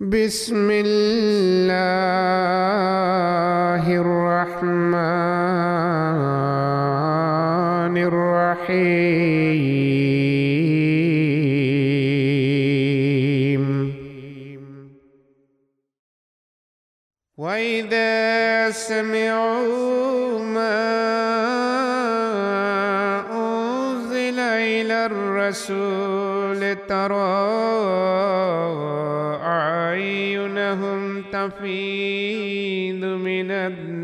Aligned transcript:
بسم 0.00 0.70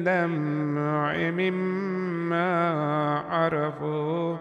الدمع 0.07 1.31
مما 1.31 2.51
عرفوا 3.31 4.37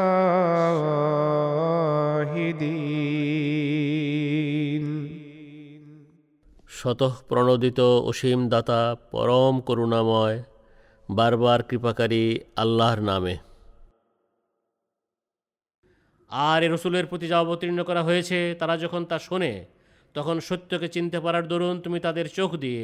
শতঃ 6.80 7.14
প্রণোদিত 7.30 7.80
অসীম 8.10 8.40
দাতা 8.50 8.82
পরম 9.12 9.56
করুণাময় 9.68 10.38
বারবার 11.10 11.60
কৃপাকারী 11.70 12.24
আল্লাহর 12.56 13.02
নামে 13.02 13.36
আর 16.32 16.60
এ 16.64 16.68
রসুলের 16.68 17.06
প্রতি 17.06 17.26
যা 17.28 17.38
অবতীর্ণ 17.40 17.80
করা 17.84 18.02
হয়েছে 18.04 18.38
তারা 18.60 18.76
যখন 18.78 19.02
তা 19.06 19.18
শোনে 19.20 19.54
তখন 20.16 20.36
সত্যকে 20.48 20.88
চিনতে 20.96 21.18
পারার 21.26 21.46
দরুন 21.48 21.76
তুমি 21.82 22.00
তাদের 22.00 22.26
চোখ 22.30 22.50
দিয়ে 22.56 22.84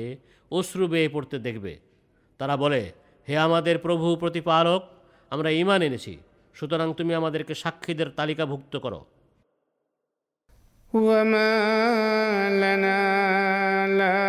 অশ্রু 0.52 0.84
বেয়ে 0.88 1.10
পড়তে 1.10 1.38
দেখবে 1.40 1.74
তারা 2.40 2.56
বলে 2.58 2.82
হে 3.28 3.36
আমাদের 3.38 3.76
প্রভু 3.78 4.08
প্রতিপালক 4.16 4.82
আমরা 5.32 5.50
ইমান 5.62 5.82
এনেছি 5.82 6.14
সুতরাং 6.56 6.88
তুমি 6.94 7.12
আমাদেরকে 7.16 7.54
সাক্ষীদের 7.54 8.10
তালিকাভুক্ত 8.10 8.74
করো 8.86 9.02
وما 10.94 11.54
لنا 12.64 13.02
لا 14.02 14.22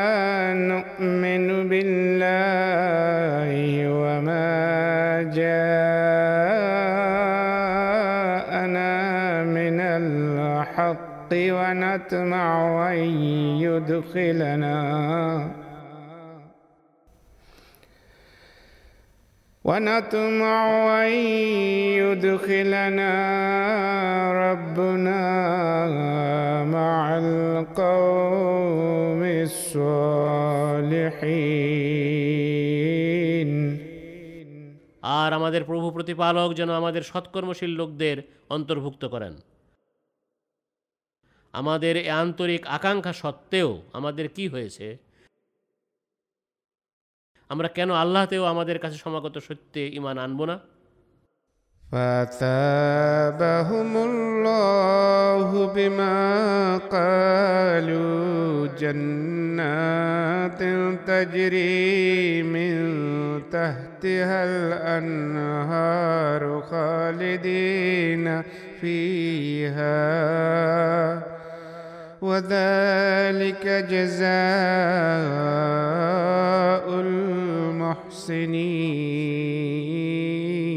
نؤمن 0.71 1.69
بالله 1.71 3.53
وما 4.01 4.49
جاءنا 7.65 8.93
من 9.57 9.79
الحق 9.81 11.31
ونطمع 11.33 12.49
أن 12.93 13.01
يدخلنا 13.65 14.79
ونطمع 19.69 21.03
أن 21.03 21.13
يدخلنا 22.01 23.13
ربنا 24.45 25.21
مع 26.69 27.19
القوم 27.19 29.23
الصالحين 31.75 33.79
আর 35.19 35.33
আমাদের 35.33 35.65
প্রভু 35.65 35.91
প্রতিপালক 35.91 36.55
যেন 36.55 36.71
আমাদের 36.71 37.03
সৎকর্মশীল 37.03 37.71
লোকদের 37.71 38.23
অন্তর্ভুক্ত 38.51 39.05
করেন 39.05 39.35
আমাদের 41.55 42.03
এ 42.03 42.05
আন্তরিক 42.23 42.63
আকাঙ্ক্ষা 42.77 43.13
সত্ত্বেও 43.23 43.83
আমাদের 43.93 44.29
কি 44.29 44.49
হয়েছে 44.49 44.99
আমরা 47.51 47.69
কেন 47.69 47.91
আল্লাহতেও 48.03 48.45
আমাদের 48.45 48.79
কাছে 48.79 48.97
সমাগত 49.05 49.37
সত্যে 49.39 49.83
ইমান 49.99 50.17
আনবো 50.19 50.45
না 50.51 50.57
فثابهم 51.93 53.91
الله 54.09 55.49
بما 55.67 56.17
قالوا 56.97 58.67
جنات 58.83 60.61
تجري 61.07 62.43
من 62.55 62.75
تحتها 63.51 64.39
الأنهار 64.45 66.43
خالدين 66.63 68.43
فيها 68.81 70.05
وذلك 72.23 73.65
جزاء 73.87 74.25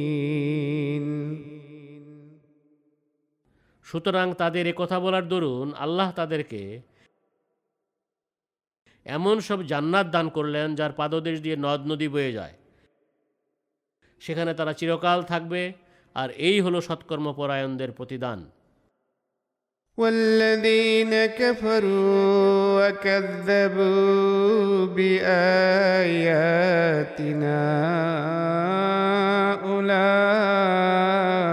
المحسنين 0.08 1.06
সুতরাং 3.88 4.28
তাদের 4.34 4.66
এ 4.68 4.74
কথা 4.74 4.98
বলার 5.00 5.26
দরুন 5.28 5.68
আল্লাহ 5.76 6.10
তাদেরকে 6.12 6.62
এমন 9.06 9.36
সব 9.40 9.60
জান্নাত 9.64 10.08
দান 10.08 10.28
করলেন 10.30 10.68
যার 10.76 10.92
পাদদেশ 10.92 11.38
দিয়ে 11.42 11.58
নদ 11.66 11.82
নদী 11.92 12.08
বয়ে 12.08 12.32
যায় 12.32 12.56
সেখানে 14.22 14.52
তারা 14.54 14.74
চিরকাল 14.74 15.20
থাকবে 15.24 15.62
আর 16.16 16.30
এই 16.40 16.58
হলো 16.62 16.80
সৎকর্মপরায়ণদের 16.82 17.92
প্রতিদান 17.92 18.40
والذين 19.98 21.26
كفروا 21.26 22.88
وكذبوا 22.88 24.86
بآياتنا 24.96 26.38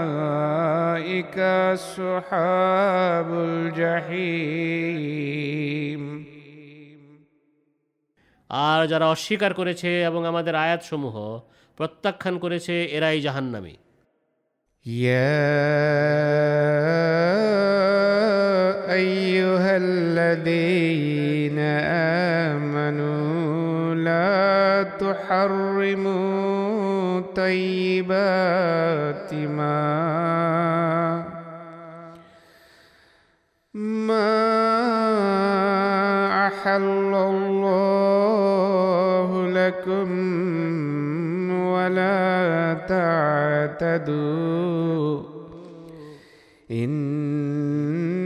أولئك 0.05 1.37
أصحاب 1.73 3.29
الجحيم 3.49 4.95
আর 8.49 8.81
যারা 8.91 9.05
অস্বীকার 9.15 9.51
করেছে 9.59 9.89
এবং 10.09 10.21
আমাদের 10.31 10.55
আয়াতসমূহ 10.55 11.15
প্রত্যাখ্যান 11.77 12.35
করেছে 12.43 12.73
এরাই 12.97 13.19
জাহান্নামী 13.21 13.75
يا 14.85 15.35
أيها 18.90 19.76
الذين 19.76 21.58
آمنوا 22.58 23.94
لا 23.94 24.82
تحرموا 24.98 26.40
طيبات 27.20 29.34
ما 29.34 31.24
ما 33.74 34.50
أحل 36.46 37.14
الله 37.14 38.10
لكم 39.46 40.10
ولا 41.50 42.74
تعتدوا 43.78 45.22
إن 46.70 48.19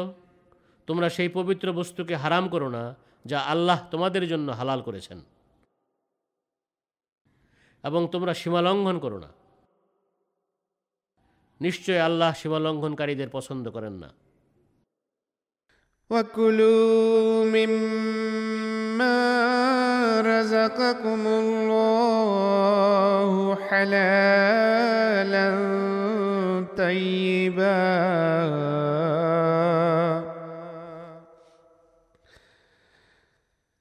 তোমরা 0.89 1.09
সেই 1.09 1.29
পবিত্র 1.29 1.73
বস্তুকে 1.73 2.17
হারাম 2.17 2.49
করো 2.49 2.69
না 2.77 2.97
যা 3.25 3.43
আল্লাহ 3.53 3.87
তোমাদের 3.91 4.29
জন্য 4.29 4.53
হালাল 4.53 4.83
করেছেন 4.83 5.23
এবং 7.85 8.09
তোমরা 8.12 8.35
সীমালঙ্ঘন 8.35 8.99
করো 8.99 9.19
না 9.19 9.29
নিশ্চয় 11.61 12.01
আল্লাহ 12.01 12.35
সীমালঙ্ঘনকারীদের 12.35 13.29
পছন্দ 13.29 13.69
করেন 13.69 13.93
না 13.93 14.24
وكلوا 16.10 17.46
مما 17.46 19.16
رزقكم 20.22 21.28
الله 21.28 23.57
حلالا 23.69 25.50
طيبا 26.78 27.86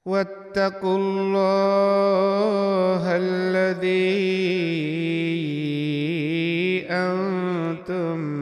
واتقوا 0.05 0.97
الله 0.97 3.03
الذي 3.17 4.35
أنتم 6.89 8.34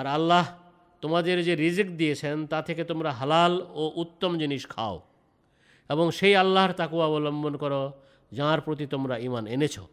আর 0.00 0.06
আল্লাহ 0.16 0.44
তোমাদের 1.02 1.42
যে 1.42 1.54
রিজিক 1.54 1.96
দিয়েছেন 1.96 2.46
তা 2.46 2.62
থেকে 2.62 2.84
তোমরা 2.84 3.12
হালাল 3.12 3.66
ও 3.74 3.92
উত্তম 3.96 4.38
জিনিস 4.38 4.66
খাও 4.66 5.02
এবং 5.90 6.10
সেই 6.18 6.36
আল্লাহর 6.36 6.72
তাকুয়া 6.72 7.06
অবলম্বন 7.06 7.56
করো 7.62 7.92
যাঁর 8.32 8.60
প্রতি 8.60 8.86
তোমরা 8.94 9.14
ইমান 9.26 9.46
এনেছো 9.46 9.84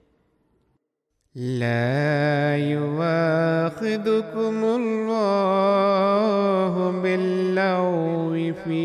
لا 1.36 2.58
يواخذكم 2.78 4.56
الله 4.64 7.02
باللغو 7.02 8.54
في 8.56 8.84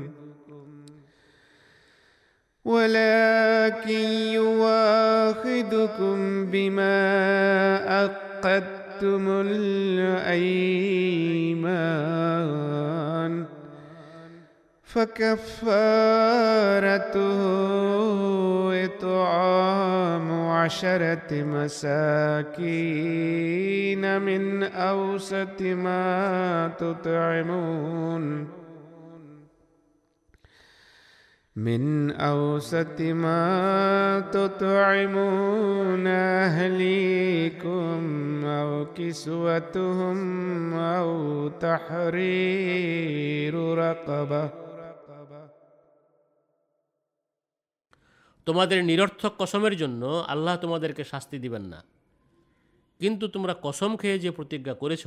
ولكن 2.68 4.04
يواخذكم 4.36 6.16
بما 6.46 7.00
عقدتم 7.88 9.24
الأيمان. 9.28 10.68
فكفارته 14.82 15.48
إطعام 18.84 20.28
عشرة 20.48 21.32
مساكين 21.32 22.62
من 24.20 24.62
أوسط 24.62 25.62
ما 25.62 26.70
تطعمون. 26.78 28.57
من 31.57 32.11
أوسط 32.11 33.01
ما 33.01 34.19
تطعمون 34.33 36.07
أهليكم 36.43 38.01
أو 38.45 38.85
كسوتهم 38.87 40.17
أو 40.73 41.49
تحرير 41.59 43.53
رقبة 43.77 44.63
তোমাদের 48.47 48.79
নিরর্থক 48.83 49.33
কসমের 49.41 49.73
জন্য 49.77 50.03
আল্লাহ 50.33 50.55
তোমাদেরকে 50.55 51.03
শাস্তি 51.03 51.37
দিবেন 51.39 51.63
না 51.73 51.79
কিন্তু 52.99 53.25
তোমরা 53.27 53.53
কসম 53.65 53.91
খেয়ে 53.97 54.17
যে 54.19 54.29
প্রতিজ্ঞা 54.31 54.73
করেছ 54.73 55.05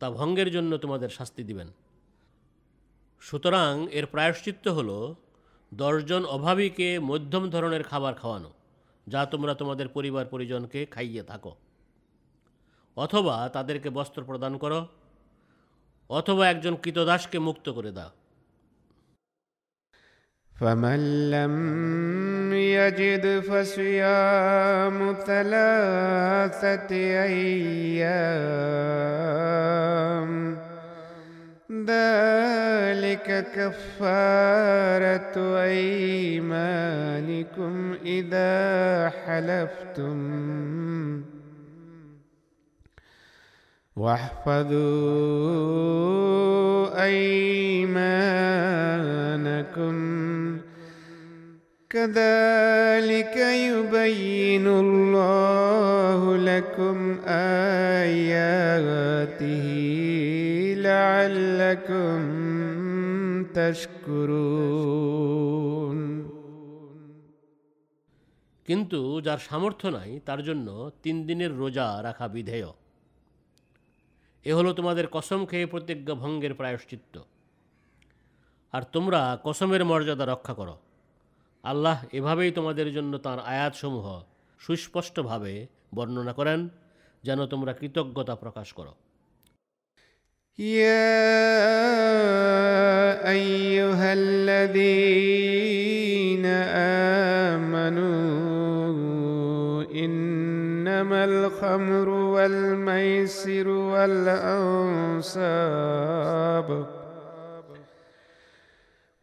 তা 0.00 0.06
ভঙ্গের 0.10 0.48
জন্য 0.50 0.72
তোমাদের 0.78 1.10
শাস্তি 1.18 1.42
দিবেন 1.42 1.68
সুতরাং 3.22 3.72
এর 3.90 4.06
প্রায়শ্চিত্ত 4.06 4.64
হল 4.68 4.90
দশজন 5.72 6.22
অভাবীকে 6.26 6.88
মধ্যম 7.00 7.44
ধরনের 7.50 7.82
খাবার 7.82 8.14
খাওয়ানো 8.14 8.50
যা 9.06 9.20
তোমরা 9.24 9.52
তোমাদের 9.54 9.88
পরিবার 9.88 10.24
পরিজনকে 10.26 10.80
খাইয়ে 10.86 11.22
থাকো 11.22 11.52
অথবা 12.96 13.34
তাদেরকে 13.48 13.88
বস্ত্র 13.90 14.20
প্রদান 14.24 14.52
করো 14.58 14.80
অথবা 16.10 16.44
একজন 16.48 16.74
কৃতদাসকে 16.76 17.38
মুক্ত 17.38 17.66
করে 17.70 17.92
দাও 17.92 18.10
فمن 20.54 21.00
لم 21.30 21.54
يجد 22.52 23.24
فصيام 23.40 24.96
ثلاثة 25.26 26.92
أيام 27.24 28.60
ذلك 31.87 33.47
كفارة 33.55 35.35
أيمانكم 35.63 37.73
إذا 38.05 39.11
حلفتم. 39.25 40.19
واحفظوا 43.95 44.75
أيمانكم. 47.03 47.95
كذلك 51.89 53.37
يبين 53.37 54.67
الله 54.67 56.37
لكم 56.37 57.19
آياته 57.27 58.05
لعلكم 60.84 62.20
تشكرون 63.54 65.10
কিন্তু 68.68 69.00
যার 69.20 69.40
সামর্থ্য 69.48 69.86
নাই 69.88 70.10
তার 70.24 70.40
জন্য 70.42 70.68
তিন 71.02 71.16
দিনের 71.26 71.52
রোজা 71.56 71.86
রাখা 72.02 72.26
বিধেয় 72.28 72.70
এ 74.44 74.52
হলো 74.54 74.70
তোমাদের 74.72 75.06
কসম 75.06 75.40
খেয়ে 75.46 75.66
প্রতিজ্ঞা 75.66 76.14
ভঙ্গের 76.14 76.52
প্রায়শ্চিত্ত 76.54 77.14
আর 78.72 78.82
তোমরা 78.92 79.20
কসমের 79.44 79.82
মর্যাদা 79.84 80.24
রক্ষা 80.24 80.54
করো 80.54 80.76
আল্লাহ 81.64 81.96
এভাবেই 82.12 82.50
তোমাদের 82.52 82.88
জন্য 82.92 83.12
তাঁর 83.18 83.38
আয়াতসমূহ 83.44 84.06
সুস্পষ্টভাবে 84.60 85.52
বর্ণনা 85.94 86.32
করেন 86.32 86.60
যেন 87.24 87.40
তোমরা 87.46 87.72
কৃতজ্ঞতা 87.72 88.34
প্রকাশ 88.34 88.68
করো 88.72 88.92
يا 90.59 90.85
ايها 93.29 94.13
الذين 94.13 95.55
امنوا 97.55 99.83
انما 99.91 101.25
الخمر 101.25 102.09
والميسر 102.09 103.67
والانصاب 103.67 104.35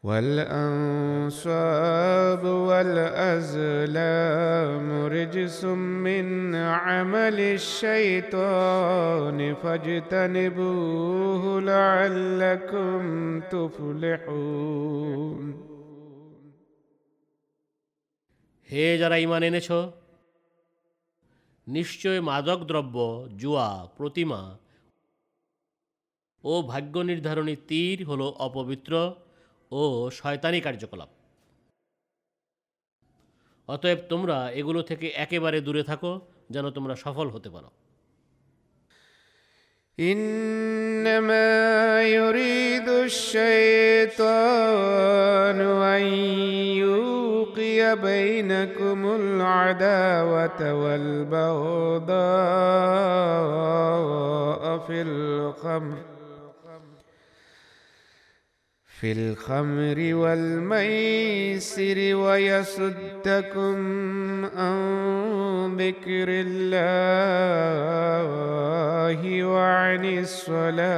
والأنصاب 0.04 1.74
والأزلام 2.70 3.46
رجس 5.08 5.66
من 6.06 6.56
عمل 6.56 7.39
الشيطان 7.39 9.39
فاجتنبوه 9.56 11.44
لعلكم 11.62 13.01
تفلحون 13.51 15.46
হে 18.70 18.86
যারা 19.01 19.18
ইমান 19.25 19.44
এনেছ 19.50 19.70
নিশ্চয় 21.68 22.20
মাদক 22.22 22.60
দ্রব্য 22.70 22.98
জুয়া 23.42 23.68
প্রতিমা 23.98 24.42
ও 26.44 26.54
ভাগ্য 26.72 26.96
নির্ধারণী 27.10 27.56
তীর 27.70 27.98
হলো 28.10 28.27
অপবিত্র 28.39 28.94
ও 29.72 30.12
শয়তানি 30.12 30.62
কার্যকলাপ 30.62 31.10
অতএব 33.68 33.98
তোমরা 34.10 34.51
এগুলো 34.51 34.82
থেকে 34.82 35.12
একেবারে 35.16 35.62
দূরে 35.62 35.84
থাকো 35.84 36.22
যেন 36.50 36.72
তোমরা 36.72 36.96
সফল 36.96 37.30
হতে 37.30 37.50
পারো 37.50 37.72
إنما 39.98 42.04
يريد 42.04 42.89
الشيطان 43.08 44.27
أن 45.94 46.04
يوقي 46.77 47.98
بينكم 47.98 49.16
العداوة 49.16 50.74
والبغضاء 50.74 52.18
في 54.77 55.01
الخمر 55.01 56.11
في 59.02 59.11
الخمر 59.12 59.99
والميسر 60.14 61.99
ويصدكم 62.14 63.76
عن 64.44 65.76
ذكر 65.76 66.28
الله 66.47 67.59
وعن 69.44 70.04
الصلاة. 70.18 70.90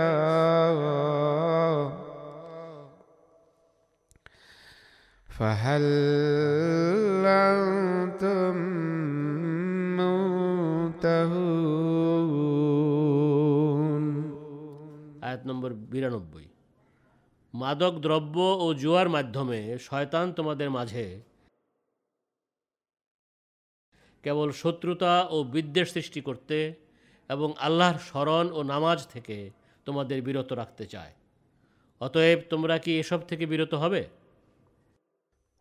فهل 5.29 5.83
أنتم 7.25 8.57
منتهون؟ 9.97 11.25
آيات 15.25 15.47
نمبر 15.47 15.71
92 15.73 16.44
মাদক 17.54 18.00
দ্রব্য 18.00 18.58
ও 18.60 18.74
জুয়ার 18.74 19.10
মাধ্যমে 19.10 19.80
শয়তান 19.80 20.34
তোমাদের 20.34 20.70
মাঝে 20.70 21.20
কেবল 24.24 24.52
শত্রুতা 24.52 25.28
ও 25.32 25.46
বিদ্বেষ 25.46 25.94
সৃষ্টি 25.94 26.22
করতে 26.22 26.74
এবং 27.30 27.54
আল্লাহর 27.60 28.00
স্মরণ 28.00 28.52
ও 28.52 28.64
নামাজ 28.64 29.08
থেকে 29.08 29.52
তোমাদের 29.88 30.22
বিরত 30.22 30.54
রাখতে 30.54 30.86
চায় 30.86 31.12
অতএব 32.02 32.40
তোমরা 32.50 32.78
কি 32.78 33.00
এসব 33.00 33.20
থেকে 33.30 33.46
বিরত 33.46 33.76
হবে 33.76 34.10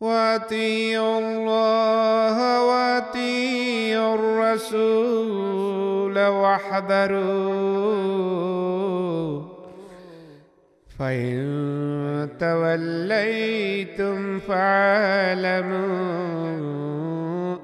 واتيوا 0.01 1.19
الله 1.19 2.63
واتيوا 2.63 4.15
الرسول 4.15 6.19
واحذروا 6.43 8.19
فإن 10.93 11.39
توليتم 12.41 14.19
فاعلموا 14.39 15.99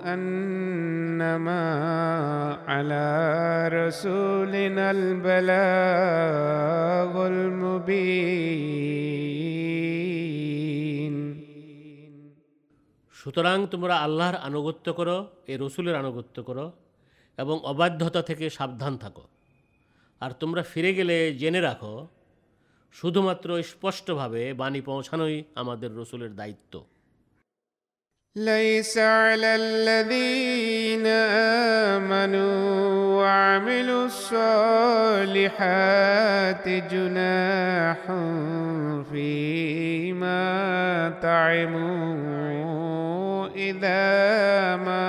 أنما 0.07 1.64
على 2.69 3.09
رسولنا 3.73 4.85
البلاغ 4.90 5.93
المبين 7.26 8.64
সুতরাং 13.16 13.59
তোমরা 13.73 13.95
আল্লাহর 14.07 14.37
আনুগত্য 14.49 14.87
করো 14.99 15.16
এ 15.49 15.54
রসুলের 15.57 15.97
আনুগত্য 16.02 16.37
করো 16.49 16.66
এবং 17.38 17.57
অবাধ্যতা 17.73 18.21
থেকে 18.23 18.47
সাবধান 18.50 18.95
থাকো 18.99 19.25
আর 20.21 20.31
তোমরা 20.40 20.62
ফিরে 20.62 20.90
গেলে 20.99 21.16
জেনে 21.40 21.61
রাখো 21.61 21.95
শুধুমাত্র 22.95 23.62
স্পষ্টভাবে 23.62 24.43
বাণী 24.61 24.81
পৌঁছানোই 24.81 25.37
আমাদের 25.62 25.90
রসুলের 26.00 26.33
দায়িত্ব 26.40 26.75
ليس 28.37 28.99
على 28.99 29.50
الذين 29.57 31.07
آمنوا 31.97 32.57
وعملوا 33.19 34.07
الصالحات 35.45 36.69
جناح 36.93 38.00
فيما 39.11 40.45
طعموا 41.23 41.88
إذا 43.69 44.07
ما 44.76 45.09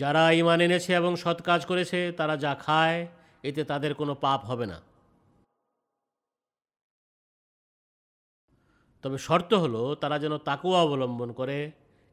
যারা 0.00 0.22
ইমান 0.40 0.58
এনেছে 0.66 0.90
এবং 1.00 1.12
সৎ 1.22 1.38
কাজ 1.48 1.60
করেছে, 1.70 1.98
তারা 2.18 2.34
যা 2.44 2.52
খায়, 2.64 2.98
এতে 3.48 3.62
তাদের 3.70 3.92
কোনো 4.00 4.12
পাপ 4.24 4.40
হবে 4.50 4.66
না। 4.72 4.78
তবে 9.04 9.18
শর্ত 9.26 9.50
হলো, 9.64 9.82
তারা 10.02 10.16
যেন 10.24 10.34
তাকুয়া 10.48 10.78
অবলম্বন 10.86 11.30
করে 11.40 11.58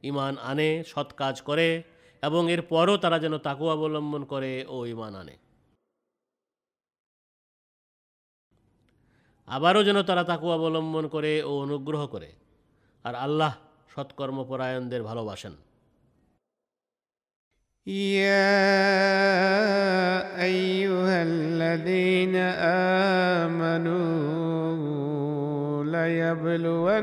ইমান 0.03 0.33
আনে, 0.51 0.69
সৎ 0.91 1.09
কাজ 1.21 1.35
করে, 1.49 1.67
এবং 2.23 2.41
এর 2.53 2.61
পরও 2.71 2.95
তারা 3.03 3.17
যেন 3.23 3.33
তাকুয়া 3.47 3.73
অবলম্বন 3.77 4.21
করে 4.33 4.51
ও 4.75 4.77
ইমান 4.93 5.13
আনে। 5.21 5.35
আবারও 9.47 9.81
যেন 9.87 9.97
তারা 10.09 10.23
তাকুয়া 10.31 10.55
অবলম্বন 10.59 11.05
করে 11.15 11.31
ও 11.49 11.51
অনুগ্রহ 11.65 12.01
করে, 12.13 12.29
আর 13.05 13.13
আল্লাহ 13.25 13.53
সৎকর্মপরায়ণদের 13.93 15.01
ভালোবাসেন। 15.09 15.53
يا 17.87 18.43
أيها 20.43 21.23
الذين 21.23 22.35
آمنوا 23.47 23.97
ليبلونكم 25.83 26.97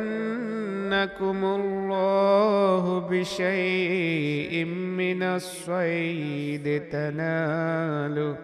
الله 1.45 2.99
بشيء 3.11 4.65
من 4.65 5.23
الصيد 5.23 6.89
تناله 6.93 8.37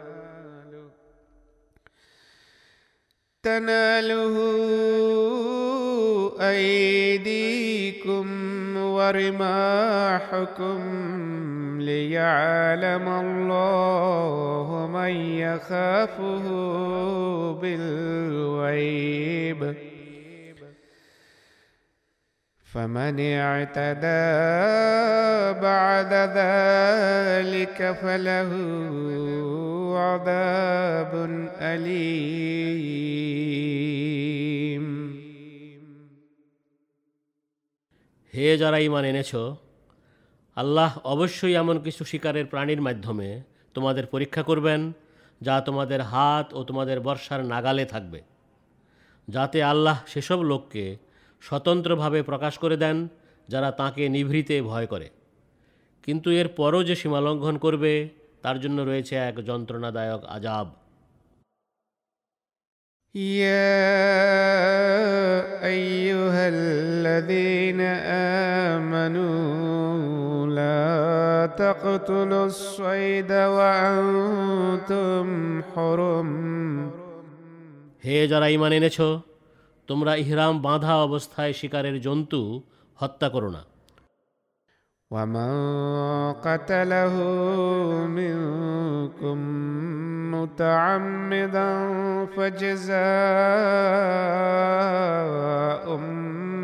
تناله 3.43 4.37
أيديكم 6.41 8.27
ورماحكم 8.97 10.81
ليعلم 11.81 13.07
الله 13.09 14.91
من 14.93 15.11
يخافه 15.47 16.47
بالغيب. 17.63 19.11
فمن 22.73 23.21
اعتدى 23.21 24.31
بعد 25.61 26.13
ذلك 26.39 27.79
فله 28.03 28.51
عذاب 29.99 31.13
أليم. 31.61 32.51
হে 38.35 38.59
যারা 38.59 38.79
ইমান 38.79 39.05
এনেছ, 39.05 39.35
আল্লাহ 40.57 40.99
অবশ্যই 41.05 41.55
এমন 41.55 41.79
কিছু 41.79 42.05
শিকারের 42.05 42.47
প্রাণীর 42.47 42.81
মাধ্যমে 42.81 43.43
তোমাদের 43.75 44.07
পরীক্ষা 44.07 44.43
করবেন, 44.43 44.93
যা 45.41 45.61
তোমাদের 45.61 46.01
হাত 46.01 46.55
ও 46.55 46.65
তোমাদের 46.65 47.01
বর্ষার 47.01 47.45
নাগালে 47.45 47.85
থাকবে। 47.85 48.23
যাতে 49.29 49.63
আল্লাহ 49.63 50.03
সেসব 50.07 50.43
লোককে 50.43 50.97
স্বতন্ত্রভাবে 51.41 52.23
প্রকাশ 52.23 52.59
করে 52.59 52.77
দেন, 52.77 53.09
যারা 53.49 53.71
তাকে 53.71 54.09
নিভৃতে 54.09 54.63
ভয় 54.63 54.87
করে। 54.87 55.11
কিন্তু 56.03 56.31
এর 56.31 56.49
পরও 56.49 56.85
যে 56.85 56.97
সীমালঙ্ঘন 56.97 57.59
করবে, 57.59 58.09
তার 58.43 58.61
জন্য 58.61 58.83
রয়েছে 58.83 59.17
এক 59.17 59.45
যন্ত্রণাদায়ক 59.45 60.25
আজাব। 60.25 60.71
يا 63.16 63.96
أيها 65.64 66.44
الذين 66.48 67.82
آمنوا 68.76 70.48
لا 70.48 71.46
تقتلوا 71.56 72.46
الصيد 72.46 73.32
وأنتم 73.58 75.26
حرم 75.72 76.30
হে 78.06 78.18
যারা 78.32 78.48
ইমান 78.56 78.72
এনেছ 78.80 78.98
তোমরা 79.90 80.12
ইহরাম 80.24 80.54
বাঁধা 80.68 80.94
অবস্থায় 81.08 81.54
শিকারের 81.60 81.96
জন্তু 82.06 82.40
হত্যা 83.00 83.28
করো 83.36 83.50
না 83.56 83.62
ومن 85.12 85.52
قتله 86.46 87.16
منكم 88.20 89.40
متعمدا 90.31 91.87
فجزاء 92.37 93.01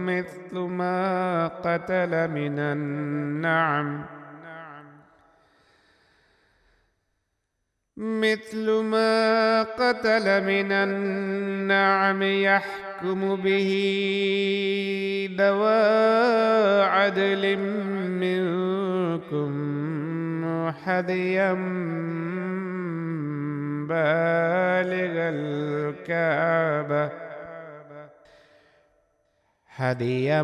مثل 0.06 0.58
ما 0.58 1.46
قتل 1.49 2.30
من 2.30 2.58
النعم. 2.58 4.16
مثل 7.96 8.70
ما 8.70 9.62
قتل 9.62 10.44
من 10.44 10.73
النعم 10.73 12.23
يحكم 12.23 13.37
به 13.37 13.70
ذوى 15.38 16.82
عدل 16.82 17.56
منكم 18.20 19.52
هديا 20.87 21.52
بالغ 23.88 25.15
الكعبه 25.36 27.10
هديا 29.70 30.41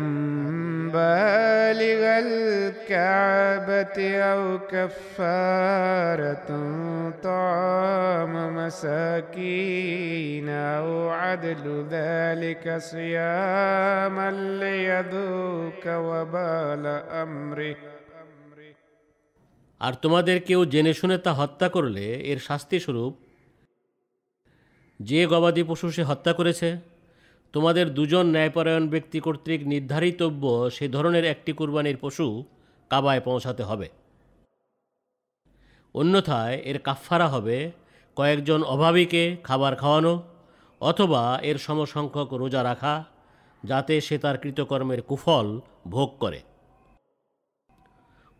بالغ 0.94 2.02
الكعبة 2.26 3.98
أو 4.32 4.58
كفارة 4.72 6.48
طعام 7.22 8.56
مساكين 8.56 10.48
أو 10.48 11.08
عدل 11.10 11.86
ذلك 11.90 12.64
صياما 12.78 14.30
ليذوق 14.60 15.84
وبال 15.86 16.84
أمره 17.22 17.76
আর 19.80 19.92
তোমাদের 20.02 20.36
কেউ 20.40 20.60
জেনে 20.64 20.92
শুনে 20.94 21.16
তা 21.18 21.32
হত্যা 21.32 21.66
করলে 21.68 22.04
এর 22.30 22.38
শাস্তি 22.38 22.76
স্বরূপ 22.80 23.12
যে 25.09 25.21
গবাদি 25.31 25.63
পশু 25.69 25.87
সে 25.95 26.03
হত্যা 26.03 26.31
করেছে, 26.33 26.69
তোমাদের 27.53 27.85
দুজন 27.93 28.25
ন্যায়পরায়ণ 28.25 28.85
ব্যক্তি 28.93 29.19
কর্তৃক 29.19 29.61
নির্ধারিতব্য 29.73 30.43
সে 30.75 30.85
ধরনের 30.87 31.25
একটি 31.25 31.51
কুরবানির 31.53 31.97
পশু 31.97 32.27
কাবায় 32.91 33.21
পৌঁছাতে 33.27 33.63
হবে। 33.63 33.87
অন্যথায় 35.95 36.55
এর 36.69 36.77
কাফফারা 36.79 37.27
হবে 37.27 37.57
কয়েকজন 38.17 38.59
অভাবীকে 38.63 39.23
খাবার 39.43 39.73
খাওয়ানো 39.75 40.13
অথবা 40.81 41.21
এর 41.49 41.57
সমসংখ্যক 41.57 42.29
রোজা 42.33 42.61
রাখা, 42.63 42.95
যাতে 43.63 43.93
সে 44.01 44.15
তার 44.17 44.35
কৃতকর্মের 44.37 45.01
কুফল 45.01 45.47
ভোগ 45.87 46.09
করে। 46.19 46.39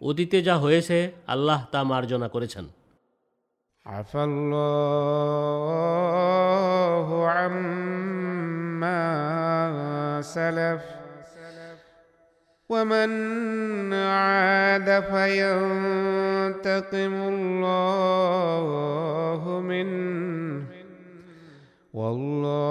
অতীতে 0.02 0.38
যা 0.42 0.56
হয়েছে, 0.58 0.98
আল্লাহ 1.28 1.60
তা 1.72 1.80
মার্জনা 1.84 2.28
করেছেন। 2.28 2.66
عفى 3.86 4.24
الله 4.24 5.68
عما 7.28 9.02
سلف 10.22 10.82
ومن 12.70 13.94
عاد 13.94 15.00
فينتقم 15.04 16.64
الله 17.14 18.64
منه 19.60 20.64
والله 21.94 22.68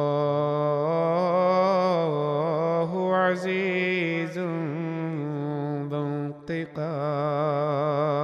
عزيز 3.17 4.39
ذو 4.39 6.03
انتقام 6.49 8.22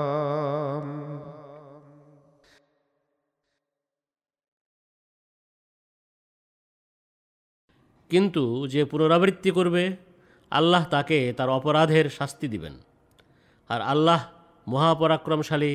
কিন্তু 8.09 8.43
যে 8.67 8.81
পুনরাবৃত্তি 8.85 9.51
করবে 9.51 9.83
আল্লাহ 10.51 10.83
তাকে 10.85 11.19
তার 11.33 11.49
অপরাধের 11.49 12.05
শাস্তি 12.09 12.47
দিবেন 12.47 12.75
আর 13.69 13.81
আল্লাহ 13.83 14.19
মহাপরাক্রমশালী 14.67 15.73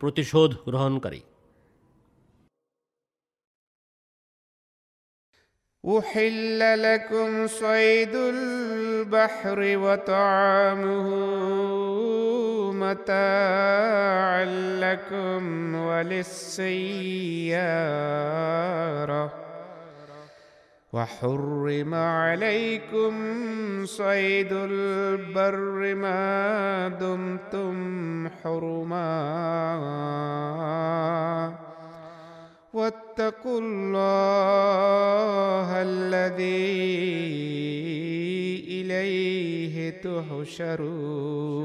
প্রতিশোধ 0.00 0.50
গ্রহণকারী 0.66 1.22
أحل 5.84 6.60
لكم 6.82 7.46
صيد 7.46 8.14
البحر 8.14 9.58
وطعامه 9.78 11.08
متاعا 12.72 14.44
لكم 14.80 15.74
وللسيارة 15.76 16.84
وحرم 20.92 21.94
عليكم 21.94 23.12
صيد 23.84 24.52
البر 24.52 25.94
ما 25.94 26.88
دمتم 26.88 27.74
حرما 28.28 29.14
واتقوا 32.74 33.60
الله 33.60 35.68
الذي 35.82 36.74
إليه 38.70 39.90
تحشرون 40.04 41.64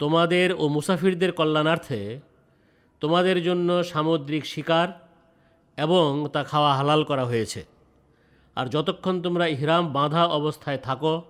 তোমাদের 0.00 0.48
ও 0.62 0.64
মুসাফিরদের 0.76 1.32
কল্যাণার্থে 1.38 2.00
তোমাদের 3.02 3.42
জন্য 3.42 3.84
সামুদ্রিক 3.84 4.44
শিকার 4.52 4.88
এবং 5.77 6.27
তা 6.33 6.43
খাওয়া 6.43 6.75
হালাল 6.75 7.03
করা 7.03 7.25
হয়েছে। 7.25 7.65
আর 8.55 8.65
যতক্ষণ 8.65 9.21
তোমরা 9.21 9.47
ইহরাম 9.47 9.93
বাঁধা 9.93 10.25
অবস্থায় 10.25 10.77
থাকো, 10.77 11.21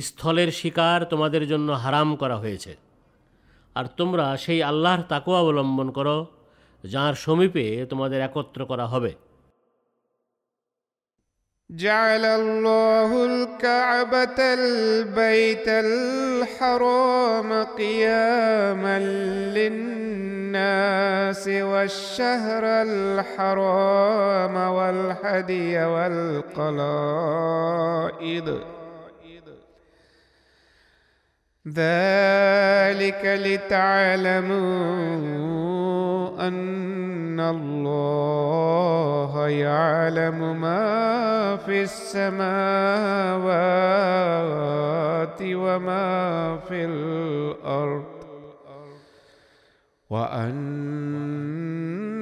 স্থলের 0.00 0.52
শিকার 0.52 1.04
তোমাদের 1.04 1.48
জন্য 1.48 1.72
হারাম 1.72 2.16
করা 2.16 2.36
হয়েছে। 2.36 2.76
আর 3.74 3.84
তোমরা 3.96 4.36
সেই 4.36 4.62
আল্লাহর 4.62 5.02
তাকেও 5.02 5.34
অবলম্বন 5.34 5.90
করো, 5.90 6.26
যার 6.84 7.14
সমীপে 7.14 7.86
তোমাদের 7.90 8.20
একত্র 8.20 8.66
করা 8.66 8.86
হবে। 8.86 9.27
جعل 11.70 12.24
الله 12.24 13.24
الكعبة 13.24 14.38
البيت 14.38 15.68
الحرام 15.68 17.52
قياما 17.64 18.98
للناس 20.48 21.48
والشهر 21.48 22.64
الحرام 22.64 24.56
والهدي 24.56 25.84
والقلائد 25.84 26.78
ذلك 31.68 33.20
لتعلموا 33.24 34.58
أن 36.48 37.40
الله 37.40 39.48
يعلم 39.48 40.60
ما 40.60 41.56
في 41.56 41.82
السماوات 41.82 42.38
وما 45.42 46.56
في 46.68 46.84
الأرض 46.84 48.04
وأن 50.10 52.17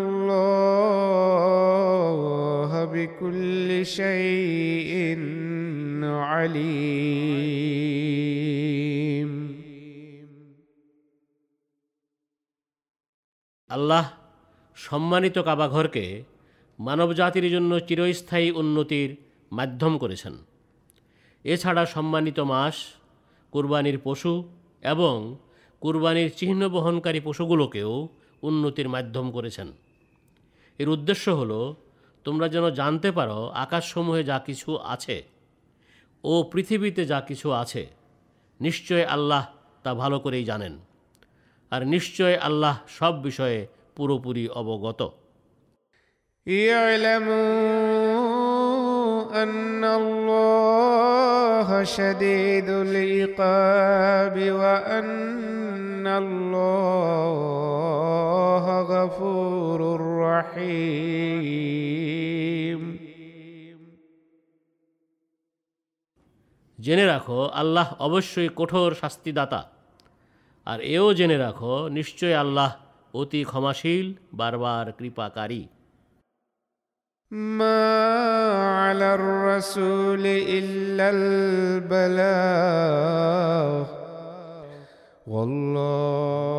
الله 0.00 1.40
بكل 2.84 3.68
شيء 3.86 4.92
عليم 6.30 7.20
আল্লাহ 13.70 14.04
সম্মানিত 14.76 15.36
কাবাঘরকে 15.38 16.04
মানবজাতির 16.78 17.46
জন্য 17.50 17.72
চিরস্থায়ী 17.80 18.48
উন্নতির 18.50 19.10
মাধ্যম 19.52 19.92
করেছেন 19.98 20.34
এছাড়া 21.44 21.82
সম্মানিত 21.86 22.38
মাস 22.52 22.76
কুরবানির 23.52 23.98
পশু 24.04 24.32
এবং 24.82 25.16
কুরবানির 25.82 26.30
চিহ্ন 26.30 26.60
বহনকারী 26.68 27.20
পশুগুলোকেও 27.20 27.92
উন্নতির 28.44 28.88
মাধ্যম 28.88 29.30
করেছেন 29.30 29.72
এর 30.78 30.88
উদ্দেশ্য 30.88 31.30
হল 31.30 31.74
তোমরা 32.26 32.48
যেন 32.48 32.70
জানতে 32.70 33.12
পারো 33.12 33.52
আকাশসমূহে 33.56 34.24
যা 34.24 34.38
কিছু 34.38 34.78
আছে 34.84 35.22
ও 36.24 36.44
পৃথিবীতে 36.52 37.06
যা 37.06 37.20
কিছু 37.20 37.52
আছে 37.52 37.86
নিশ্চয় 38.60 39.06
আল্লাহ 39.06 39.46
তা 39.82 39.94
ভালো 39.94 40.18
করেই 40.18 40.44
জানেন 40.44 40.78
আর 41.72 41.86
নিশ্চয় 41.86 42.38
আল্লাহ 42.38 42.78
সব 42.98 43.22
বিষয়ে 43.22 43.66
পুরোপুরি 43.96 44.48
অবগত 44.52 45.10
اعلموا 46.46 47.32
أن 49.42 49.84
الله 49.84 51.84
شديد 51.84 52.68
العقاب 52.68 54.52
وأن 54.52 55.63
الله 56.18 57.34
غفور 58.84 59.80
رحيم 60.28 61.80
জেনে 66.78 67.04
রাখো 67.06 67.40
আল্লাহ 67.52 67.88
অবশ্যই 67.98 68.48
কঠোর 68.56 68.90
শাস্তিদাতা 68.94 69.60
আর 70.66 70.78
এও 70.94 71.06
জেনে 71.14 71.36
রাখো 71.36 71.74
নিশ্চয় 71.98 72.34
আল্লাহ 72.34 72.70
অতি 73.14 73.40
ক্ষমাশীল 73.44 74.06
বারবার 74.32 74.86
কৃপাকারী 74.98 75.62
ما 77.30 77.86
على 78.76 79.08
الرسول 79.14 80.24
إلا 80.58 81.10
البلاغ 82.30 82.60
والله 85.26 86.58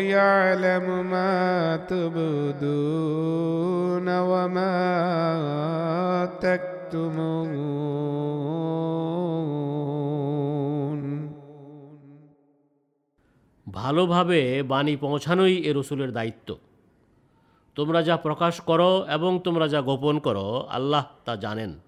يعلم 0.00 1.10
ما 1.10 1.76
تبدون 1.88 2.60
وما 4.20 6.30
تكتمون 6.40 7.62
ভালোভাবে 13.66 14.62
বাণী 14.62 14.96
পৌঁছানোই 14.96 15.68
এ 15.68 15.72
রসুলের 15.72 16.12
দায়িত্ব 16.12 16.58
তোমরা 17.76 18.02
যা 18.02 18.16
প্রকাশ 18.16 18.60
করো 18.60 19.04
এবং 19.08 19.40
তোমরা 19.40 19.68
যা 19.68 19.80
গোপন 19.80 20.18
করো 20.18 20.68
আল্লাহ 20.68 21.06
তা 21.24 21.36
জানেন 21.36 21.85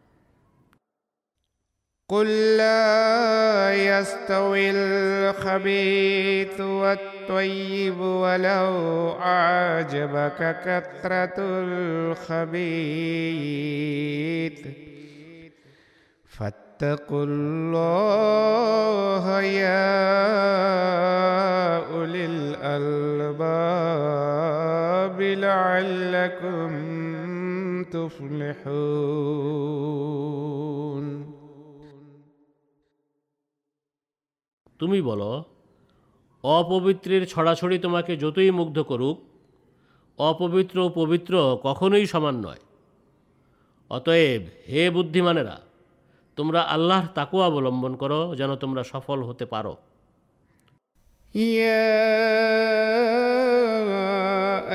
قل 2.10 2.58
لا 2.58 3.74
يستوي 3.74 4.72
الخبيث 4.72 6.62
والطيب 6.62 8.00
ولو 8.00 9.12
أعجبك 9.22 10.58
كثرة 10.65 11.34
الخبيث. 11.38 12.60
فاتقوا 16.26 17.26
الله 17.26 19.41
يا 19.41 20.10
أولي 21.93 22.26
الألباب 22.26 23.62
لعلكم 25.22 26.72
تفلحون. 27.84 29.50
তুমি 34.80 35.00
বলো, 35.02 35.32
অপবিত্রের 36.44 37.24
ছড়াছড়ি 37.28 37.78
তোমাকে 37.80 38.12
যতই 38.18 38.52
মুগ্ধ 38.52 38.78
করুক, 38.82 39.18
অপবিত্র 40.20 40.78
ও 40.80 40.89
পবিত্র 40.89 41.34
কখনোই 41.63 42.06
সমান 42.06 42.36
নয়। 42.46 42.62
অতএব 43.89 44.42
হে 44.72 44.84
বুদ্ধিমানেরা, 44.96 45.56
তোমরা 46.38 46.62
আল্লাহর 46.74 47.08
তাকু 47.18 47.38
অবলম্বন 47.48 47.94
করো 47.96 48.22
যেন 48.39 48.52
তোমরা 48.56 48.84
সফল 48.84 49.20
হতে 49.24 49.46
পারো। 49.46 49.74
ইয়া 51.36 51.86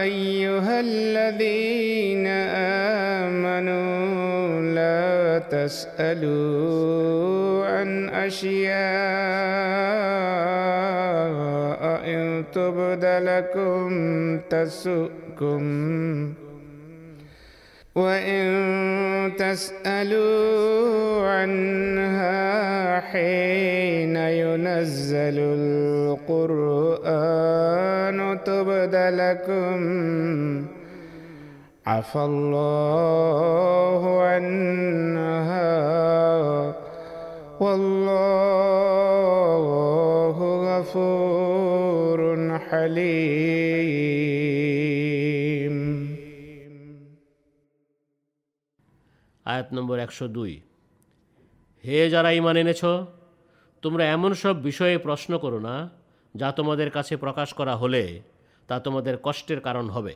আইয়ুহাল্লাযীনা 0.04 1.56
আমানু 3.26 3.80
تسألوا 5.50 6.74
عن 7.66 8.08
أشياء 8.08 8.74
إن 12.06 12.44
تبد 12.52 13.04
لكم 13.04 13.90
تسؤكم. 14.50 15.64
وإن 17.94 18.44
تسألوا 19.38 21.28
عنها 21.28 23.00
حين 23.00 24.16
ينزل 24.16 25.38
القرآن 26.28 27.38
تبد 28.44 28.94
لكم 28.94 29.78
عفى 31.85 32.19
الله 32.21 34.01
عنها 34.23 35.69
والله 37.59 39.19
غفور 40.65 42.19
حليم 42.59 44.19
আয়াত 49.45 49.67
নম্বর 49.73 49.97
একশো 49.99 50.25
দুই 50.27 50.53
হে 51.83 51.97
যারা 52.09 52.29
ইমান 52.31 52.57
এনেছ 52.57 52.81
তোমরা 53.83 54.03
এমন 54.07 54.31
সব 54.33 54.55
বিষয়ে 54.63 54.95
প্রশ্ন 54.97 55.31
করো 55.37 55.59
না 55.59 55.75
যা 56.35 56.49
তোমাদের 56.51 56.89
কাছে 56.89 57.13
প্রকাশ 57.17 57.49
করা 57.53 57.75
হলে 57.75 58.03
তা 58.69 58.75
তোমাদের 58.79 59.15
কষ্টের 59.23 59.59
কারণ 59.61 59.85
হবে 59.89 60.13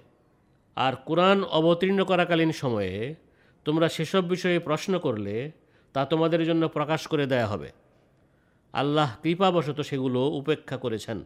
আর 0.78 0.92
কোরআন 0.96 1.38
অবতীর্ণ 1.44 2.04
করাকালীন 2.04 2.52
সময়ে 2.52 3.14
তোমরা 3.64 3.88
সেসব 3.88 4.28
বিষয়ে 4.28 4.58
প্রশ্ন 4.58 4.98
করলে 4.98 5.36
তা 5.92 6.04
তোমাদের 6.04 6.44
জন্য 6.44 6.68
প্রকাশ 6.68 7.06
করে 7.06 7.26
দেয়া 7.26 7.46
হবে। 7.46 7.70
আল্লাহ 8.72 9.16
কৃপাবশত 9.22 9.80
সেগুলো 9.80 10.20
উপেক্ষা 10.20 10.76
করেছেন। 10.76 11.24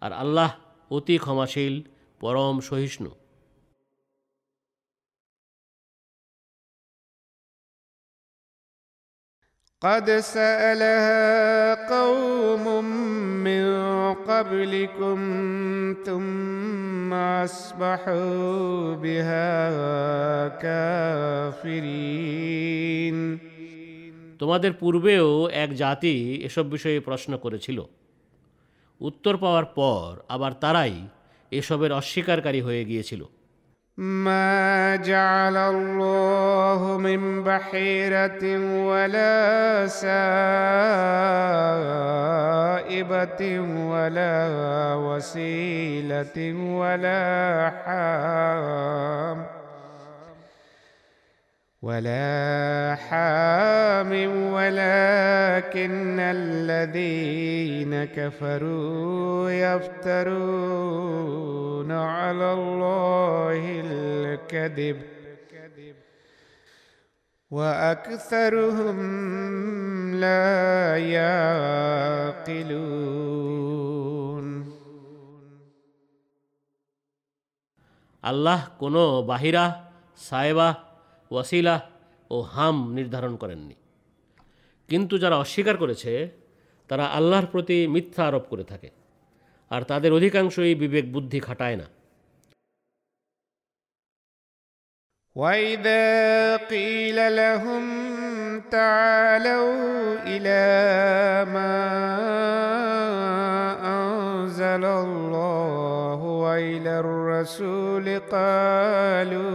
আর 0.00 0.12
আল্লাহ 0.12 0.50
অতি 0.90 1.18
ক্ষমাশীল, 1.18 1.82
পরম 2.20 2.60
সহিষ্ণু। 2.60 3.10
قد 9.83 10.11
سألها 10.11 11.87
قوم 11.89 12.83
من 13.43 13.63
قبلكم 14.13 15.17
ثم 16.05 17.13
أصبحوا 17.13 18.95
بها 18.95 19.47
كافرين 21.39 22.19
তোমাদের 24.39 24.71
পূর্বেও 24.73 25.27
এক 25.55 25.69
জাতি 25.75 26.15
এসব 26.43 26.65
বিষয়ে 26.65 26.99
প্রশ্ন 26.99 27.31
করেছিল 27.37 27.79
উত্তর 29.01 29.33
পাওয়ার 29.37 29.65
পর 29.75 30.07
আবার 30.29 30.51
তারাই 30.53 30.95
এসবের 31.51 31.91
অস্বীকারী 31.91 32.61
হয়ে 32.61 32.83
গিয়েছিল 32.85 33.21
ما 33.96 34.96
جعل 34.96 35.56
الله 35.56 36.98
من 36.98 37.44
بحيرة 37.44 38.58
ولا 38.86 39.86
سائبة 39.86 40.10
ولا 43.90 44.94
وسيلة 44.94 46.54
ولا 46.54 47.72
حام 47.84 49.46
ولا 51.83 52.95
حام 52.95 54.11
ولكن 54.53 56.19
الذين 56.19 58.05
كفروا 58.05 59.51
يفترون 59.65 61.09
على 61.91 62.53
الله 62.53 63.81
الكذب 63.85 64.97
وأكثرهم 67.51 68.97
لا 70.15 70.97
يعقلون 70.97 73.09
আল্লাহ 78.29 78.59
কোনো 78.81 79.03
বাহিরা 79.31 79.63
সায়েবা 80.29 80.67
ওয়াসিলা 81.31 81.75
ও 82.31 82.37
হাম 82.41 82.77
নির্ধারণ 82.93 83.33
করেননি 83.37 83.75
কিন্তু 84.89 85.15
যারা 85.17 85.35
অস্বীকার 85.37 85.75
করেছে 85.77 86.11
তারা 86.89 87.05
আল্লাহর 87.07 87.47
প্রতি 87.47 87.77
মিথ্যা 87.87 88.23
আরোপ 88.27 88.45
করে 88.49 88.63
থাকে 88.63 88.89
আর 89.71 89.81
তাদের 89.81 90.11
অধিকাংশই 90.13 90.73
বিবেক 90.75 91.05
বুদ্ধি 91.13 91.39
খাটায় 91.39 91.77
না 91.77 91.87
وإذا 95.35 96.07
قيل 96.57 97.35
لهم 97.35 97.83
تعالوا 98.71 99.73
إلى 100.23 100.65
ما 101.53 101.77
أنزل 103.97 104.85
الله 104.85 106.19
وإلى 106.43 106.99
الرسول 106.99 108.05
قالوا 108.19 109.49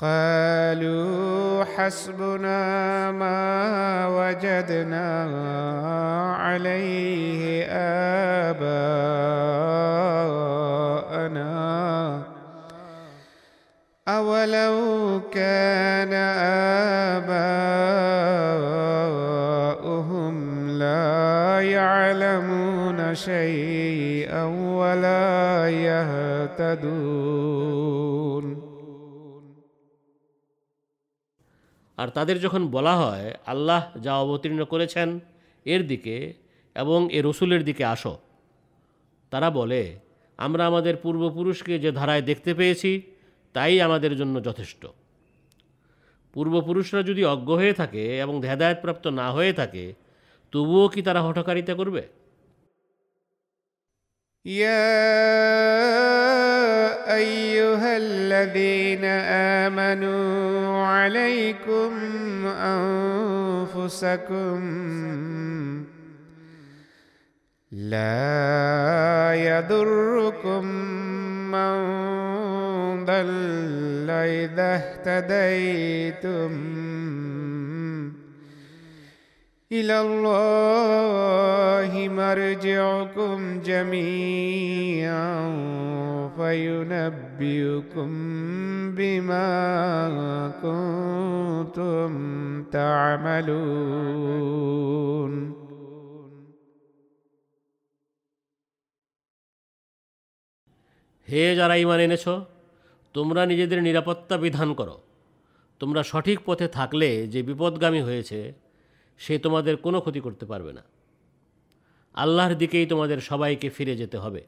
قالوا 0.00 1.64
حسبنا 1.64 3.10
ما 3.10 4.06
وجدنا 4.06 5.26
عليه 6.38 7.66
آباءنا. 8.46 8.78
أولو 14.08 15.20
كان 15.34 16.12
آباؤهم 19.82 20.68
لا 20.78 21.60
يعلمون 21.60 23.14
شيئا 23.14 24.44
ولا 24.78 25.68
يهتدون. 25.68 27.48
আর 31.98 32.08
তাদের 32.08 32.40
যখন 32.40 32.62
বলা 32.68 32.94
হয়, 32.96 33.34
আল্লাহ 33.46 33.82
যা 33.96 34.12
অবতীর্ণ 34.16 34.64
করেছেন 34.64 35.20
এর 35.64 35.86
দিকে 35.86 36.16
এবং 36.74 37.12
এ 37.12 37.22
রসুলের 37.24 37.62
দিকে 37.64 37.84
আসো। 37.84 38.18
তারা 39.30 39.50
বলে, 39.50 39.98
আমরা 40.36 40.66
আমাদের 40.66 40.96
পূর্বপুরুষকে 40.96 41.78
যে 41.78 41.90
ধারায় 41.92 42.22
দেখতে 42.22 42.54
পেয়েছি, 42.54 43.02
তাই 43.52 43.80
আমাদের 43.80 44.16
জন্য 44.16 44.44
যথেষ্ট। 44.44 44.86
পূর্বপুরুষরা 46.32 47.02
যদি 47.02 47.24
অজ্ঞ 47.24 47.54
হয়ে 47.54 47.72
থাকে 47.72 48.18
এবং 48.18 48.42
হেদায়তপ্রাপ্ত 48.42 49.06
না 49.06 49.32
হয়ে 49.32 49.52
থাকে, 49.52 49.94
তবুও 50.52 50.88
কি 50.88 51.02
তারা 51.02 51.22
হঠকারিতা 51.22 51.74
করবে? 51.74 52.18
يا 54.46 56.27
أيها 57.14 57.96
الذين 57.96 59.04
آمنوا 59.64 60.86
عليكم 60.86 61.92
أنفسكم 63.76 64.58
لا 67.72 69.34
يضركم 69.34 70.64
من 71.52 71.74
ضل 73.04 74.10
إذا 74.10 74.74
اهتديتم 75.06 76.52
إلى 79.71 80.01
الله 80.01 81.91
مرجعكم 82.09 83.61
جميعا 83.61 85.39
فينبئكم 86.37 88.11
بما 88.91 89.49
كنتم 90.63 92.11
تعملون 92.63 94.13
হে 101.27 101.43
যারা 101.55 101.75
ইমান 101.75 101.99
এনেছ 102.05 102.25
তোমরা 103.15 103.41
নিজেদের 103.45 103.79
নিরাপত্তা 103.83 104.35
বিধান 104.37 104.69
করো 104.73 104.95
তোমরা 105.81 106.01
সঠিক 106.03 106.37
পথে 106.45 106.67
থাকলে 106.67 107.09
যে 107.27 107.39
বিপদগামী 107.43 108.01
হয়েছে 108.01 108.39
সে 109.19 109.35
তোমাদের 109.37 109.75
কোনো 109.77 109.97
ক্ষতি 110.01 110.19
করতে 110.19 110.45
পারবে 110.45 110.71
না 110.73 110.83
আল্লাহর 112.15 112.53
দিকেই 112.55 112.85
তোমাদের 112.85 113.19
সবাইকে 113.21 113.67
ফিরে 113.69 113.95
যেতে 113.95 114.17
হবে 114.17 114.41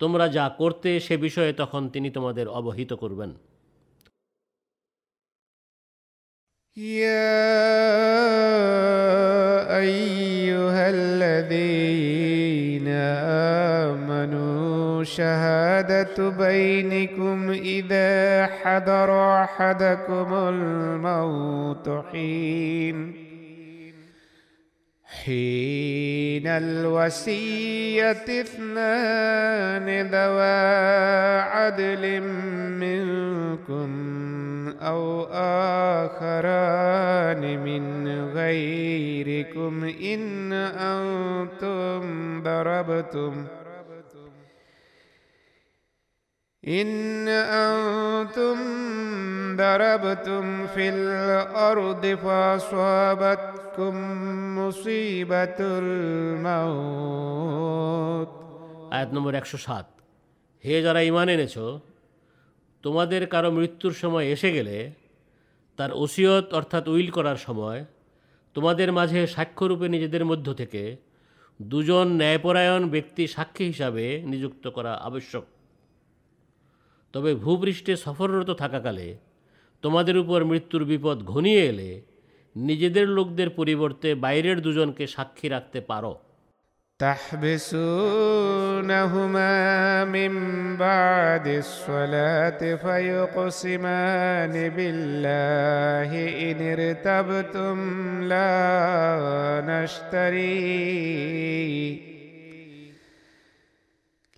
তোমরা 0.00 0.24
যা 0.28 0.46
করতে 0.58 0.90
সে 1.00 1.14
বিষয়ে 1.16 1.52
তখন 1.52 1.82
তিনি 1.88 2.08
তোমাদের 2.10 2.46
অবহিত 2.50 2.92
করবেন 2.94 3.32
يا 6.76 7.46
أيها 9.78 10.90
الذين 10.90 12.88
آمنوا 13.82 15.04
شهادة 15.06 16.16
بينكم 16.30 17.50
إذا 17.50 18.46
حضر 18.46 19.10
أحدكم 19.44 20.28
الموت 20.34 22.04
حين 22.06 22.96
حين 25.25 26.47
الوصية 26.47 28.11
اثنان 28.41 30.07
ذوى 30.07 30.61
عدل 31.41 32.21
منكم 32.81 33.91
أو 34.81 35.23
آخران 36.03 37.63
من 37.63 38.07
غيركم 38.33 39.83
إن 39.83 40.53
أنتم 40.53 42.41
ضربتم 42.43 43.45
إن 46.64 47.28
أنتم 47.28 48.56
ضربتم 49.56 50.66
في 50.66 50.88
الأرض 50.88 52.06
فأصابتكم 52.16 53.94
مصيبة 54.58 55.58
الموت 55.78 57.16
আয়াত 58.92 59.10
নম্বর 59.14 59.32
একশো 59.34 59.58
সাত 59.66 59.86
হে 60.64 60.74
যারা 60.84 61.00
ইমান 61.02 61.28
এনেছ 61.28 61.56
তোমাদের 62.84 63.22
কারো 63.26 63.50
মৃত্যুর 63.50 63.94
সময় 63.94 64.26
এসে 64.34 64.50
গেলে 64.52 64.76
তার 65.78 65.90
ওসিয়ত 65.94 66.46
অর্থাৎ 66.52 66.84
উইল 66.88 67.08
করার 67.10 67.38
সময় 67.46 67.80
তোমাদের 68.56 68.88
মাঝে 68.92 69.20
সাক্ষ্যরূপে 69.26 69.86
নিজেদের 69.88 70.24
মধ্য 70.24 70.46
থেকে 70.54 70.82
দুজন 71.60 72.06
ন্যায়পরায়ণ 72.20 72.82
ব্যক্তি 72.90 73.24
সাক্ষী 73.26 73.64
হিসাবে 73.64 74.04
নিযুক্ত 74.30 74.64
করা 74.68 74.92
আবশ্যক 75.02 75.44
তবে 77.14 77.30
ভূপৃষ্ঠে 77.34 77.94
সফররত 77.96 78.50
থাকাকালে 78.54 79.06
তোমাদের 79.82 80.16
উপর 80.18 80.38
মৃত্যুর 80.44 80.82
বিপদ 80.84 81.16
ঘনিয়ে 81.22 81.62
এলে 81.68 81.90
নিজেদের 82.56 83.06
লোকদের 83.08 83.48
পরিবর্তে 83.50 84.08
বাইরের 84.14 84.58
দুজনকে 84.60 85.04
সাক্ষী 85.06 85.48
রাখতে 85.48 85.80
পারো 85.80 86.12
تحبسونهما 88.16 90.04
من 90.06 90.32
بعد 90.76 91.46
الصلاة 91.46 92.60
فيقسمان 92.76 94.54
بالله 94.68 96.10
إن 96.42 96.58
ارتبتم 96.68 97.76
لا 98.22 98.52
نشتري 99.68 100.56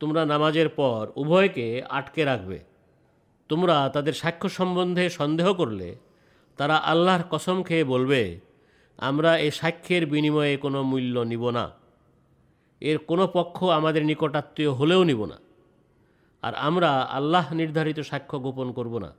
তোমরা 0.00 0.26
নামাজের 0.26 0.68
পর 0.68 1.08
উভয়কে 1.16 1.82
আটকে 1.88 2.24
রাখবে। 2.24 2.58
তোমরা 3.48 3.88
তাদের 3.88 4.12
সাক্ষ্য 4.12 4.48
সম্বন্ধে 4.48 5.10
সন্দেহ 5.10 5.54
করলে, 5.54 5.96
তারা 6.56 6.76
আল্লাহর 6.76 7.22
কসম 7.30 7.62
খেয়ে 7.62 7.84
বলবে, 7.84 8.40
আমরা 8.96 9.38
এই 9.38 9.50
সাক্ষ্যের 9.50 10.06
বিনিময়ে 10.06 10.56
কোনো 10.56 10.82
মূল্য 10.82 11.20
নিব 11.20 11.50
না। 11.50 11.70
এর 12.80 12.98
কোনো 12.98 13.26
পক্ষ 13.26 13.64
আমাদের 13.64 14.04
নিকটাত্মীয় 14.04 14.70
হলেও 14.70 15.04
নিব 15.04 15.24
না। 15.24 15.38
আর 16.42 16.54
আমরা 16.54 16.90
আল্লাহ 16.90 17.52
নির্ধারিত 17.52 18.00
সাক্ষ্য 18.00 18.38
গোপন 18.38 18.72
করব 18.72 18.98
না। 18.98 19.14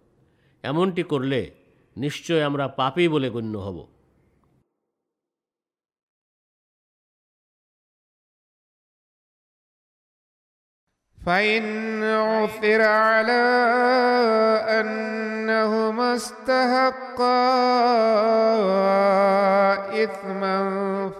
এমনটি 0.63 1.03
করলে 1.03 1.51
নিশ্চয় 1.97 2.43
আমরা 2.43 2.67
পাপী 2.67 3.07
বলে 3.07 3.29
গণ্য 3.29 3.57
হব। 3.57 3.87
فإن 11.29 12.01
عثر 12.03 12.81
على 12.81 13.45
أنهما 14.69 16.15
استحقا 16.15 17.49
إثما 20.03 20.59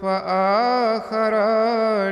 فآخران 0.02 1.40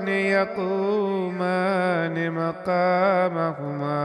يقومان 0.08 2.30
مقامهما. 2.30 3.98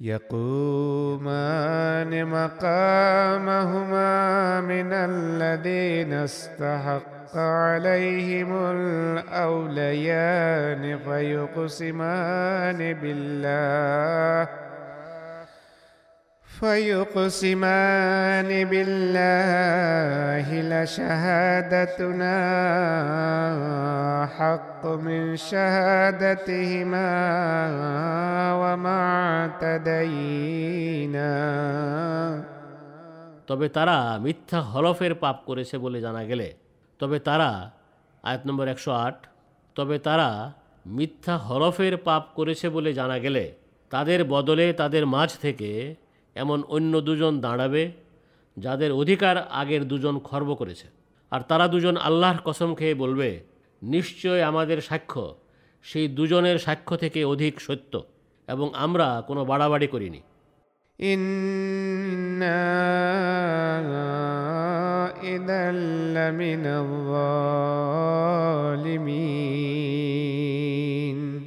يقومان 0.00 1.30
مقامهما 2.26 4.10
من 4.60 4.92
الذين 4.92 6.12
استحق 6.12 7.36
عليهم 7.36 8.52
الأوليان 9.32 10.18
فيقسمان 10.98 12.78
بالله 12.94 14.67
فيقسمان 16.61 18.49
بالله 18.65 20.47
لشهادتنا 20.63 22.37
حق 24.29 24.87
من 24.97 25.37
شهادتهما 25.37 27.09
وما 28.53 28.99
اعتدينا 29.19 31.33
তবে 33.47 33.67
তারা 33.69 33.97
মিথ্যা 34.25 34.59
হলফের 34.71 35.13
পাপ 35.23 35.37
করেছে 35.47 35.75
বলে 35.77 35.99
জানা 36.05 36.23
গেলে 36.29 36.47
তবে 36.99 37.17
তারা 37.27 37.49
আয়াত 38.23 38.41
নম্বর 38.47 38.67
একশো 38.73 38.91
আট 39.05 39.17
তবে 39.75 39.97
তারা 40.07 40.29
মিথ্যা 40.89 41.35
হলফের 41.47 41.95
পাপ 42.07 42.23
করেছে 42.37 42.65
বলে 42.75 42.91
জানা 42.99 43.17
গেলে 43.25 43.43
তাদের 43.91 44.19
বদলে 44.33 44.65
তাদের 44.81 45.03
মাঝ 45.15 45.29
থেকে 45.45 45.71
এমন 46.42 46.58
অন্য 46.76 46.92
দুজন 47.00 47.32
দাঁড়াবে 47.40 47.82
যাদের 48.56 48.90
অধিকার 48.92 49.36
আগের 49.60 49.82
দুজন 49.88 50.14
খর্ব 50.18 50.48
করেছে। 50.54 50.86
আর 51.32 51.40
তারা 51.48 51.66
দুজন 51.68 51.96
আল্লাহর 51.96 52.40
কসম 52.44 52.70
খেয়ে 52.74 52.94
বলবে 52.94 53.28
নিশ্চয় 53.82 54.40
আমাদের 54.50 54.78
সাক্ষ্য 54.80 55.24
সেই 55.84 56.06
দুজনের 56.08 56.56
সাক্ষ্য 56.58 56.94
থেকে 56.96 57.20
অধিক 57.24 57.54
সত্য 57.60 57.92
এবং 58.48 58.66
আমরা 58.84 59.06
কোনো 59.28 59.42
বাড়াবাড়ি 59.50 59.88
করিনি। 59.94 60.20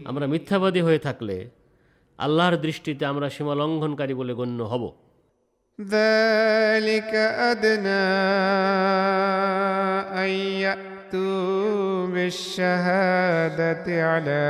আমরা 0.09 0.25
মিথ্যাবাদী 0.27 0.81
হয়ে 0.81 0.99
থাকলে 0.99 1.37
আল্লাহর 2.20 2.56
দৃষ্টিতে 2.64 3.02
আমরা 3.12 3.26
সীমা 3.34 3.54
লঙ্ঘনকারী 3.60 4.14
বলে 4.20 4.34
গণ্য 4.40 4.60
হব 4.72 4.84
ذلك 5.78 7.12
أدنى 7.50 8.06
أن 10.22 10.30
يأتوا 10.64 12.06
بالشهادة 12.14 13.86
على 14.10 14.46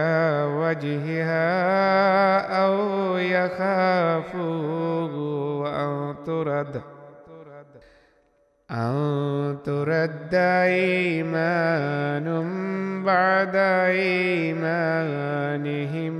وجهها 0.61 1.49
أو 2.63 2.77
يخافوا 4.37 5.69
أن 5.85 5.93
ترد 6.27 6.75
أن 8.71 8.95
ترد 9.65 10.35
أيمان 10.71 12.27
بعد 13.05 13.55
أيمانهم 14.87 16.17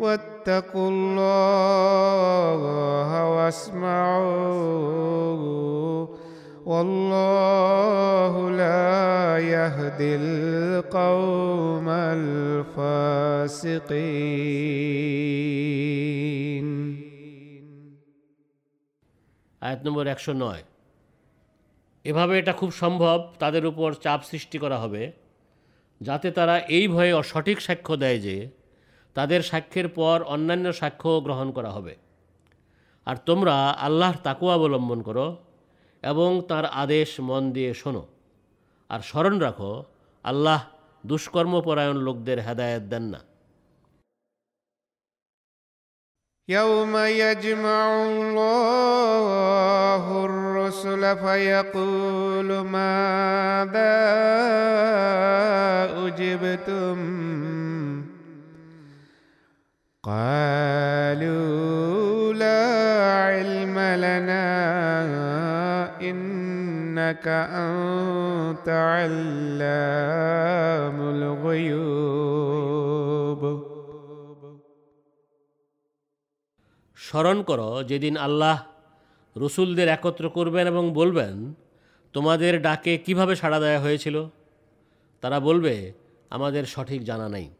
واتقوا 0.00 0.90
الله 0.90 2.60
واسمعوا 3.36 4.76
والله 6.66 8.34
لا 8.50 9.38
يهدي 9.38 10.16
القوم 10.16 11.88
الفاسقين 12.16 13.46
আয়াত 19.62 19.80
নম্বর 19.86 20.04
একশো 20.06 20.32
নয় 20.34 20.62
এভাবে 22.04 22.32
এটা 22.38 22.52
খুব 22.60 22.70
সম্ভব 22.82 23.18
তাদের 23.38 23.64
উপর 23.66 23.88
চাপ 24.04 24.20
সৃষ্টি 24.30 24.56
করা 24.64 24.78
হবে 24.84 25.02
যাতে 26.00 26.28
তারা 26.30 26.56
এই 26.68 26.84
ভয়ে 26.88 27.12
অসঠিক 27.12 27.58
সাক্ষ্য 27.60 27.94
দেয় 28.02 28.18
যে 28.20 28.36
তাদের 29.16 29.42
সাক্ষ্যের 29.42 29.88
পর 29.88 30.22
অন্যান্য 30.26 30.72
সাক্ষ্য 30.72 31.20
গ্রহণ 31.26 31.48
করা 31.56 31.70
হবে 31.70 31.94
আর 33.06 33.16
তোমরা 33.28 33.54
আল্লাহর 33.78 34.16
তাকুয়া 34.24 34.54
অবলম্বন 34.54 35.02
করো 35.08 35.38
এবং 36.02 36.42
তার 36.48 36.64
আদেশ 36.74 37.20
মন 37.20 37.52
দিয়ে 37.52 37.74
শোনো 37.74 38.04
আর 38.90 39.00
স্মরণ 39.00 39.38
রাখো 39.38 39.84
আল্লাহ 40.24 40.60
দুষ্কর্মপরায়ণ 41.04 41.96
লোকদের 42.06 42.38
হেদায়েত 42.46 42.84
দেন 42.92 43.04
না 43.14 43.20
يوم 46.48 46.96
يجمع 46.96 48.02
الله 48.02 50.24
الرسل 50.24 51.16
فيقول 51.16 52.48
ماذا 52.68 53.96
أجبتم 56.06 56.98
قالوا 60.04 62.34
لا 62.34 62.64
علم 63.24 63.78
لنا 63.98 64.46
إنك 66.00 67.28
أنت 67.58 68.68
علام 68.68 69.54
الغيوب 71.14 72.66
স্মরণ 76.96 77.42
করো 77.42 77.82
যেদিন 77.90 78.16
আল্লাহ 78.16 78.62
রসুলদের 79.36 79.88
একত্র 79.88 80.28
করবেন 80.28 80.66
এবং 80.72 80.94
বলবেন 80.94 81.54
তোমাদের 82.14 82.62
ডাকে 82.62 82.98
কিভাবে 83.04 83.36
সাড়া 83.36 83.60
দেওয়া 83.60 83.80
হয়েছিল 83.80 84.28
তারা 85.22 85.40
বলবে 85.40 85.92
আমাদের 86.30 86.64
সঠিক 86.74 87.04
জানা 87.04 87.28
নাই 87.28 87.50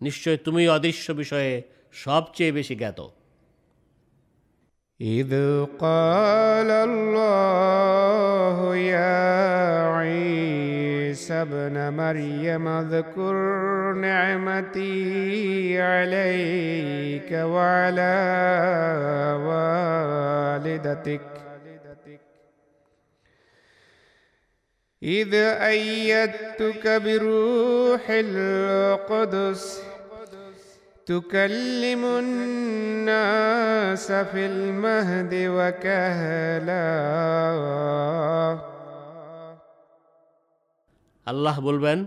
নিশ্চয় 0.00 0.36
তুমি 0.46 0.68
অদৃশ্য 0.68 1.12
বিষয়ে 1.12 1.62
সবচেয়ে 2.04 2.52
বেশি 2.58 2.74
জ্ঞাত 2.80 3.00
إذ 5.00 5.32
قال 5.78 6.70
الله 6.70 8.76
يا 8.76 9.26
عيسى 9.96 11.34
ابن 11.34 11.76
مريم 11.96 12.68
اذكر 12.68 13.34
نعمتي 14.06 15.80
عليك 15.80 17.32
وعلى 17.32 18.16
والدتك 19.46 21.20
إذ 25.02 25.34
أيدتك 25.74 26.84
بروح 27.04 28.02
القدس 28.10 29.82
تكلم 31.06 32.02
الناس 32.22 34.06
في 34.12 34.42
المهد 34.46 35.32
وكهلا 35.48 36.88
আল্লাহ 41.26 41.56
বলবেন 41.60 41.98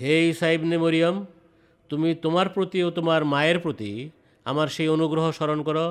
হে 0.00 0.14
ইসাইবনে 0.28 0.76
মরিয়ম 0.78 1.16
তুমি 1.90 2.08
তোমার 2.14 2.46
প্রতি 2.48 2.78
ও 2.84 2.88
তোমার 2.90 3.20
মায়ের 3.24 3.58
প্রতি 3.58 3.90
আমার 4.46 4.68
সেই 4.68 4.88
অনুগ্রহ 4.88 5.24
স্মরণ 5.30 5.60
করো 5.62 5.86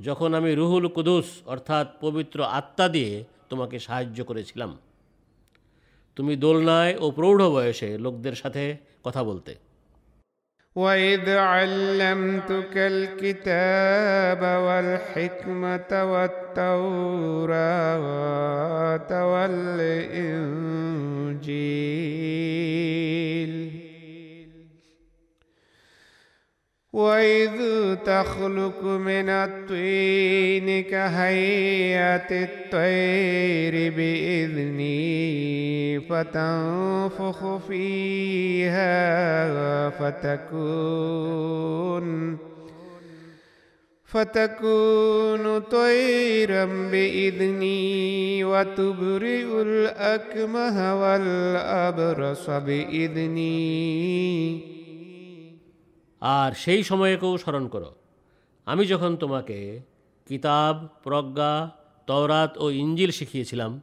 যখন 0.00 0.30
আমি 0.34 0.50
রুহুল 0.54 0.86
কুদুস 0.88 1.28
অর্থাৎ 1.46 1.86
পবিত্র 2.00 2.38
আত্মা 2.50 2.86
দিয়ে 2.88 3.12
তোমাকে 3.48 3.76
সাহায্য 3.78 4.18
করেছিলাম 4.24 4.70
তুমি 6.16 6.32
দোলনায় 6.36 6.92
ও 7.00 7.06
প্রৌঢ় 7.10 7.46
বয়সে 7.50 7.90
লোকদের 7.98 8.34
সাথে 8.34 8.62
কথা 9.04 9.22
বলতে 9.24 9.52
واذ 10.75 11.29
علمتك 11.29 12.77
الكتاب 12.77 14.41
والحكمه 14.61 16.11
والتوراه 16.13 17.39
والانجيل 19.31 20.59
وإذ 26.93 27.51
تخلق 27.95 28.83
من 28.83 29.29
الطين 29.29 30.83
كهيئة 30.83 32.43
الطير 32.43 33.93
بإذني 33.93 35.99
فتنفخ 35.99 37.57
فيها 37.67 38.89
فتكون 39.89 41.09
فتكون 44.05 45.59
طيرا 45.59 46.65
بإذني 46.65 48.43
وتبرئ 48.43 49.61
الأكمه 49.61 51.01
والأبرص 51.01 52.49
بإذني 52.49 53.59
আর 56.21 56.51
সেই 56.51 56.83
সময়েকেও 56.83 57.37
স্মরণ 57.37 57.67
করো। 57.67 57.95
আমি 58.65 58.85
যখন 58.85 59.15
তোমাকে 59.15 59.79
কিতাব, 60.27 60.87
প্রজ্ঞা, 61.03 61.71
তওরাত 62.07 62.57
ও 62.57 62.69
ইঞ্জিল 62.69 63.11
শিখিয়েছিলাম, 63.11 63.81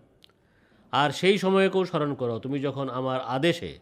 আর 0.92 1.10
সেই 1.10 1.38
সময়কেও 1.38 1.84
স্মরণ 1.84 2.14
করো, 2.14 2.38
তুমি 2.38 2.60
যখন 2.60 2.88
আমার 2.88 3.20
আদেশে 3.20 3.78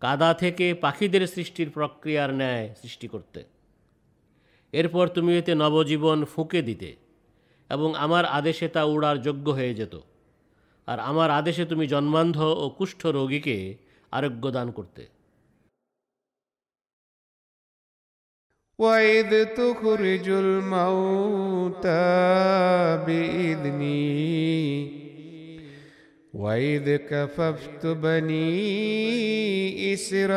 কাদা 0.00 0.34
থেকে 0.34 0.74
পাখিদের 0.74 1.26
সৃষ্টির 1.26 1.70
প্রক্রিয়ার 1.70 2.34
ন্যায় 2.34 2.74
সৃষ্টি 2.82 3.08
করতে। 3.08 3.44
এরপর 4.72 5.08
তুমি 5.08 5.38
এতে 5.38 5.54
নবজীবন 5.54 6.24
ফুঁকে 6.24 6.62
দিতে 6.62 6.96
এবং 7.70 7.94
আমার 7.94 8.24
আদেশে 8.24 8.68
তা 8.68 8.84
উড়ার 8.84 9.22
যোগ্য 9.22 9.50
হয়ে 9.50 9.74
যেত। 9.74 9.98
আর 10.86 11.00
আমার 11.00 11.30
আদেশে 11.30 11.64
তুমি 11.64 11.86
জন্মান্ধ 11.86 12.40
ও 12.40 12.68
কুষ্ঠ 12.68 13.06
রোগীকে 13.06 13.76
আরোগ্য 14.10 14.50
দান 14.50 14.70
করতে। 14.70 15.21
وإذ 18.82 19.44
تخرج 19.44 20.28
الموتى 20.28 21.88
بإذني. 23.06 25.02
وإذ 26.34 26.96
كففت 26.96 27.86
بني 27.86 28.52
إسرائيل 29.94 30.32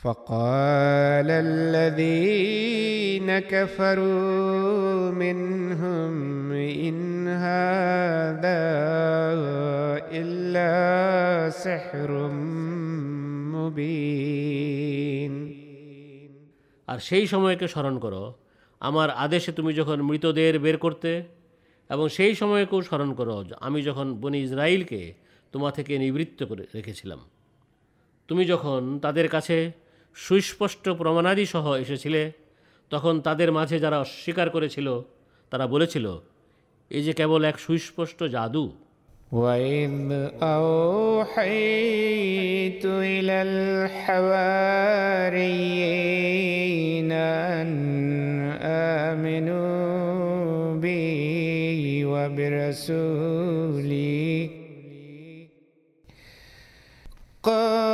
فقال 0.06 1.30
الذين 1.48 3.30
كفروا 3.42 5.12
منهم 5.14 6.14
إن 6.52 7.28
هذا 7.28 8.62
إلا 10.12 10.74
سحر 11.56 12.12
مبين 13.54 15.34
আর 16.88 17.00
সেই 17.00 17.26
সময়কে 17.28 17.66
স্মরণ 17.68 17.96
করো 18.00 18.24
আমার 18.82 19.10
আদেশে 19.16 19.52
তুমি 19.52 19.72
যখন 19.74 19.98
মৃতদের 20.02 20.54
বের 20.60 20.78
করতে 20.78 21.12
এবং 21.89 22.06
সেই 22.10 22.34
সময়কেও 22.36 22.80
স্মরণ 22.82 23.10
করো 23.14 23.36
আমি 23.60 23.80
যখন 23.84 24.08
বনি 24.22 24.39
ইসরায়েলকে 24.44 25.02
তোমা 25.54 25.70
থেকে 25.72 25.94
নিবৃত্ত 25.98 26.39
করে 26.44 26.64
রেখেছিলাম 26.76 27.20
তুমি 28.30 28.44
যখন 28.46 28.82
তাদের 29.00 29.28
কাছে 29.30 29.58
সুস্পষ্ট 30.16 30.86
প্রমাণাদি 31.00 31.46
সহ 31.46 31.66
এসেছিলে 31.76 32.22
তখন 32.92 33.14
তাদের 33.22 33.50
মাঝে 33.52 33.78
যারা 33.80 33.98
অস্বীকার 34.00 34.48
করেছিল 34.50 34.88
তারা 35.52 35.66
বলেছিল 35.68 36.06
এই 36.92 37.04
যে 37.06 37.14
কেবল 37.14 37.42
এক 37.46 37.58
সুস্পষ্ট 37.60 38.20
জাদু 38.36 38.66
وإذ 39.34 40.12
أوحيت 41.24 42.84
إلى 42.86 43.38
الحواريين 45.82 47.12
أن 47.12 47.72
آمنوا 49.08 50.76
بي 50.76 52.06
وبرسولي 53.02 53.92
قالوا 57.44 57.85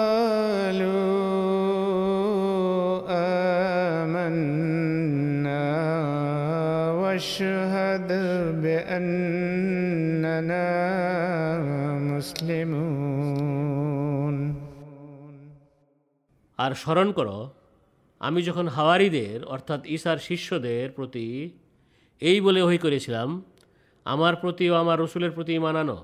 بأننا 8.82 10.28
مسلمون 12.12 13.38
আর 16.60 16.72
স্মরণ 16.74 17.10
করো 17.12 17.38
আমি 18.22 18.40
যখন 18.44 18.66
হাওয়ারিদের 18.68 19.40
অর্থাৎ 19.46 19.82
ঈসার 19.88 20.20
শিষ্যদের 20.20 20.86
প্রতি 20.92 21.26
এই 22.22 22.38
বলে 22.42 22.60
ওহি 22.62 22.80
করেছিলাম 22.86 23.30
আমার 24.06 24.34
প্রতি 24.36 24.66
ও 24.70 24.74
আমার 24.74 24.98
রসুলের 25.00 25.32
প্রতি 25.32 25.52
ইমান 25.56 25.76
আনো 25.76 25.98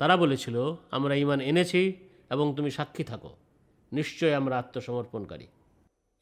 তারা 0.00 0.14
বলেছিল 0.16 0.56
আমরা 0.90 1.14
ইমান 1.14 1.40
এনেছি 1.40 1.82
এবং 2.30 2.46
তুমি 2.56 2.70
সাক্ষী 2.70 3.04
থাকো 3.04 3.30
নিশ্চয় 3.92 4.34
আমরা 4.34 4.54
আত্মসমর্পণকারী 4.58 5.46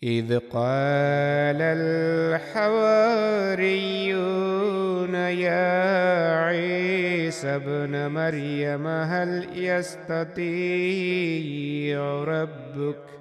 إذ 0.03 0.39
قال 0.39 1.61
الحواريون 1.61 2.75
يا 5.15 6.35
عيسى 6.45 7.47
ابن 7.47 8.07
مريم 8.11 8.87
هل 8.87 9.47
يستطيع 9.55 10.43
ربك 12.23 13.14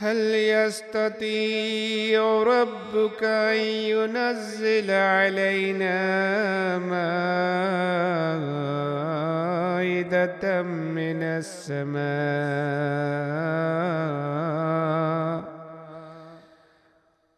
هل 0.00 0.16
يستطيع 0.34 2.22
ربك 2.42 3.24
أن 3.24 3.56
ينزل 3.92 4.90
علينا 4.90 5.98
مائدة 10.08 10.62
من 10.62 11.22
السماء؟ 11.22 12.00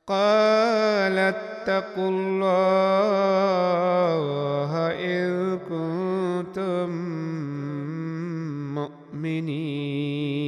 قال 0.07 1.19
اتقوا 1.19 2.11
الله 2.11 2.63
إذ 4.91 5.59
كنتم 5.69 6.91
مؤمنين. 8.75 10.42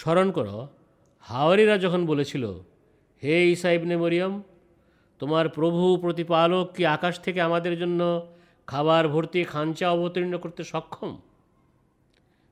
স্মরণ 0.00 0.30
করো 0.30 0.68
হাওয়ারিরা 1.26 1.78
যখন 1.78 2.06
বলেছিল 2.06 2.60
হে 3.22 3.52
ঈসা 3.52 3.72
ইবনে 3.72 3.96
মরিয়ম 3.96 4.42
তোমার 5.20 5.48
প্রভু 5.48 5.96
প্রতিপালক 5.96 6.76
কি 6.76 6.86
আকাশ 6.86 7.18
থেকে 7.18 7.40
আমাদের 7.40 7.78
জন্য 7.78 8.30
খাবার 8.68 9.08
ভর্তি 9.08 9.44
খাঞ্চা 9.44 9.90
অবতীর্ণ 9.90 10.38
করতে 10.38 10.64
সক্ষম 10.64 11.16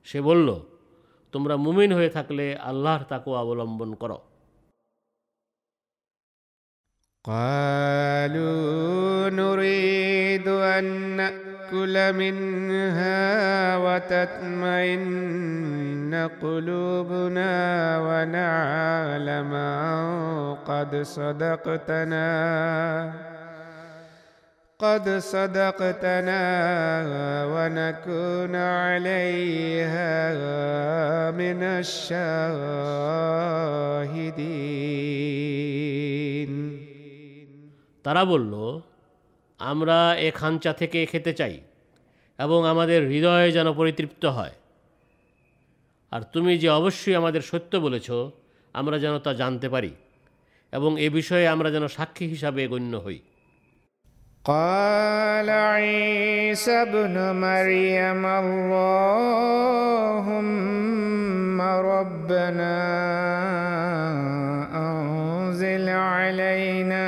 সে 0.07 0.21
বলল 0.21 0.59
তোমরা 1.33 1.55
মুমিন 1.55 1.93
হয়ে 1.93 2.09
থাকলে 2.09 2.55
আল্লাহর 2.61 3.03
তাকে 3.03 3.35
অবলম্বন 3.35 3.95
করো 3.95 4.21
قالوا 7.25 9.31
نريد 9.31 10.47
أن 10.77 11.48
نأكل 11.69 12.13
منها 12.13 13.77
وتطمئن 13.77 15.09
قلوبنا 16.41 17.53
ونعلم 17.99 19.53
أن 19.53 20.55
قد 20.67 21.01
صدقتنا 21.01 22.25
قد 24.79 25.09
صدقتنا 25.09 26.41
ونكون 27.53 28.55
عليها 28.55 30.11
من 31.31 31.59
الشاهدين 35.85 36.51
তারা 38.05 38.21
বলল 38.31 38.53
আমরা 39.59 39.97
এ 40.17 40.27
খাঞ্চা 40.31 40.71
থেকে 40.73 40.99
খেতে 41.05 41.31
চাই 41.33 41.55
এবং 42.39 42.59
আমাদের 42.67 43.01
হৃদয় 43.07 43.47
যেন 43.51 43.67
পরিতৃপ্ত 43.73 44.23
হয় 44.27 44.55
আর 46.11 46.21
তুমি 46.33 46.51
যে 46.57 46.69
অবশ্যই 46.69 47.15
আমাদের 47.15 47.41
সত্য 47.41 47.71
বলেছ 47.79 48.07
আমরা 48.75 48.95
যেন 48.99 49.15
তা 49.19 49.31
জানতে 49.33 49.67
পারি 49.69 49.91
এবং 50.73 50.91
এ 50.99 51.07
বিষয়ে 51.09 51.45
আমরা 51.47 51.69
যেন 51.71 51.85
সাক্ষী 51.87 52.25
হিসাবে 52.27 52.61
গণ্য 52.67 52.95
হই 52.97 53.19
قال 54.45 55.49
عيسى 55.49 56.71
ابن 56.81 57.15
مريم 57.35 58.25
اللهم 58.25 58.85
ربنا 61.61 62.77
أنزل 64.75 65.89
علينا 65.89 67.05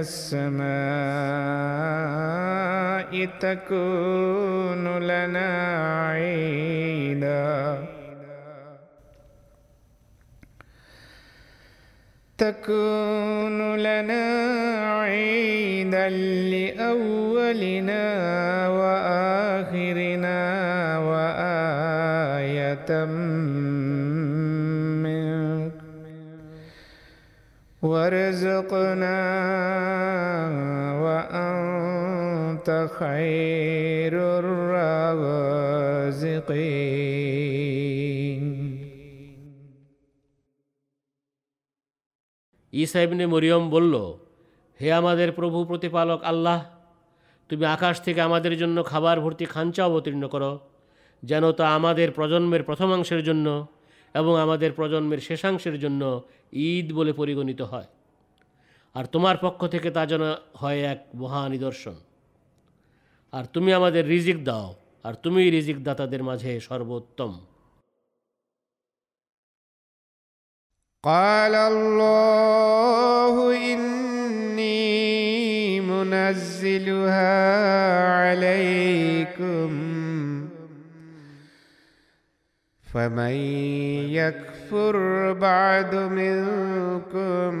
السماء 0.00 0.68
تكون 3.40 4.98
لنا 4.98 5.50
عيدا. 6.08 7.84
تكون 12.38 13.76
لنا 13.76 14.24
عيدا 15.00 16.08
لأولنا 16.52 18.04
وآخرنا. 18.68 19.37
وارزقنا 28.07 29.19
وأنت 31.03 32.67
خير 32.91 34.13
الرازقين 34.39 35.83
ঈসা 42.73 42.99
ইবনে 43.01 43.25
মরিয়ম 43.25 43.63
বলল 43.69 43.93
হে 44.79 44.87
আমাদের 44.91 45.29
প্রভু 45.31 45.59
প্রতিপালক 45.65 46.19
আল্লাহ 46.23 46.59
তুমি 47.49 47.65
আকাশ 47.65 47.95
থেকে 48.01 48.19
আমাদের 48.21 48.53
জন্য 48.57 48.77
খাবার 48.83 49.17
ভর্তি 49.19 49.45
খাঞ্চা 49.45 49.83
অবতীর্ণ 49.85 50.23
করো 50.27 50.51
যেন 51.23 51.43
তা 51.51 51.65
আমাদের 51.75 52.07
প্রজন্মের 52.11 52.63
প্রথমাংশের 52.63 53.21
জন্য 53.23 53.47
এবং 54.15 54.33
আমাদের 54.39 54.71
প্রজন্মের 54.71 55.19
শেষাংশের 55.19 55.75
জন্য 55.79 56.01
ঈদ 56.67 56.87
বলে 56.93 57.11
পরিগণিত 57.13 57.61
হয় 57.61 57.89
আর 58.95 59.05
তোমার 59.05 59.35
পক্ষ 59.37 59.61
থেকে 59.67 59.89
তা 59.91 60.03
যেন 60.05 60.23
হয় 60.55 60.79
এক 60.83 60.99
মহা 61.15 61.41
নিদর্শন 61.49 61.95
আর 63.33 63.43
তুমি 63.45 63.69
আমাদের 63.73 64.03
রিজিক 64.07 64.37
দাও 64.43 64.69
আর 65.03 65.13
তুমি 65.13 65.41
রিজিক 65.49 65.77
দাতাদের 65.83 66.21
মাঝে 66.23 66.51
সর্বোত্তম 66.59 67.33
قال 71.03 71.55
الله 71.55 73.35
إني 73.73 74.79
منزلها 75.81 77.35
عليكم 78.15 79.69
فمن 82.94 83.36
يكفر 84.10 85.32
بعد 85.32 85.94
منكم 85.94 87.54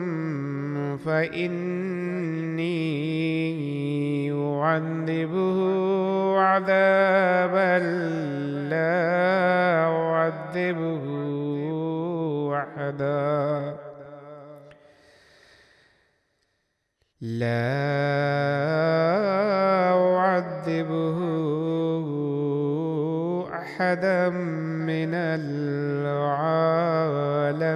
فإني 0.96 2.78
أعذبه 4.32 5.58
عذابا 6.38 7.78
لا 8.70 9.84
أعذبه 9.86 11.04
أحدا. 12.56 13.76
لا 17.20 17.68
أعذبه 20.16 21.17
أحدا 23.87 24.19
من 24.89 25.13
العالمين 27.53 27.73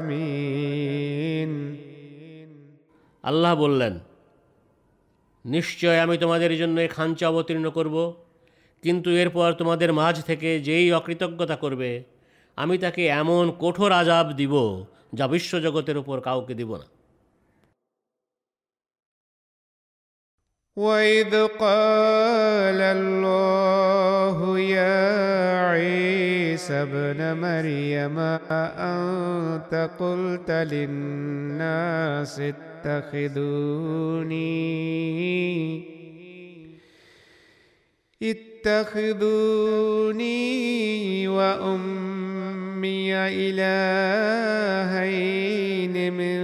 আল্লাহ 3.23 3.53
বললেন 3.55 3.93
নিশ্চয় 5.45 5.97
আমি 6.05 6.15
তোমাদের 6.17 6.51
জন্য 6.57 6.75
এই 6.79 6.89
খাঞ্চা 6.89 7.25
অবতীর্ণ 7.29 7.65
করব 7.69 7.95
কিন্তু 8.83 9.09
এরপর 9.21 9.49
তোমাদের 9.53 9.89
মাঝ 9.93 10.15
থেকে 10.21 10.49
যেই 10.59 10.87
অকৃতজ্ঞতা 10.91 11.55
করবে 11.55 11.91
আমি 12.57 12.75
তাকে 12.77 13.03
এমন 13.21 13.43
কঠোর 13.59 13.91
আজাব 13.91 14.27
দিব 14.33 14.53
যা 15.13 15.25
বিশ্বজগতের 15.27 15.97
উপর 15.97 16.17
কাউকে 16.19 16.53
দিব 16.53 16.71
না 16.75 16.87
وإذ 20.76 21.46
قال 21.60 22.80
الله 22.80 24.58
يا 24.58 25.60
عيسى 25.68 26.74
ابن 26.74 27.36
مريم 27.36 28.18
أنت 28.48 29.90
قلت 30.00 30.50
للناس 30.50 32.40
اتخذوني 32.40 33.52
اتخذوني 38.22 39.58
وأمي 41.28 43.14
إلهين 43.14 43.72
من 46.12 46.42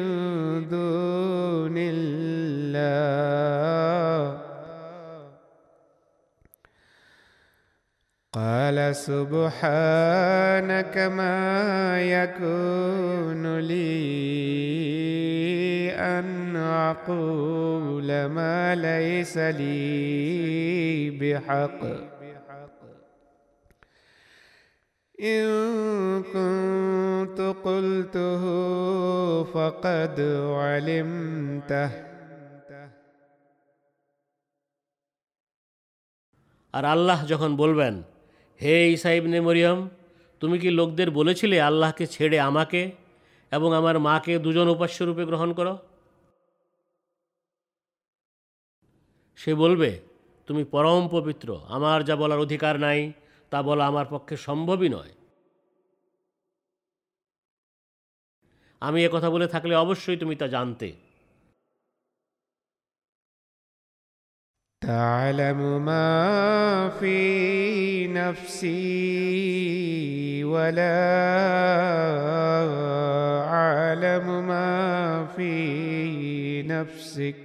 دون 0.68 1.74
الله. 1.78 3.18
قال 8.37 8.95
سبحانك 8.95 10.97
ما 10.97 12.01
يكون 12.01 13.59
لي 13.59 13.93
أن 15.93 16.55
أقول 16.55 18.25
ما 18.25 18.75
ليس 18.75 19.37
لي 19.37 21.09
بحق 21.21 21.81
إن 25.21 25.45
كنت 26.33 27.55
قلته 27.63 28.43
فقد 29.43 30.19
علمته 30.57 31.89
আর 36.73 36.85
আল্লাহ 36.85 37.25
যখন 37.25 37.55
বলবেন 37.55 38.03
হে 38.62 38.92
ইসাইবনে 38.92 39.40
মরিয়ম, 39.40 39.88
তুমি 40.40 40.58
কি 40.58 40.70
লোকদের 40.70 41.10
বলেছিলে 41.10 41.60
আল্লাহকে 41.60 42.06
ছেড়ে 42.06 42.40
আমাকে 42.40 42.90
এবং 43.52 43.74
আমার 43.74 43.98
মাকে 43.98 44.38
দুজন 44.38 44.68
উপাস্য 44.68 45.04
রূপে 45.04 45.24
গ্রহণ 45.24 45.52
করো? 45.52 45.78
সে 49.36 49.54
বলবে, 49.54 50.00
তুমি 50.46 50.64
পরম 50.64 51.08
পবিত্র, 51.08 51.60
আমার 51.68 52.04
যা 52.04 52.16
বলার 52.16 52.38
অধিকার 52.38 52.80
নাই, 52.80 53.12
তা 53.50 53.62
বলা 53.62 53.86
আমার 53.86 54.06
পক্ষে 54.10 54.36
সম্ভবই 54.36 54.88
নয়। 54.88 55.12
আমি 58.80 59.08
কথা 59.12 59.30
বলে 59.30 59.46
থাকলে 59.46 59.74
অবশ্যই 59.74 60.16
তুমি 60.16 60.36
তা 60.36 60.46
জানতে। 60.48 61.07
تعلم 64.81 65.85
ما 65.85 66.89
في 66.99 67.17
نفسي 68.07 68.73
ولا 70.43 70.99
أعلم 73.47 74.47
ما 74.47 75.25
في 75.35 75.53
نفسك 76.63 77.35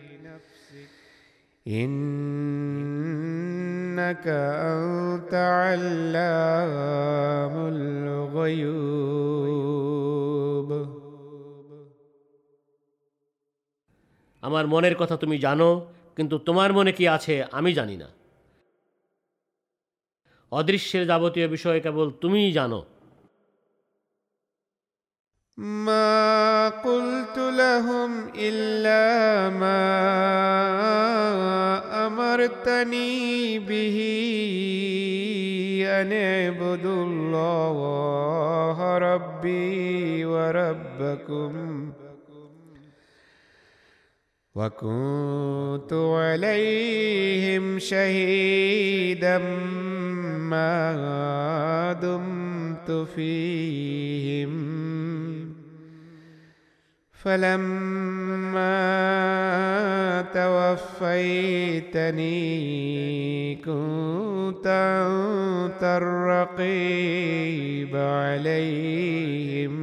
إنك 3.28 4.26
أنت 4.26 5.34
علام 5.64 7.54
الغيوب 7.74 9.28
আমার 14.42 14.64
মনের 14.66 14.94
কথা 14.96 15.14
তুমি 15.16 15.36
জানো 15.38 15.68
কিন্তু 16.16 16.36
তোমার 16.38 16.70
মনে 16.72 16.92
কি 16.92 17.04
আছে 17.08 17.34
আমি 17.52 17.70
জানি 17.74 17.96
না 17.96 18.08
অদৃশ্যের 20.52 21.04
যাবতীয় 21.06 21.46
বিষয় 21.48 21.78
কেবল 21.80 22.06
তুমিই 22.22 22.52
জানো 22.52 22.80
ما 25.58 26.68
قلت 26.68 27.38
لهم 27.38 28.10
إلا 28.38 29.02
ما 29.50 29.84
أمرتني 32.06 33.58
به 33.58 33.98
أن 35.98 36.12
اعبدوا 36.12 37.04
الله 37.04 38.98
ربي 38.98 40.24
وربكم 40.24 41.52
وكنت 44.55 45.93
عليهم 45.93 47.79
شهيدا 47.79 49.37
ما 50.37 51.93
دمت 52.01 52.91
فيهم. 53.15 54.53
فلما 57.11 58.73
توفيتني 60.33 61.55
كنت 63.55 64.67
أنت 64.67 65.83
الرقيب 66.01 67.95
عليهم. 67.95 69.73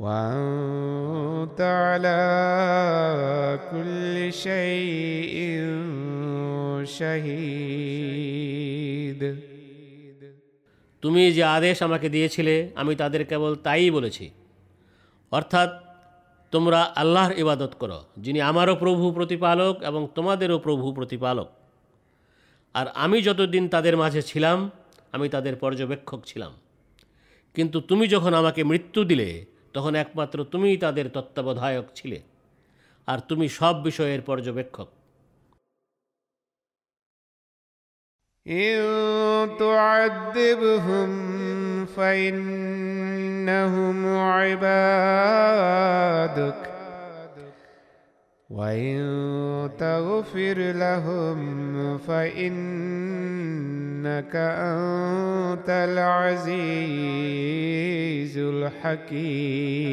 وأنت 0.00 1.60
على 1.60 2.20
كل 3.70 4.32
شيء 4.34 5.36
شهيد 6.98 8.14
তুমি 11.02 11.22
যে 11.32 11.42
আদেশ 11.56 11.76
আমাকে 11.82 12.08
দিয়েছিলে 12.08 12.54
আমি 12.74 12.92
তাদের 12.96 13.22
কেবল 13.24 13.52
তাই 13.62 13.90
বলেছি 13.90 14.26
অর্থাৎ 15.32 15.70
তোমরা 16.52 16.80
আল্লাহর 16.96 17.32
ইবাদত 17.38 17.72
করো 17.74 17.98
যিনি 18.18 18.38
আমারও 18.40 18.74
প্রভু 18.74 19.04
প্রতিপালক 19.12 19.74
এবং 19.82 20.02
তোমাদেরও 20.14 20.56
প্রভু 20.58 20.86
প্রতিপালক 20.92 21.48
আর 22.74 22.86
আমি 22.94 23.18
যতদিন 23.22 23.64
তাদের 23.68 23.94
মাঝে 23.96 24.22
ছিলাম 24.22 24.58
আমি 25.12 25.26
তাদের 25.28 25.54
পর্যবেক্ষক 25.56 26.20
ছিলাম 26.26 26.52
কিন্তু 27.54 27.78
তুমি 27.80 28.04
যখন 28.08 28.32
আমাকে 28.34 28.60
মৃত্যু 28.64 29.00
দিলে 29.04 29.28
তখন 29.78 29.92
একমাত্র 29.94 30.36
তুমিই 30.44 30.76
তাদের 30.76 31.06
তত্ত্বাবধায়ক 31.08 31.86
ছিলে 31.94 32.18
আর 33.08 33.18
তুমি 33.18 33.46
সব 33.48 33.74
বিষয়ের 33.82 34.22
পর্যবেক্ষক 34.22 34.88
إن 38.46 38.78
تعذبهم 39.58 41.10
فإنهم 41.86 43.16
عبادك 44.16 44.74
وإن 48.50 48.96
تغفر 49.78 50.58
لهم 50.74 51.38
فإنك 51.98 53.54
أنت 54.36 55.68
العزيز 55.88 57.44
الحكيم 58.38 59.84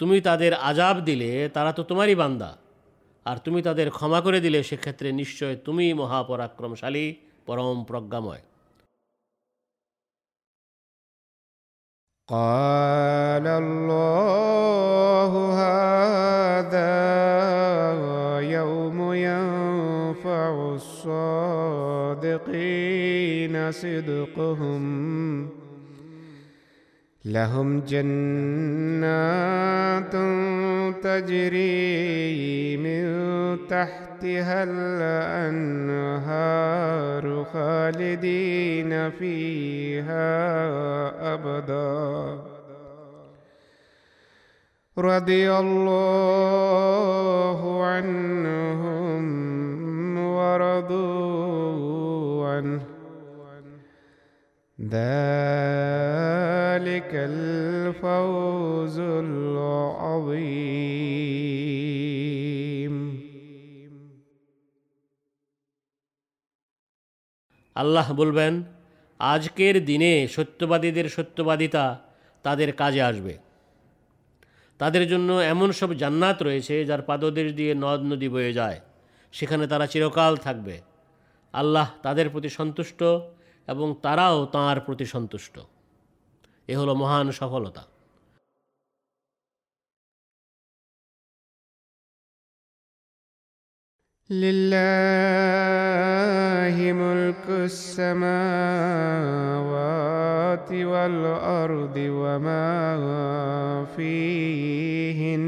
তুমি 0.00 0.16
তাদের 0.20 0.52
আজাব 0.60 0.96
দিলে 1.00 1.30
তারা 1.48 1.72
তো 1.72 1.82
তোমারই 1.82 2.14
বান্দা 2.14 2.50
আর 3.26 3.36
তুমি 3.36 3.60
তাদের 3.62 3.88
ক্ষমা 3.90 4.20
করে 4.20 4.38
দিলে 4.40 4.58
সেক্ষেত্রে 4.62 5.08
নিশ্চয় 5.12 5.54
তুমি 5.56 5.86
মহাপরাক্রমশালী 5.94 7.06
পরম 7.46 7.78
প্রজ্ঞাময় 7.84 8.42
قال 12.27 13.47
الله 13.47 15.31
هذا 15.53 16.89
يوم 18.39 19.13
ينفع 19.13 20.73
الصادقين 20.73 22.25
صدقهم. 23.71 25.54
لهم 27.25 27.79
جنات 27.79 29.15
تجري 31.03 32.77
من 32.77 33.05
تحتها 33.67 34.63
الأنهار 34.63 36.35
خالدين 37.53 39.11
فيها 39.11 40.25
أبدا. 41.33 42.39
رضي 44.97 45.51
الله 45.51 47.85
عنهم 47.85 49.25
ورضوا 50.17 51.67
عنه. 52.47 52.81
ذلك 56.74 57.12
الفوز 57.30 58.96
العظيم 59.24 60.60
আল্লাহ 67.76 68.06
বলবেন 68.12 68.52
আজকের 69.20 69.74
দিনে 69.84 70.12
সত্যবাদীদের 70.26 71.06
সত্যবাদিতা 71.08 71.84
তাদের 72.44 72.70
কাজে 72.72 73.02
আসবে 73.02 73.34
তাদের 74.80 75.04
জন্য 75.08 75.30
এমন 75.52 75.68
সব 75.72 75.90
জান্নাত 75.94 76.38
রয়েছে 76.42 76.74
যার 76.84 77.02
পাদদেশ 77.02 77.48
দিয়ে 77.52 77.72
নদ 77.74 78.00
নদী 78.02 78.28
বয়ে 78.28 78.52
যায় 78.52 78.78
সেখানে 79.34 79.64
তারা 79.66 79.86
চিরকাল 79.86 80.32
থাকবে 80.36 80.76
আল্লাহ 81.54 81.86
তাদের 82.02 82.26
প্রতি 82.30 82.50
সন্তুষ্ট 82.50 83.00
এবং 83.68 83.88
তারাও 84.02 84.38
তাঁর 84.46 84.78
প্রতি 84.80 85.06
সন্তুষ্ট 85.06 85.54
এ 86.68 86.74
হলো 86.80 86.92
মহান 87.02 87.26
সফলতা 87.40 87.82
لله 95.90 96.92
ملك 96.92 97.46
السماوات 97.48 98.30
والأرض 100.72 101.96
وما 101.96 103.86
فيهن 103.96 105.44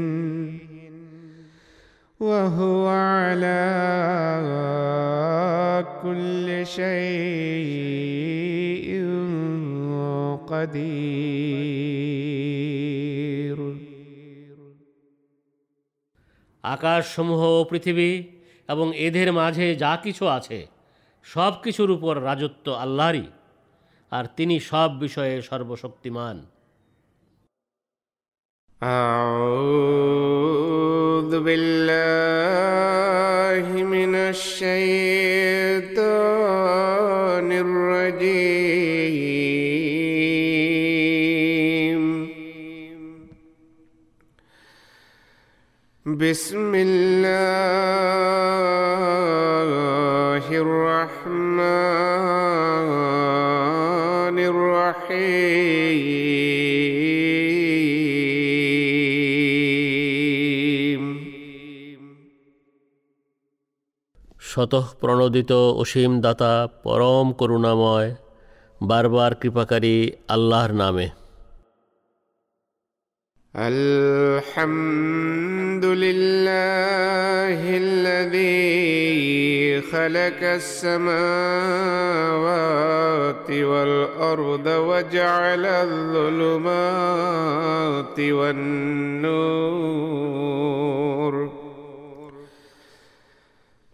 وهو 2.19 2.87
على 2.87 3.63
كل 6.03 6.67
شيء 6.67 8.16
قدير 10.57 11.93
আকাশসমূহ 16.63 17.53
ও 17.53 17.65
পৃথিবী 17.71 18.23
এবং 18.69 18.97
এদের 18.97 19.31
মাঝে 19.31 19.75
যা 19.75 19.97
কিছু 20.03 20.27
আছে 20.27 20.67
সব 21.25 21.53
কিছুর 21.63 21.91
উপর 21.91 22.23
রাজত্ব 22.23 22.75
আল্লাহরই 22.75 23.25
আর 24.11 24.25
তিনি 24.37 24.59
সব 24.71 24.99
বিষয়ে 24.99 25.41
সর্বশক্তিমান 25.41 26.45
أعوذ 29.93 31.39
بالله 31.39 33.65
من 33.85 34.15
الشيطان 34.33 35.97
الرجيم 37.65 38.56
بسم 46.17 46.71
الله 46.75 48.03
الرحمن 52.83 54.37
الرحيم 60.03 61.03
শতঃ 64.43 64.85
প্রণোদিত 64.99 65.51
অসীম 65.81 66.11
দাতা 66.21 66.53
পরম 66.83 67.27
করুণাময় 67.33 68.09
বারবার 68.81 69.31
কৃপাকারী 69.41 69.95
আল্লাহর 70.27 70.73
নামে 70.75 71.07
الحمد 73.60 75.84
لله 75.84 77.76
الذي 77.76 79.80
خلق 79.82 80.42
السماوات 80.42 81.00
والأرض 83.50 84.66
وجعل 84.66 85.66
الظلمات 85.66 87.00
والنور 88.20 89.58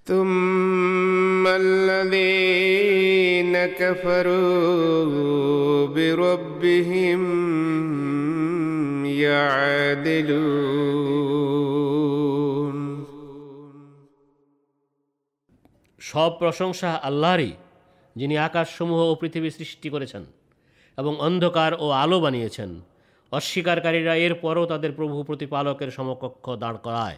ثم 0.08 1.48
الذين 1.48 3.66
كفروا 3.66 5.88
بربهم 5.88 7.20
يعدلون 12.10 13.06
সব 16.02 16.32
প্রশংসা 16.32 17.00
আল্লাহরই 17.04 17.54
যিনি 18.16 18.38
আকাশসমূহ 18.38 19.12
ও 19.12 19.16
পৃথিবী 19.16 19.50
সৃষ্টি 19.50 19.90
করেছেন 19.90 20.26
এবং 20.98 21.20
অন্ধকার 21.20 21.74
ও 21.80 21.94
আলো 21.94 22.20
বানিয়েছেন 22.20 22.82
অস্বীকারীরা 23.32 24.16
এরপরও 24.16 24.66
তাদের 24.66 24.92
প্রভু 24.92 25.24
প্রতিপালকের 25.24 25.92
সমকক্ষ 25.92 26.56
দাঁড় 26.56 26.78
করায় 26.78 27.18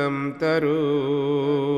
تمترون 0.00 1.76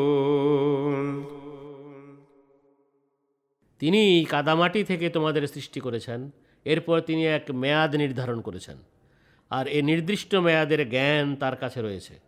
তিনি 3.80 4.26
কাদামাটি 4.30 4.84
থেকে 4.84 5.10
তোমাদের 5.10 5.46
সৃষ্টি 5.46 5.80
করেছেন 5.80 6.30
এরপর 6.66 7.00
তিনি 7.00 7.28
এক 7.28 7.52
মেয়াদ 7.52 7.96
নির্ধারণ 7.96 8.40
করেছেন 8.40 8.78
আর 9.50 9.68
এ 9.68 9.82
নির্দিষ্ট 9.82 10.36
মেয়াদের 10.36 10.90
জ্ঞান 10.90 11.36
তার 11.36 11.56
কাছে 11.56 11.82
রয়েছে 11.82 12.18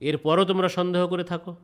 এরপরও 0.00 0.44
তোমরা 0.44 0.68
সন্দেহ 0.68 1.06
করে 1.06 1.24
থাকো 1.24 1.54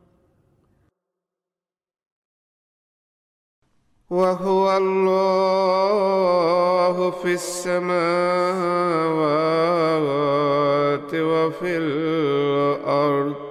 وهو 4.11 4.77
الله 4.77 7.11
في 7.11 7.35
السماوات 9.69 11.13
وفي 11.31 11.77
الأرض 11.77 13.42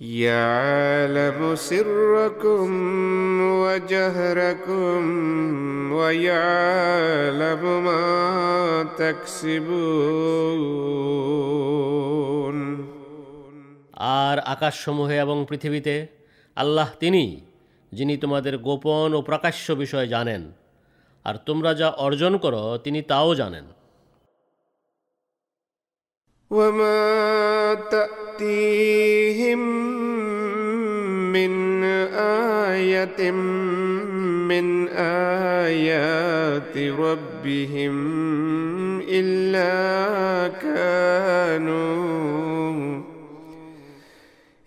يعلم 0.00 1.56
سركم 1.56 2.70
وجهركم 3.62 5.02
ويعلم 5.92 7.62
ما 7.84 8.02
تكسبون 8.98 10.52
আর 14.22 14.38
আকাশসমূহে 14.54 15.20
এবং 15.20 15.46
পৃথিবীতে 15.50 16.06
আল্লাহ 16.56 16.88
তিনি 17.00 17.40
যিনি 17.92 18.16
তোমাদের 18.16 18.58
গোপন 18.58 19.14
ও 19.14 19.22
প্রকাশ্য 19.22 19.74
বিষয় 19.74 20.06
জানেন 20.06 20.42
আর 21.24 21.34
তোমরা 21.46 21.74
যা 21.74 21.88
অর্জন 22.06 22.38
করো 22.38 22.78
তিনি 22.84 23.02
তাও 23.02 23.34
জানেন 23.34 23.64
وما 26.49 27.73
تأتيهم 27.91 29.59
من 31.31 31.83
آية 32.13 33.31
من 33.31 34.87
آيات 34.87 36.77
ربهم 36.77 37.95
إلا 39.01 40.47
كانوا 40.47 41.87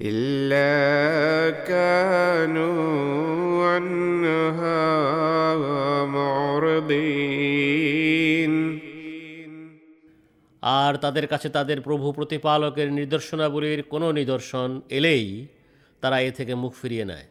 إلا 0.02 1.50
كانوا 1.68 2.80
عنها 3.66 4.84
معرضين. 6.04 7.19
আর 10.63 10.93
তাদের 10.97 11.25
কাছে 11.27 11.47
তাদের 11.49 11.77
প্রভু 11.81 12.07
প্রতিপালকের 12.11 12.87
নিদর্শনাবলীর 12.91 13.81
কোনো 13.83 14.07
নিদর্শন 14.11 14.69
এলেই 14.89 15.25
তারা 16.03 16.17
এ 16.19 16.29
থেকে 16.31 16.53
মুখ 16.55 16.73
ফিরিয়ে 16.73 17.05
নেয় 17.05 17.27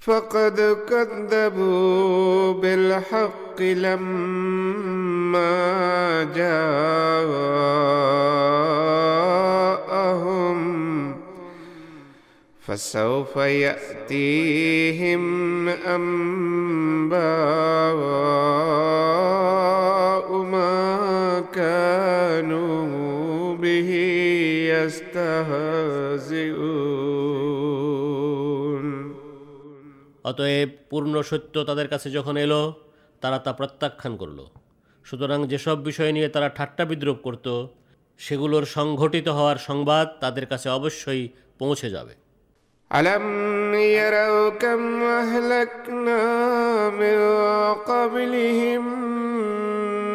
فقد 0.00 0.58
كذبوا 0.88 2.52
بالحق 2.52 3.58
لما 3.60 5.54
جاءهم 10.00 10.58
فسوف 12.62 13.36
يأتيهم 13.66 15.22
أنباء 15.68 17.60
ما 19.56 19.93
كانوا 21.54 22.76
به 23.56 23.90
يستهزئون 27.90 28.86
অতএব 30.24 30.70
পূর্ণ 30.90 31.14
সত্য 31.22 31.54
তাদের 31.64 31.88
কাছে 31.92 32.08
যখন 32.10 32.34
এলো 32.36 32.62
তারা 33.22 33.38
তা 33.44 33.52
প্রত্যাখ্যান 33.52 34.12
করল 34.16 34.38
সুতরাং 35.06 35.40
যেসব 35.46 35.76
বিষয় 35.88 36.12
নিয়ে 36.12 36.28
তারা 36.28 36.48
ঠাট্টা 36.58 36.84
বিদ্রোপ 36.84 37.18
করত 37.26 37.46
সেগুলোর 38.20 38.64
সংঘটিত 38.76 39.26
হওয়ার 39.28 39.58
সংবাদ 39.68 40.06
তাদের 40.20 40.44
কাছে 40.46 40.68
অবশ্যই 40.78 41.22
পৌঁছে 41.60 41.88
যাবে 41.90 42.14
ألم 42.90 43.26
يروا 43.74 44.44
كم 44.56 44.82
أهلكنا 45.02 46.22
من 46.92 47.18
قبلهم 47.86 48.84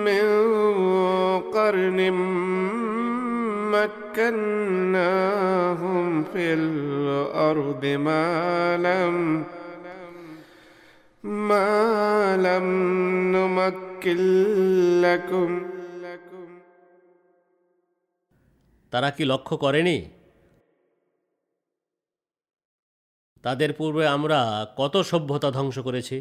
من 0.07 0.25
قرن 1.55 1.99
مكناهم 4.95 6.07
في 6.23 6.45
الأرض 6.53 7.83
ما 8.07 8.27
لم 8.77 9.15
ما 11.23 12.37
لم 12.37 12.65
نمكن 13.35 14.19
لكم 15.01 15.51
তারা 18.93 19.09
কি 19.17 19.23
লক্ষ্য 19.31 19.55
করেনি 19.63 19.97
তাদের 23.43 23.71
পূর্বে 23.73 24.03
আমরা 24.07 24.39
কত 24.77 24.95
সভ্যতা 25.11 25.49
ধ্বংস 25.51 25.77
করেছি 25.79 26.17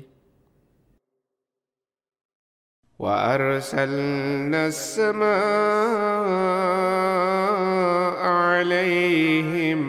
وأرسلنا 3.00 4.68
السماء 4.68 5.30
عليهم 8.28 9.80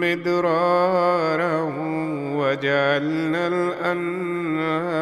مدرارا 0.00 1.62
وجعلنا 2.38 3.48
الأنهار 3.48 4.92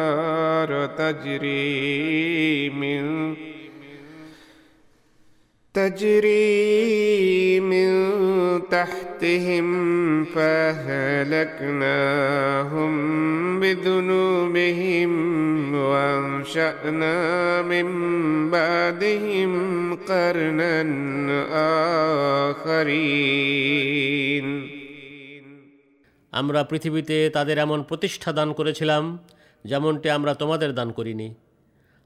تجري 0.85 2.69
من 2.69 3.35
تجري 5.73 7.59
من 7.59 8.20
تحتهم 8.70 9.66
فأهلكناهم 11.86 12.92
بذنوبهم 13.60 15.10
وأنشأنا 15.74 17.16
من 17.62 17.86
بعدهم 18.50 19.50
قرنا 20.02 20.74
آخرين 22.50 24.46
আমরা 26.32 26.60
পৃথিবীতে 26.62 27.16
তাদের 27.30 27.56
এমন 27.58 27.80
প্রতিষ্ঠা 27.82 28.30
দান 28.32 28.48
করেছিলাম 28.52 29.02
যেমনটি 29.64 30.08
আমরা 30.10 30.32
তোমাদের 30.34 30.70
দান 30.74 30.88
করিনি 30.92 31.28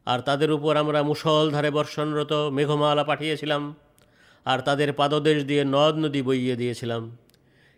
আর 0.06 0.18
তাদের 0.18 0.50
উপর 0.52 0.72
আমরা 0.76 1.00
মুষলধারে 1.02 1.70
বর্ষণরত 1.70 2.32
মেঘমালা 2.56 3.04
পাঠিয়েছিলাম 3.04 3.62
আর 4.46 4.58
তাদের 4.58 4.92
পাদদেশ 4.92 5.44
দিয়ে 5.44 5.64
নদ 5.64 5.96
নদী 5.96 6.22
বইয়ে 6.22 6.56
দিয়েছিলাম 6.56 7.16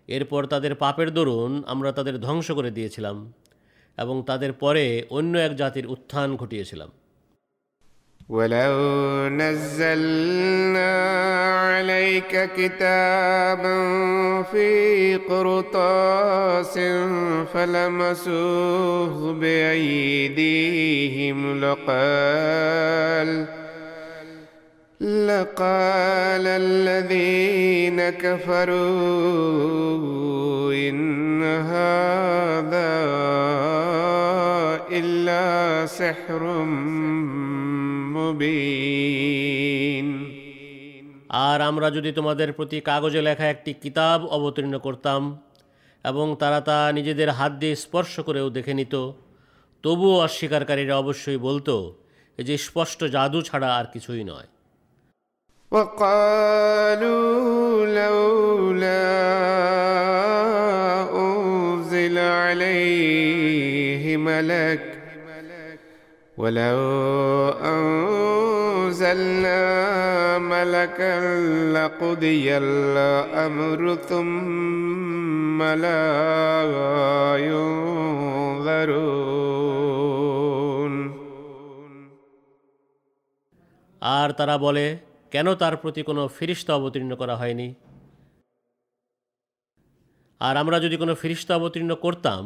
এরপর 0.09 0.45
তাদের 0.45 0.75
পাপের 0.75 1.13
দরুন 1.13 1.63
আমরা 1.67 1.93
তাদের 1.93 2.21
ধ্বংস 2.21 2.51
করে 2.51 2.71
দিয়েছিলাম 2.71 3.33
এবং 3.99 4.23
তাদের 4.27 4.53
পরে 4.53 5.03
অন্য 5.11 5.39
এক 5.39 5.57
জাতির 5.57 5.87
উত্থান 5.87 6.37
ঘটিয়েছিলাম 6.37 6.89
ولو 8.29 9.29
نزلنا 9.31 10.93
عليك 11.53 12.51
كتابا 12.57 13.77
في 14.43 15.19
قرطاس 15.19 16.79
فلمسوه 17.53 19.35
بأيديهم 19.35 21.61
لقال 21.61 23.47
لقال 25.01 26.47
الذين 26.47 28.11
كفروا 28.13 28.79
إن 30.75 31.43
هذا 31.43 32.93
إلا 34.91 35.87
سحر 35.89 36.43
مبين 38.15 40.07
আর 41.47 41.59
আমরা 41.61 41.89
যদি 41.91 42.11
তোমাদের 42.13 42.49
প্রতি 42.53 42.79
কাগজে 42.81 43.21
লেখা 43.23 43.47
একটি 43.51 43.73
কিতাব 43.75 44.21
অবতীর্ণ 44.27 44.75
করতাম 44.79 45.23
এবং 46.05 46.27
তারা 46.37 46.61
তা 46.61 46.79
নিজেদের 46.93 47.31
হাত 47.31 47.53
দিয়ে 47.53 47.75
স্পর্শ 47.77 48.15
করেও 48.21 48.49
দেখে 48.51 48.75
নিত 48.75 48.95
তবুও 49.85 50.17
অস্বীকারীরা 50.21 50.95
অবশ্যই 50.97 51.37
বলতো 51.39 51.75
এ 52.39 52.43
যে 52.43 52.55
স্পষ্ট 52.59 53.01
জাদু 53.05 53.39
ছাড়া 53.43 53.69
আর 53.77 53.87
কিছুই 53.93 54.25
নয় 54.25 54.49
وقالوا 55.73 57.33
لولا 57.87 59.09
أنزل 61.17 62.19
عليه 62.19 64.17
ملك 64.17 64.99
ولو 66.37 67.49
أنزلنا 67.73 69.63
ملكا 70.39 71.41
لقضي 71.73 72.57
الأمر 72.57 73.97
ثم 74.09 75.63
لا 75.63 76.07
ينظرون 80.13 81.13
আর 84.19 84.29
তারা 84.39 84.57
বলে 84.65 84.87
কেন 85.33 85.47
তার 85.55 85.75
প্রতি 85.77 86.01
কোনো 86.03 86.23
ফিরিস্তা 86.29 86.73
অবতীর্ণ 86.75 87.13
করা 87.17 87.35
হয়নি 87.37 87.69
আর 90.41 90.55
আমরা 90.57 90.77
যদি 90.81 90.97
কোনো 90.97 91.15
ফিরিস্তা 91.15 91.53
অবতীর্ণ 91.57 91.93
করতাম 91.95 92.45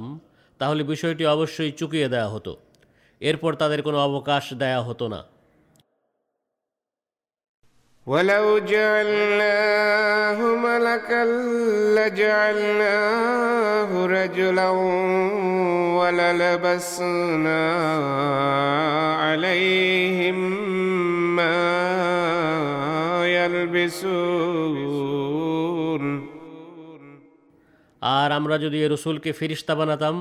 তাহলে 0.61 0.83
বিষয়টি 0.85 1.25
অবশ্যই 1.27 1.73
চুকিয়ে 1.73 2.09
দেওয়া 2.09 2.29
হতো 2.29 2.53
এরপর 3.21 3.53
তাদের 3.55 3.81
কোনো 3.83 3.99
অবকাশ 3.99 4.45
দেয়া 4.55 4.83
হতো 4.83 5.07
না 5.09 5.21
ولو 8.07 8.59
جعلناه 8.73 10.39
ملكا 10.57 11.25
لجعلناه 11.97 13.91
رجلا 14.09 14.69
وللبسنا 15.99 17.63
عليهم 19.19 20.39
ما 21.37 22.20
يلبسون 23.41 25.07
আর 28.03 28.31
আমরা 28.33 28.57
যদি 28.59 28.79
এ 28.83 28.87
রসুলকে 28.89 29.31
ফিরিস্তা 29.33 29.75
বানাতাম 29.75 30.17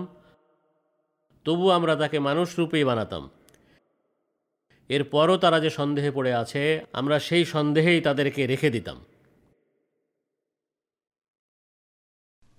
তবু 1.45 1.65
আমরা 1.71 1.93
তাকে 1.95 2.17
মানুষ 2.19 2.47
রূপেই 2.59 2.85
বানাতাম 2.85 3.23
এরপরও 4.89 5.35
তারা 5.37 5.57
যে 5.59 5.69
সন্দেহে 5.69 6.11
পড়ে 6.11 6.31
আছে 6.33 6.63
আমরা 6.93 7.15
সেই 7.19 7.43
সন্দেহেই 7.45 7.99
তাদেরকে 8.01 8.41
রেখে 8.45 8.69
দিতাম 8.71 8.97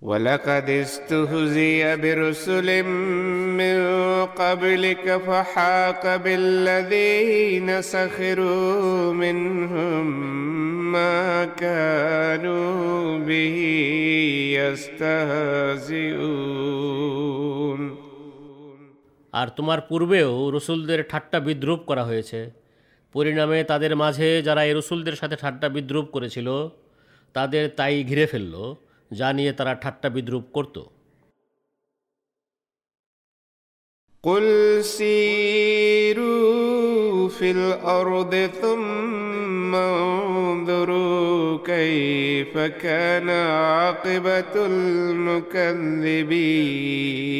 ولقد 0.01 0.69
استهزئ 0.69 1.97
برسل 1.97 2.83
من 3.53 3.77
قبلك 4.25 5.17
فحاق 5.17 6.15
بالذين 6.15 7.81
سخروا 7.83 9.13
منهم 9.13 10.05
ما 10.91 11.45
كانوا 11.45 13.17
به 13.19 13.57
يستهزئون 16.87 17.81
আর 19.33 19.47
তোমার 19.57 19.79
পূর্বেও 19.89 20.31
রসুলদের 20.55 20.99
ঠাট্টা 21.09 21.39
বিদ্রুপ 21.39 21.79
করা 21.89 22.03
হয়েছে 22.03 22.39
পরিণামে 23.15 23.59
তাদের 23.63 23.93
মাঝে 23.95 24.29
যারা 24.43 24.61
এই 24.63 24.73
রসুলদের 24.73 25.15
সাথে 25.15 25.35
ঠাট্টা 25.35 25.67
বিদ্রুপ 25.75 26.05
করেছিল 26.15 26.47
তাদের 27.35 27.63
তাই 27.75 27.95
ঘিরে 28.03 28.25
ফেলল 28.31 28.55
যা 29.11 29.27
নিয়ে 29.33 29.51
তারা 29.53 29.73
ঠাট্টা 29.75 30.07
বিদ্রুপ 30.15 30.45
করত 30.57 30.77
قل 34.23 34.45
سيروا 36.17 36.47
في 37.29 37.51
الأرض 37.51 38.33
ثم 38.61 39.71
انظروا 39.75 41.57
كيف 41.65 42.53
كان 42.57 43.29
عاقبة 43.29 44.53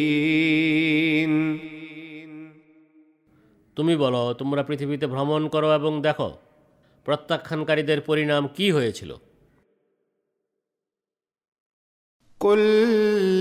المكذبين 0.08 1.32
তুমি 3.78 3.93
বলো 3.95 4.22
তোমরা 4.34 4.62
পৃথিবীতে 4.64 5.05
ভ্রমণ 5.08 5.41
করো 5.47 5.70
এবং 5.74 5.93
দেখো 6.01 6.30
প্রত্যাখ্যানকারীদের 7.05 7.99
পরিণাম 8.01 8.43
কি 8.47 8.68
হয়েছিল 8.72 9.12
قل 12.43 12.59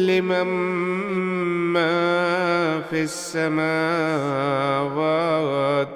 لمن 0.07 0.47
ما 1.73 2.81
في 2.81 3.01
السماوات 3.01 3.61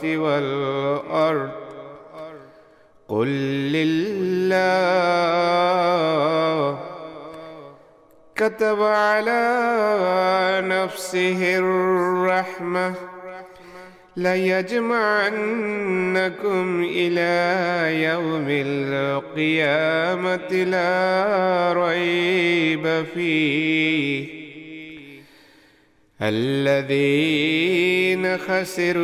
والأرض 0.06 1.50
قل 3.08 3.28
لله 3.72 4.66
كتب 8.36 8.82
على 8.82 9.62
نفسه 10.66 11.58
الرحمة 11.58 12.94
ليجمعنكم 14.18 15.36
إلى 16.90 18.04
يوم 18.04 18.46
القيامة 18.50 20.52
لا 20.64 21.74
ريب 21.78 23.06
فيه. 23.14 24.46
الذين 26.22 28.38
خسروا 28.38 28.96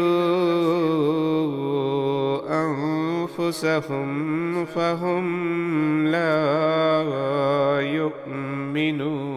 أنفسهم 3.40 4.66
فهم 4.66 6.08
لا 6.08 7.02
يؤمنون. 7.82 9.32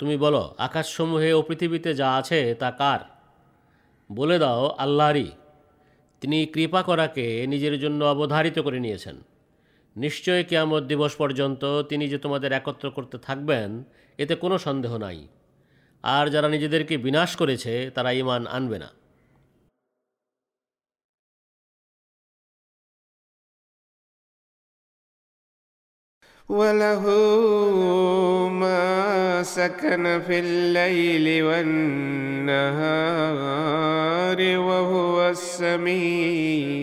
তুমি 0.00 0.16
বলো, 0.16 0.54
আকাশসমূহে 0.58 1.32
ও 1.32 1.42
পৃথিবীতে 1.42 1.94
যা 1.94 2.14
আছে 2.14 2.54
তা 2.54 2.70
কার? 2.70 3.00
বলে 4.12 4.38
দাও, 4.38 4.66
আল্লাহরই। 4.66 5.30
তিনি 6.20 6.46
কৃপা 6.46 6.82
করাকে 6.82 7.46
নিজের 7.46 7.80
জন্য 7.80 8.04
অবধারিত 8.04 8.58
করে 8.58 8.80
নিয়েছেন। 8.80 9.16
নিশ্চয় 9.96 10.44
কেয়ামত 10.44 10.82
দিবস 10.82 11.16
পর্যন্ত 11.16 11.82
তিনি 11.82 12.08
যে 12.08 12.18
তোমাদের 12.18 12.52
একত্র 12.52 12.90
করতে 12.90 13.18
থাকবেন, 13.18 13.84
এতে 14.18 14.34
কোনো 14.34 14.58
সন্দেহ 14.58 14.96
নাই। 14.96 15.28
আর 16.02 16.30
যারা 16.30 16.48
নিজেদেরকে 16.48 16.96
বিনাশ 16.96 17.36
করেছে, 17.36 17.90
তারা 17.94 18.10
ইমান 18.10 18.46
আনবে 18.46 18.78
না। 18.78 18.99
وله 26.49 27.03
ما 28.49 29.43
سكن 29.43 30.21
في 30.21 30.39
الليل 30.39 31.43
والنهار 31.43 32.55
وهو 34.59 35.29
السميع 35.29 36.75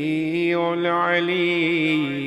العليم 0.75 2.23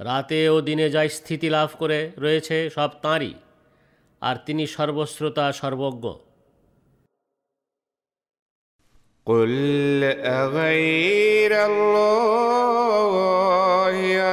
রাতে 0.00 0.40
ও 0.48 0.56
দিনে 0.60 0.86
যা 0.90 1.02
স্থিতি 1.08 1.48
লাভ 1.50 1.70
করে 1.80 1.98
রয়েছে 2.18 2.56
সব 2.76 2.90
তাঁরই 3.02 3.32
আর 4.22 4.36
তিনি 4.46 4.64
সর্বশ্রোতা 4.66 5.46
সর্বজ্ঞ 5.52 6.04
قل 9.25 10.03
أغير 10.23 11.65
الله 11.65 12.79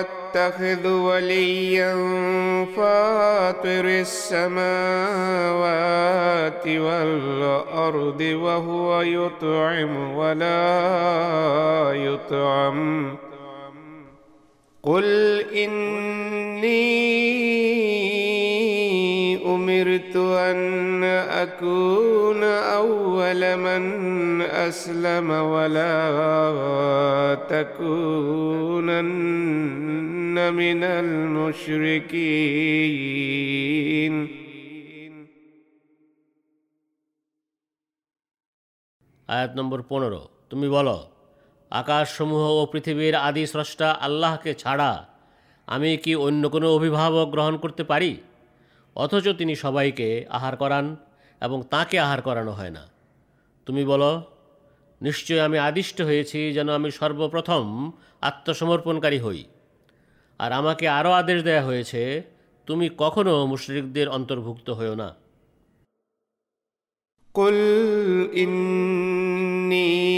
أتخذ 0.01 0.89
وليا 0.89 1.95
فاطر 2.77 3.85
السماوات 3.85 4.67
والأرض 6.69 8.21
وهو 8.21 9.01
يطعم 9.01 10.15
ولا 10.15 10.73
يطعم. 11.95 13.17
قل 14.83 15.41
إني 15.55 17.17
أمرت 19.46 20.16
أن 20.42 20.60
أكون 21.38 22.42
أول 22.78 23.42
من 23.58 23.84
أسلم 24.42 25.28
ولا 25.54 25.98
تكونن 27.50 29.12
من 30.54 30.82
المشركين 32.84 34.16
আয়াত 39.30 39.52
নম্বর 39.60 39.80
পনেরো 39.90 40.22
তুমি 40.50 40.68
বলো 40.70 40.98
আকাশসমূহ 41.72 42.44
ও 42.60 42.62
পৃথিবীর 42.74 43.16
আদি 43.28 43.44
স্রষ্টা 43.48 43.88
আল্লাহকে 44.02 44.52
ছাড়া 44.54 44.92
আমি 45.68 45.90
কি 46.04 46.14
অন্য 46.18 46.44
কোনো 46.50 46.68
অভিভাবক 46.78 47.28
গ্রহণ 47.30 47.56
করতে 47.64 47.84
পারি 47.84 48.12
অথচ 48.97 49.29
তিনি 49.29 49.57
সবাইকে 49.57 50.27
আহার 50.31 50.57
করান 50.57 50.97
এবং 51.41 51.63
তাকে 51.71 51.99
আহার 51.99 52.23
করানো 52.23 52.53
হয় 52.53 52.71
না। 52.71 52.89
তুমি 53.67 53.85
বলো, 53.85 54.23
নিশ্চয় 55.03 55.41
আমি 55.41 55.59
আদিষ্ট 55.59 56.03
হয়েছি 56.03 56.53
যেন 56.53 56.69
আমি 56.69 56.91
সর্বপ্রথম 56.91 57.93
আত্মসমর্পণকারী 58.21 59.19
হই। 59.19 59.45
আর 60.39 60.53
আমাকে 60.53 60.89
আরও 60.89 61.11
আদেশ 61.11 61.43
দেয়া 61.43 61.65
হয়েছে, 61.65 62.23
তুমি 62.67 62.91
কখনো 62.99 63.47
মুশরিকদের 63.47 64.09
অন্তর্ভুক্ত 64.09 64.71
হও 64.71 64.95
না। 64.95 65.15
কুল 67.33 67.55
ইন্নী 68.33 70.17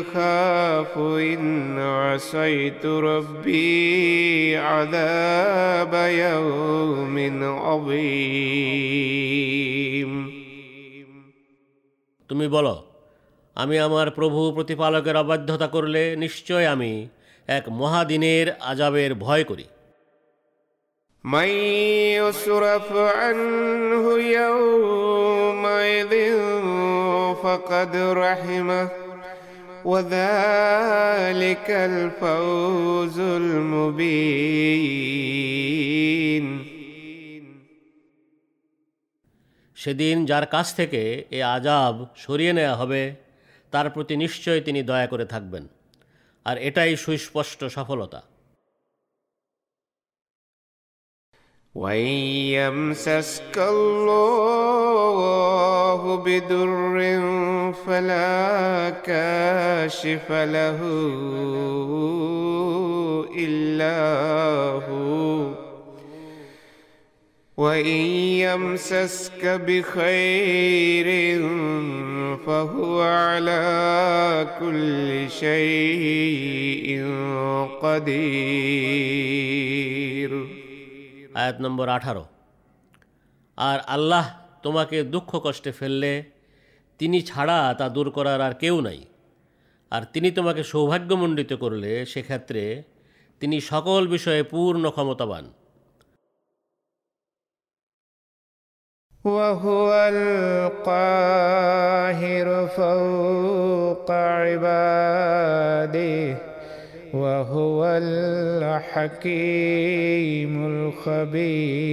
أخاف 0.00 0.98
إن 1.32 1.78
عصيت 1.78 2.86
ربي 2.86 4.56
عذاب 4.56 5.94
يوم 5.94 7.16
عظيم 7.58 8.92
তুমি 12.30 12.46
বলো 12.48 12.74
আমি 13.56 13.76
আমার 13.86 14.06
প্রভু 14.18 14.40
প্রতিপালকের 14.56 15.16
অবাধ্যতা 15.16 15.66
করলে 15.74 16.02
নিশ্চয় 16.16 16.66
আমি 16.74 16.92
এক 17.48 17.64
মহাদিনের 17.80 18.46
আজাবের 18.70 19.12
ভয় 19.24 19.44
করি 19.50 19.66
من 21.24 21.50
يصرف 22.18 22.88
عنه 23.20 24.04
يومئذ 24.38 26.12
فقد 27.42 27.92
رحمه 27.96 28.88
وذلك 29.86 31.68
الفوز 31.70 33.18
المبين 33.18 35.02
সেদিন 39.76 40.16
যার 40.26 40.46
কাছ 40.46 40.66
থেকে 40.74 41.02
এ 41.30 41.40
আজাব 41.56 41.94
সরিয়ে 42.16 42.52
নেওয়া 42.52 42.74
হবে 42.76 43.02
তার 43.72 43.86
প্রতি 43.90 44.14
নিশ্চয় 44.16 44.60
তিনি 44.60 44.80
দয়া 44.82 45.06
করে 45.06 45.24
থাকবেন 45.24 45.64
আর 46.46 46.56
এটাই 46.58 46.92
সুস্পষ্ট 46.96 47.60
সফলতা 47.64 48.20
وإن 51.77 52.05
يمسسك 52.57 53.57
الله 53.57 54.85
بضر 56.15 56.97
فلا 57.85 58.89
كاشف 59.05 60.31
له 60.31 60.79
إلا 63.37 64.01
هو 64.89 65.49
وإن 67.57 67.85
يمسسك 68.41 69.45
بخير 69.45 71.07
فهو 72.45 73.01
على 73.01 74.47
كل 74.59 75.29
شيء 75.29 77.05
قدير 77.81 78.97
আয়াত 81.36 81.60
নম্বর 81.60 81.88
আঠারো 81.88 82.24
আর 83.58 83.80
আল্লাহ 83.86 84.34
তোমাকে 84.62 85.04
দুঃখ 85.04 85.38
কষ্টে 85.38 85.72
ফেললে 85.72 86.22
তিনি 87.00 87.22
ছাড়া 87.22 87.74
তা 87.74 87.88
দূর 87.88 88.10
করার 88.10 88.40
আর 88.40 88.54
কেউ 88.54 88.80
নাই 88.80 89.04
আর 89.92 90.02
তিনি 90.12 90.30
তোমাকে 90.30 90.62
সৌভাগ্যমণ্ডিত 90.62 91.54
করলে 91.54 92.06
সেক্ষেত্রে 92.06 92.82
তিনি 93.40 93.60
সকল 93.60 94.06
বিষয়ে 94.06 94.44
পূর্ণ 94.44 94.90
ক্ষমতাবান 94.90 95.52
وهو 99.24 100.10
القاهر 100.14 102.68
فوق 102.68 104.08
عباده 104.38 106.45
وهو 107.14 107.80
الحكيم 109.04 109.72
الخبير 110.66 111.92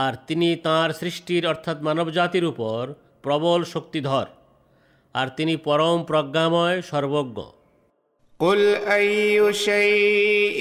আর 0.00 0.12
তিনি 0.26 0.48
তাঁর 0.56 0.88
সৃষ্টির 0.92 1.42
অর্থাৎ 1.46 1.78
মানবজাতির 1.82 2.44
উপর 2.44 2.80
প্রবল 3.22 3.60
শক্তিধর 3.64 4.26
আর 5.14 5.28
তিনি 5.36 5.54
পরম 5.56 5.98
প্রজ্ঞাময় 6.02 6.78
সর্বজ্ঞ 6.82 7.38
قل 8.40 8.60
أي 8.96 9.52
شيء 9.66 10.60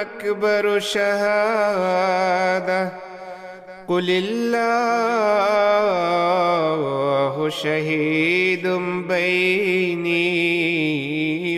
أكبر 0.00 0.64
شهادة 0.92 2.80
قل 3.87 4.09
الله 4.09 5.49
شهيد 7.49 8.67
بيني 9.07 10.27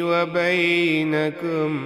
وبينكم 0.01 1.79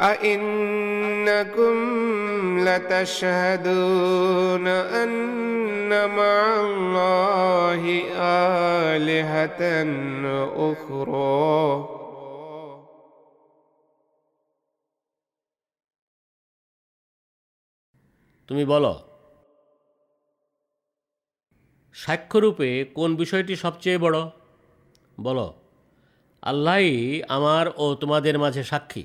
أئنكم 0.00 1.74
لتشهدون 2.68 4.66
أن 4.68 6.08
مع 6.10 6.60
الله 6.60 7.82
آلهة 8.90 9.62
أخرى 10.72 11.88
তুমি 18.48 18.64
বলো 18.64 18.94
সাক্ষ্যরূপে 21.94 22.68
কোন 22.94 23.10
বিষয়টি 23.16 23.54
সবচেয়ে 23.56 23.98
বড় 23.98 24.18
বলো 25.20 25.46
আল্লাহই 26.42 26.92
আমার 27.28 27.64
ও 27.76 27.84
তোমাদের 27.94 28.34
মাঝে 28.38 28.62
সাক্ষী 28.64 29.04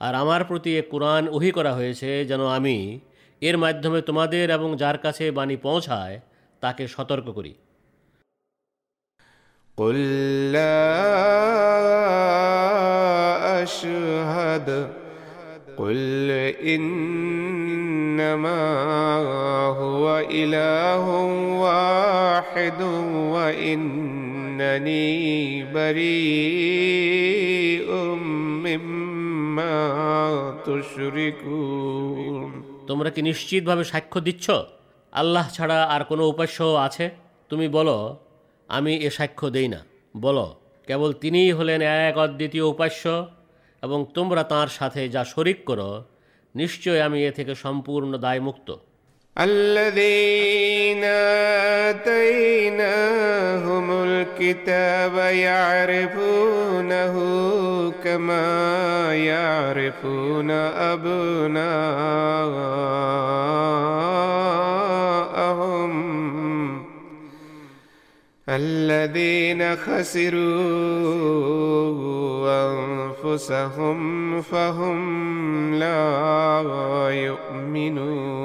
আর 0.00 0.14
আমার 0.14 0.44
প্রতি 0.44 0.76
এ 0.76 0.82
কোরআন 0.82 1.28
ওহি 1.28 1.50
করা 1.50 1.74
হয়েছে 1.74 2.26
যেন 2.26 2.48
আমি 2.48 3.00
এর 3.42 3.58
মাধ্যমে 3.58 4.02
তোমাদের 4.02 4.50
এবং 4.50 4.76
যার 4.76 4.98
কাছে 4.98 5.30
বাণী 5.30 5.56
পৌঁছায় 5.56 6.20
তাকে 6.62 6.88
সতর্ক 6.88 7.38
করি 7.38 7.54
قل 9.78 9.96
لا 10.52 10.90
أشهد 13.62 14.90
قل 15.76 16.30
إنما 16.74 18.62
هو 19.80 20.24
إله 20.30 21.04
واحد 21.56 22.82
وإنني 23.34 25.64
بريء 25.64 27.90
مما 28.64 28.66
تشركون 28.66 29.13
তোমরা 32.87 33.09
কি 33.09 33.21
নিশ্চিতভাবে 33.21 33.83
সাক্ষ্য 33.83 34.21
দিচ্ছ? 34.21 34.51
আল্লাহ 35.11 35.49
ছাড়া 35.49 35.83
আর 35.83 36.03
কোনো 36.03 36.27
উপাস্য 36.27 36.63
আছে? 36.63 37.09
তুমি 37.49 37.67
বলো, 37.67 38.17
আমি 38.67 38.95
এ 38.97 39.09
সাক্ষ্য 39.09 39.49
দেই 39.49 39.67
না। 39.67 39.83
বলো, 40.17 40.55
কেবল 40.87 41.13
তিনিই 41.13 41.51
হলেন 41.51 41.81
এক 41.81 42.17
অদ্বিতীয় 42.17 42.63
উপাস্য, 42.63 43.27
এবং 43.81 44.05
তোমরা 44.13 44.43
তার 44.43 44.67
সাথে 44.67 45.09
যা 45.09 45.23
শরিক 45.23 45.65
করো, 45.65 46.03
নিশ্চয় 46.55 47.01
আমি 47.01 47.25
এ 47.25 47.31
থেকে 47.31 47.55
সম্পূর্ণ 47.55 48.17
দায়মুক্ত। 48.17 48.75
الذين 49.39 51.03
آتيناهم 51.91 54.03
الكتاب 54.03 55.15
يعرفونه 55.35 57.13
كما 58.03 59.15
يعرفون 59.15 60.51
أبناءهم. 60.91 62.75
الذين 68.46 69.76
خسروا 69.76 70.40
أنفسهم 72.66 73.98
فهم 74.42 74.98
لا 75.74 76.04
يؤمنون 77.22 78.40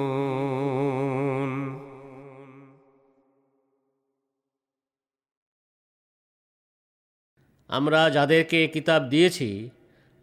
আমরা 7.69 8.01
যাদেরকে 8.09 8.57
এ 8.63 8.67
কিতাব 8.67 9.01
দিয়েছি 9.09 9.49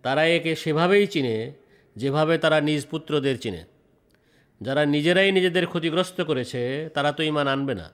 তারা 0.05 0.23
একে 0.29 0.53
সেভাবেই 0.57 1.07
চিনে 1.07 1.37
যেভাবে 1.97 2.35
তারা 2.39 2.59
নিজ 2.61 2.83
পুত্রদের 2.87 3.37
চিনে 3.39 3.63
যারা 4.61 4.83
নিজেরাই 4.87 5.31
নিজেদের 5.33 5.65
ক্ষতিগ্রস্ত 5.67 6.19
করেছে 6.21 6.61
তারা 6.95 7.11
তো 7.13 7.23
ইমান 7.23 7.47
আনবে 7.49 7.75
না 7.75 7.87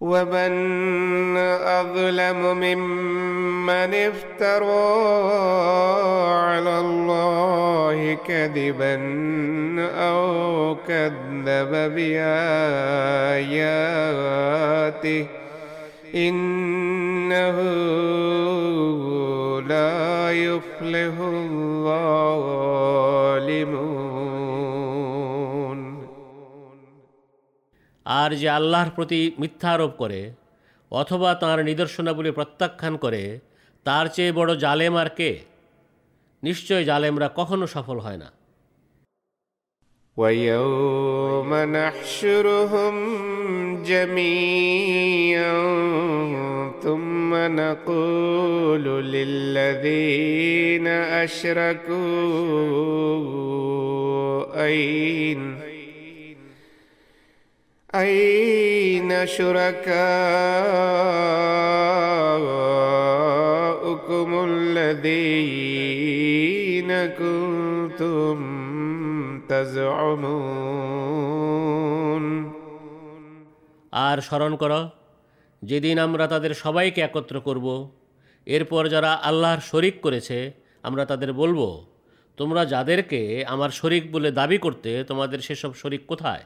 ومن 0.00 1.36
أظلم 1.80 2.56
ممن 2.56 3.94
افترى 3.94 4.92
على 6.36 6.80
الله 6.80 8.18
كذبا 8.28 8.94
أو 9.96 10.76
كذب 10.88 11.72
بآياته 11.94 12.36
إنه 16.14 17.56
لا 19.60 20.30
يفلح 20.32 21.14
الظالمون. 21.20 22.16
আর 28.05 28.29
যে 28.35 28.47
আল্লাহর 28.49 28.89
প্রতি 28.89 29.19
মিথ্যা 29.39 29.69
আরোপ 29.73 29.91
করে 29.97 30.21
অথবা 30.91 31.29
তাঁর 31.33 31.59
নিদর্শনাবলী 31.63 32.31
প্রত্যাখ্যান 32.31 32.93
করে 32.97 33.23
তার 33.85 34.05
চেয়ে 34.07 34.31
বড় 34.31 34.51
জালেম 34.55 34.93
আর 34.97 35.09
কে 35.09 35.31
নিশ্চয় 36.43 36.83
জালেমরা 36.85 37.27
কখনো 37.35 37.65
সফল 37.67 37.99
হয় 37.99 38.17
না 38.17 38.29
ويوم 40.17 41.51
نحشرهم 41.77 42.95
جميعا 43.83 45.53
ثم 46.83 47.31
نقول 47.35 48.85
للذين 49.05 50.87
أشركوا 53.27 54.61
أين 54.65 55.41
أين 57.93 59.09
شركاؤكم 63.11 64.29
الذين 64.43 65.71
كنتم 67.13 68.37
تزعمون 69.43 70.71
আর 73.93 74.17
স্মরণ 74.21 74.53
করো 74.61 74.81
যেদিন 75.61 75.95
আমরা 75.99 76.25
তাদের 76.27 76.53
সবাইকে 76.63 76.99
একত্র 77.03 77.35
করব 77.39 77.67
এরপর 78.47 78.83
যারা 78.87 79.11
আল্লাহর 79.29 79.61
শরিক 79.71 79.95
করেছে 80.05 80.37
আমরা 80.83 81.03
তাদের 81.05 81.31
বলবো 81.33 81.67
তোমরা 82.37 82.61
যাদেরকে 82.65 83.21
আমার 83.45 83.71
শরিক 83.71 84.03
বলে 84.11 84.29
দাবি 84.31 84.57
করতে 84.57 84.91
তোমাদের 85.09 85.39
সেসব 85.47 85.71
শরিক 85.81 86.03
কোথায় 86.11 86.43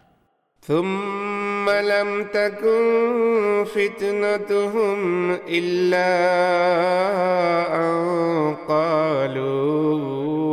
ثم 0.64 1.70
لم 1.70 2.10
تكن 2.34 2.84
فتنتهم 3.66 5.00
إلا 5.50 6.12
أن 7.76 7.96
قالوا 8.68 9.94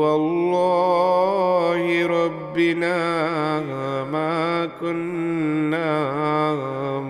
والله 0.03 1.83
ربنا 2.09 2.97
ما 4.05 4.67
كنا 4.81 5.93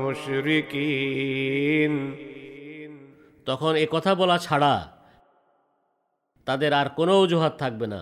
مشركين 0.02 1.92
তখন 3.46 3.72
এ 3.76 3.86
কথা 3.90 4.12
বলা 4.14 4.36
ছাড়া 4.38 4.74
তাদের 6.46 6.70
আর 6.80 6.88
কোনো 6.98 7.12
অজুহাত 7.22 7.54
থাকবে 7.58 7.86
না 7.86 8.00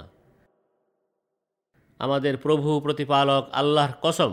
আমাদের 2.01 2.34
প্রভু 2.36 2.68
প্রতিপালক 2.80 3.44
আল্লাহর 3.53 3.94
কসম 4.03 4.32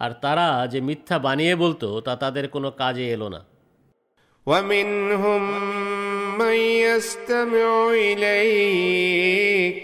আর 0.00 0.12
তারা 0.20 0.48
যে 0.72 0.78
মিথ্যা 0.80 1.16
বানিয়ে 1.18 1.54
বলতো 1.56 1.88
তা 2.00 2.12
তাদের 2.16 2.44
কোনো 2.48 2.68
কাজে 2.80 3.06
এলো 3.16 3.28
না 3.34 3.42
ومنهم 4.46 5.42
من 6.38 6.56
يستمع 6.86 7.70
إليك 8.08 9.74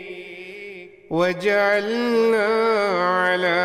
وجعلنا 1.10 2.48
على 3.18 3.62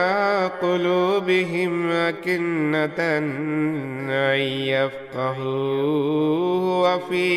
قلوبهم 0.62 1.92
أكنة 1.92 3.00
أن 3.10 4.40
يفقهوه 4.74 6.64
وفي 6.84 7.32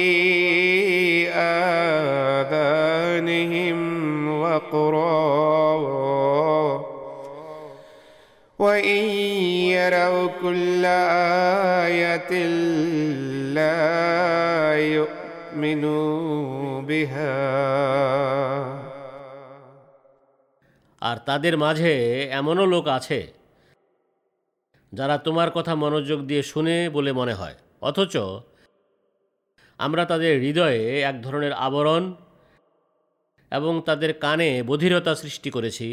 آذانهم 2.46 3.78
وقرا 4.40 5.66
وإن 8.60 9.02
يروا 9.70 10.26
كل 10.42 10.84
آية 11.84 12.32
لا 13.52 13.78
يؤمنوا 14.90 16.82
بها 16.82 17.36
আর 21.02 21.16
তাদের 21.26 21.54
মাঝে 21.56 21.92
এমনও 22.30 22.66
লোক 22.66 22.86
আছে 22.88 23.20
যারা 24.92 25.16
তোমার 25.18 25.48
কথা 25.50 25.72
মনোযোগ 25.74 26.20
দিয়ে 26.20 26.42
শুনে 26.42 26.76
বলে 26.90 27.12
মনে 27.12 27.34
হয় 27.34 27.56
অথচ 27.80 28.14
আমরা 29.80 30.02
তাদের 30.04 30.32
হৃদয়ে 30.40 30.82
এক 31.02 31.16
ধরনের 31.22 31.52
আবরণ 31.58 32.04
এবং 33.52 33.72
তাদের 33.86 34.10
কানে 34.14 34.50
বধিরতা 34.62 35.12
সৃষ্টি 35.14 35.50
করেছি 35.50 35.88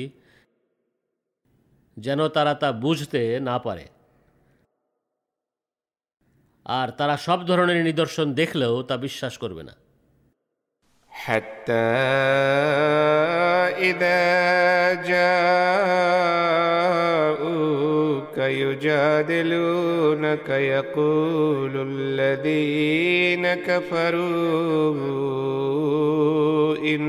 যেন 1.97 2.19
তারা 2.27 2.53
তা 2.53 2.69
বুঝতে 2.71 3.21
না 3.39 3.55
পারে 3.59 3.85
আর 6.65 6.87
তারা 6.89 7.15
সব 7.17 7.39
ধরনের 7.45 7.79
নিদর্শন 7.83 8.27
দেখলেও 8.33 8.75
তা 8.81 8.95
বিশ্বাস 8.97 9.35
করবে 9.37 9.63
না 9.63 9.73
حتى 11.11 11.89
إذا 13.89 14.23
جاءوك 17.03 18.37
يجادلونك 18.63 20.49
يقول 20.49 21.73
الذين 21.89 23.53
كفروا 23.53 24.93
إن 26.77 27.03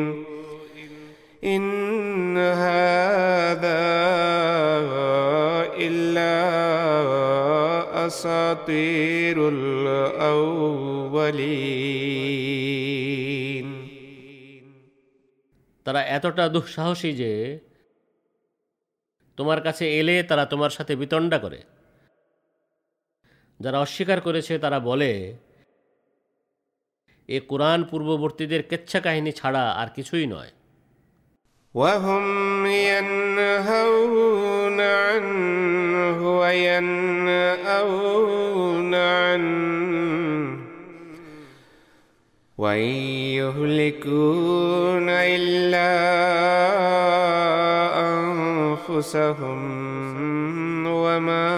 إن 1.47 2.37
هذا 2.39 3.85
إلا 5.79 6.35
أساطير 8.07 9.37
الأولين 12.75 13.69
তারা 15.87 16.01
এতটা 16.17 16.45
দুঃসাহসী 16.49 17.11
যে 17.13 17.33
তোমার 19.39 19.59
কাছে 19.61 19.85
এলে 20.01 20.17
তারা 20.23 20.45
তোমার 20.45 20.71
সাথে 20.71 20.93
বিতণ্ডা 20.97 21.39
করে 21.39 21.61
যারা 23.61 23.79
অস্বীকার 23.79 24.19
করেছে 24.21 24.55
তারা 24.59 24.79
বলে 24.81 25.13
এ 27.29 27.39
কোরআন 27.41 27.81
পূর্ববর্তীদের 27.85 28.63
কেচ্ছা 28.63 28.99
কাহিনী 29.01 29.33
ছাড়া 29.33 29.65
আর 29.73 29.89
কিছুই 29.89 30.27
নয় 30.27 30.51
وهم 31.75 32.67
ينهون 32.67 34.81
عنه 34.81 36.39
وينأون 36.41 37.75
عنه 38.95 40.59
وإن 42.59 42.89
يهلكون 43.41 45.09
إلا 45.09 45.95
أنفسهم 48.15 49.61
وما 50.87 51.55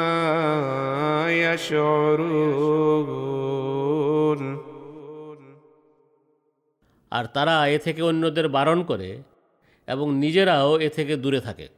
يشعرون 1.45 3.07
আর 7.19 7.25
তারা 7.35 7.57
এ 7.75 7.79
থেকে 7.79 8.03
অন্যদের 8.03 8.49
বারণ 8.49 8.83
করে 8.83 9.30
এবং 9.89 10.15
নিজেরাও 10.15 10.79
এ 10.79 10.89
থেকে 10.89 11.17
দূরে 11.17 11.41
থাকে 11.41 11.69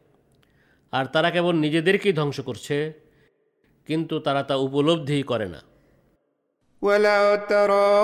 আর 0.92 1.04
তারা 1.04 1.30
কেবল 1.30 1.56
নিজেদেরকেই 1.56 2.12
ধ্বংস 2.12 2.40
করছে 2.40 2.92
কিন্তু 3.88 4.20
তারা 4.20 4.42
তা 4.42 4.54
উপলব্ধি 4.66 5.22
করে 5.22 5.48
না 5.48 5.60
ولو 6.82 7.38
ترى 7.48 7.98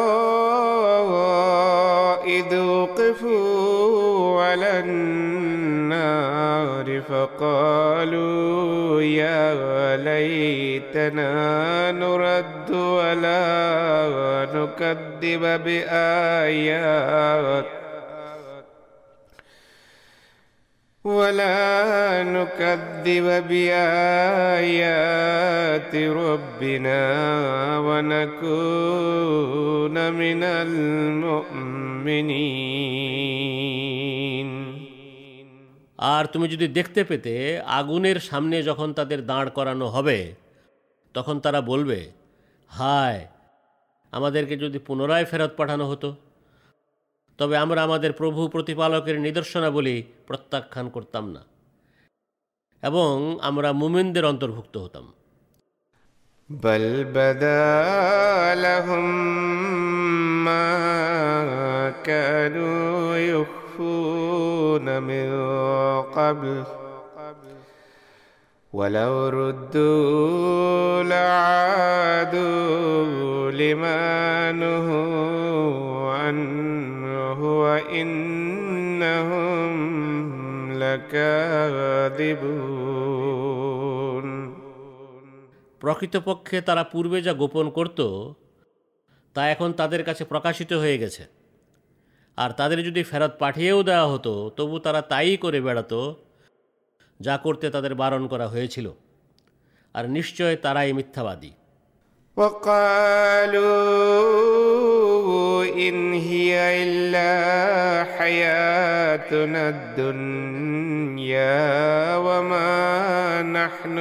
إذ 2.29 2.57
وقفوا 2.57 4.43
على 4.43 4.81
النار 4.81 7.01
فقالوا 7.01 9.03
يا 9.03 9.97
ليتنا 9.97 11.93
نرد 11.93 12.71
ولا 12.71 14.47
نكذب 14.55 15.65
بآيات 15.65 17.65
ولا 21.09 22.23
نكذب 22.27 23.27
بآيات 23.49 25.13
ربنا 26.23 27.03
ونكون 27.79 29.33
من 30.13 30.41
المؤمنين 33.15 34.49
আর 35.99 36.25
তুমি 36.27 36.47
যদি 36.49 36.67
দেখতে 36.69 37.01
পেতে 37.05 37.35
আগুনের 37.79 38.19
সামনে 38.21 38.57
যখন 38.63 38.89
তাদের 38.93 39.21
দাঁড় 39.27 39.51
করানো 39.51 39.87
হবে 39.87 40.19
তখন 41.15 41.37
তারা 41.41 41.61
বলবে 41.61 42.01
হায় 42.71 43.21
আমাদেরকে 44.13 44.55
যদি 44.57 44.79
পুনরায় 44.79 45.25
ফেরত 45.25 45.53
পাঠানো 45.57 45.85
হতো 45.87 46.09
তবে 47.39 47.55
আমরা 47.57 47.81
আমাদের 47.83 48.13
প্রভু 48.13 48.41
প্রতিপালকের 48.49 49.17
নিদর্শনাবলী 49.21 49.97
প্রত্যাখ্যান 50.27 50.87
করতাম 50.89 51.25
না 51.31 51.43
এবং 52.83 53.13
আমরা 53.41 53.69
মুমিনদের 53.73 54.25
অন্তর্ভুক্ত 54.25 54.77
হতাম 54.77 55.07
بل 56.51 56.85
بدا 57.07 57.65
لهم 58.57 59.07
ما 60.45 61.91
كانوا 62.05 63.17
يخفون 63.17 65.03
من 65.03 65.29
قبل 66.19 66.65
ولو 68.73 69.29
ردوا 69.29 71.05
لعادوا 71.05 72.73
لما 73.53 74.53
نهوا 74.53 76.13
عنه 76.13 77.61
وإنهم 77.61 79.75
لكاذبون 83.35 84.55
প্রকৃতপক্ষে 85.81 86.61
তারা 86.61 86.85
পূর্বে 86.93 87.19
যা 87.27 87.35
গোপন 87.43 87.71
করত 87.79 88.27
তা 89.37 89.49
এখন 89.49 89.73
তাদের 89.73 90.05
কাছে 90.09 90.25
প্রকাশিত 90.25 90.73
হয়ে 90.83 91.01
গেছে 91.03 91.23
আর 92.39 92.51
তাদের 92.51 92.83
যদি 92.83 93.03
ফেরত 93.03 93.33
পাঠিয়েও 93.39 93.83
দেওয়া 93.83 94.13
হতো 94.13 94.51
তবু 94.57 94.79
তারা 94.79 95.03
তাই 95.13 95.37
করে 95.37 95.61
বেড়াতো 95.61 96.17
যা 97.21 97.37
করতে 97.37 97.71
তাদের 97.71 97.95
বারণ 97.95 98.27
করা 98.33 98.49
হয়েছিল 98.49 98.93
আর 99.95 100.09
নিশ্চয় 100.09 100.57
তারাই 100.57 100.93
মিথ্যাবাদী 100.93 101.53
وقالوا 102.37 103.65
إن 105.79 106.21
هي 106.21 106.85
إلا 106.85 107.33
حياتنا 108.19 109.69
الدنيا 109.69 111.67
وما 112.17 113.43
نحن 113.57 113.97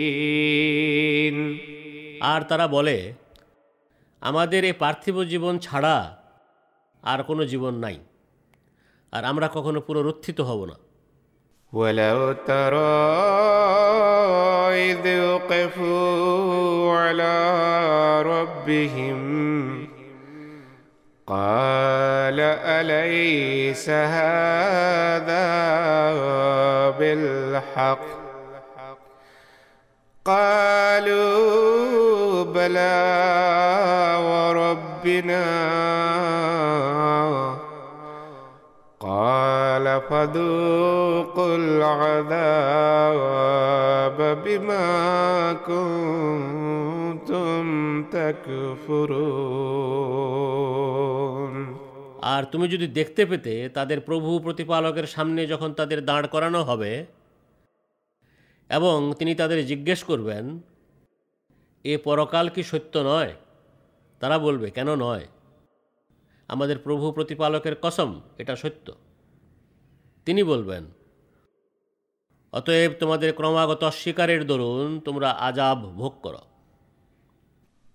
بمبعوثين 0.00 1.60
আর 2.32 2.42
তারা 2.42 2.66
বলে 2.66 3.12
আমাদের 4.22 4.64
এই 4.64 4.72
পার্থিব 4.72 5.24
জীবন 5.24 5.58
ছাড়া 5.58 6.18
আর 7.02 7.22
কোনো 7.22 7.44
জীবন 7.44 7.74
নাই 7.74 7.98
আর 9.14 9.22
আমরা 9.24 9.46
কখনো 9.56 9.78
পুনরুত্থিত 9.86 10.40
হব 10.50 10.60
না 10.70 10.76
ولو 11.72 12.20
ترى 12.50 13.06
إذ 14.90 15.04
وقفوا 15.30 16.98
على 16.98 17.36
ربهم 18.32 19.18
قال 21.26 22.38
أليس 22.78 23.86
هذا 23.90 25.48
بالحق 26.98 28.04
قالوا 31.10 32.44
بلى 32.44 33.00
وربنا 34.28 35.46
قال 37.00 37.03
فذوقوا 40.10 41.56
العذاب 41.56 42.98
بما 44.44 44.88
كنتم 45.68 47.62
تكفرون 48.04 49.70
আর 52.32 52.42
তুমি 52.52 52.66
যদি 52.68 52.86
দেখতে 52.88 53.22
পেতে 53.26 53.54
তাদের 53.68 53.98
প্রভু 54.00 54.30
প্রতিপালকের 54.38 55.06
সামনে 55.06 55.42
যখন 55.46 55.70
তাদের 55.72 55.98
দাঁড় 56.04 56.26
করানো 56.26 56.60
হবে 56.62 56.92
এবং 58.70 58.96
তিনি 59.18 59.32
তাদের 59.34 59.58
জিজ্ঞেস 59.66 60.00
করবেন 60.04 60.44
এ 61.84 61.94
পরকাল 62.04 62.46
কি 62.48 62.62
সত্য 62.62 62.94
নয় 63.02 63.32
তারা 64.20 64.36
বলবে 64.38 64.68
কেন 64.70 64.88
নয় 64.96 65.24
আমাদের 66.48 66.78
প্রভু 66.78 67.06
প্রতিপালকের 67.12 67.74
কসম 67.82 68.10
এটা 68.38 68.54
সত্য 68.56 68.86
তিনি 70.26 70.42
বলবেন 70.42 70.84
অতএব 72.52 72.90
তোমাদের 72.92 73.30
ক্রমাগত 73.32 73.82
অস্বীকারের 73.84 74.42
দরুন 74.46 74.88
তোমরা 75.06 75.28
আজাব 75.48 75.78
ভোগ 76.00 76.14
করো 76.22 76.42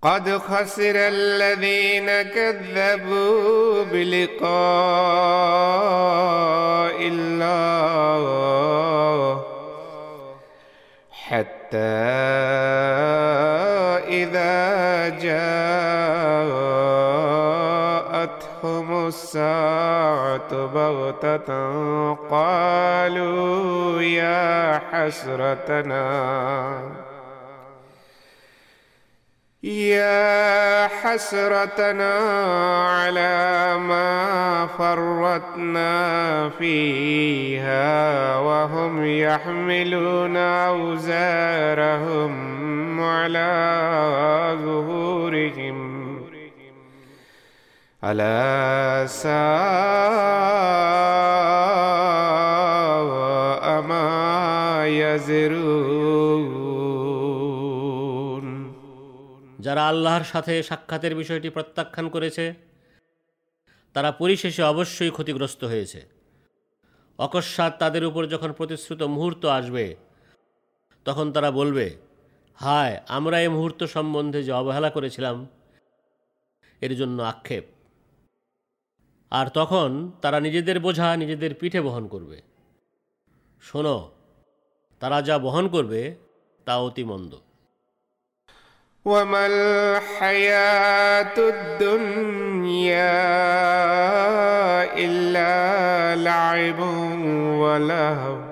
قد 0.03 0.25
خسر 0.39 0.95
الذين 1.15 2.09
كذبوا 2.35 3.83
بلقاء 5.05 6.97
الله 7.07 8.23
حتى 11.11 11.95
إذا 14.21 14.55
جاءتهم 15.19 15.98
الساعة 19.10 20.66
بغتة 20.66 21.48
قالوا 22.14 24.02
يا 24.02 24.80
حسرتنا. 24.92 26.06
يا 29.62 30.88
حسرتنا 30.88 32.12
على 32.88 33.76
ما 33.78 34.66
فرطنا 34.78 36.48
فيها 36.48 38.36
وهم 38.36 39.04
يحملون 39.04 40.36
أوزارهم 40.76 42.34
على 43.00 43.50
ظهورهم. 44.64 45.99
ألا 48.01 49.05
ساء 49.21 49.35
ما 53.83 54.09
يزرون 55.01 56.45
যারা 59.65 59.81
আল্লাহর 59.87 60.23
সাথে 60.23 60.53
সাক্ষাতের 60.63 61.13
বিষয়টি 61.15 61.49
প্রত্যাখ্যান 61.49 62.05
করেছে 62.09 62.45
তারা 63.95 64.09
পরিশেষে 64.11 64.61
অবশ্যই 64.63 65.11
ক্ষতিগ্রস্ত 65.11 65.61
হয়েছে 65.63 65.99
অকস্মাৎ 67.19 67.73
তাদের 67.79 68.03
উপর 68.05 68.23
যখন 68.25 68.49
প্রতিশ্রুত 68.51 69.01
মুহূর্ত 69.05 69.43
আসবে 69.49 69.85
তখন 71.05 71.25
তারা 71.31 71.49
বলবে 71.51 71.87
হায় 72.59 72.95
আমরা 73.09 73.37
এই 73.39 73.49
মুহূর্ত 73.49 73.81
সম্বন্ধে 73.95 74.39
যে 74.43 74.51
অবহেলা 74.51 74.89
করেছিলাম 74.89 75.35
এর 76.81 76.93
জন্য 76.97 77.17
আক্ষেপ 77.23 77.65
আর 79.31 79.47
তখন 79.53 79.89
তারা 80.21 80.37
নিজেদের 80.39 80.77
বোঝা 80.79 81.07
নিজেদের 81.15 81.51
পিঠে 81.53 81.79
বহন 81.81 82.05
করবে 82.07 82.37
শোনো 83.61 83.97
তারা 85.01 85.17
যা 85.21 85.35
বহন 85.37 85.65
করবে 85.67 86.01
তা 86.67 86.73
অতি 86.77 87.03
মন্দ 87.03 87.33
وما 89.05 89.43
الحياة 89.45 91.37
الدنيا 91.55 93.21
إلا 94.97 95.53
لعب 96.23 96.79
ولهو 97.61 98.48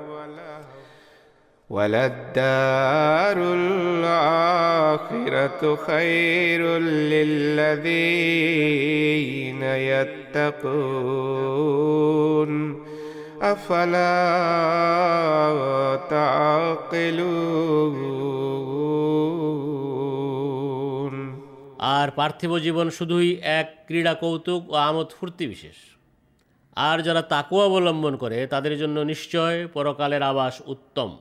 وللدار 1.69 3.53
الآخرة 3.53 5.61
خير 5.77 6.77
للذين 7.13 8.43
يتقون 11.23 12.51
أفلا 13.43 14.17
تعقلون 16.09 18.13
আর 21.93 22.11
পার্থিব 22.19 22.57
জীবন 22.57 22.89
শুধুই 22.89 23.41
এক 23.59 23.67
ক্রীড়া 23.87 24.13
কৌতুক 24.13 24.69
ও 24.69 24.73
আমোদ 24.81 25.07
ফুর্তি 25.17 25.47
বিশেষ 25.47 25.75
আর 26.77 27.01
যারা 27.01 27.23
তাকুয়া 27.23 27.65
অবলম্বন 27.65 28.15
করে 28.15 28.47
তাদের 28.47 28.81
জন্য 28.81 28.97
নিশ্চয় 29.11 29.67
পরকালের 29.73 30.23
আবাস 30.23 30.61
উত্তম 30.67 31.17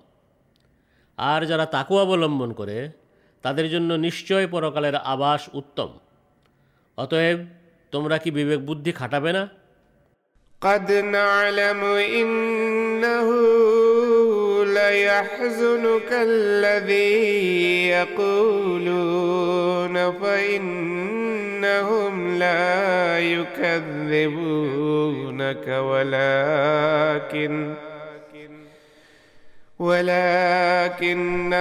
আর 1.18 1.46
যারা 1.46 1.66
তাকুয়া 1.66 2.02
অবলম্বন 2.02 2.52
করে 2.52 2.90
তাদের 3.44 3.70
জন্য 3.70 3.98
নিশ্চয় 3.98 4.46
পরকালের 4.46 4.94
আবাস 5.04 5.48
উত্তম 5.54 5.90
অতএব 6.98 7.46
তোমরা 7.92 8.18
কি 8.18 8.30
বিবেক 8.30 8.60
বুদ্ধি 8.60 8.92
খাটাবে 8.92 9.32
না 9.32 9.48
قد 10.62 10.92
نعلم 11.12 11.82
إنه 12.18 13.28
ليحزنك 14.64 16.10
الذي 16.12 17.16
يقولون 17.92 19.96
فإنهم 20.22 22.14
لا 22.34 23.18
يكذبونك 24.12 25.66
ولكن 25.82 27.52
ولكن 29.80 31.52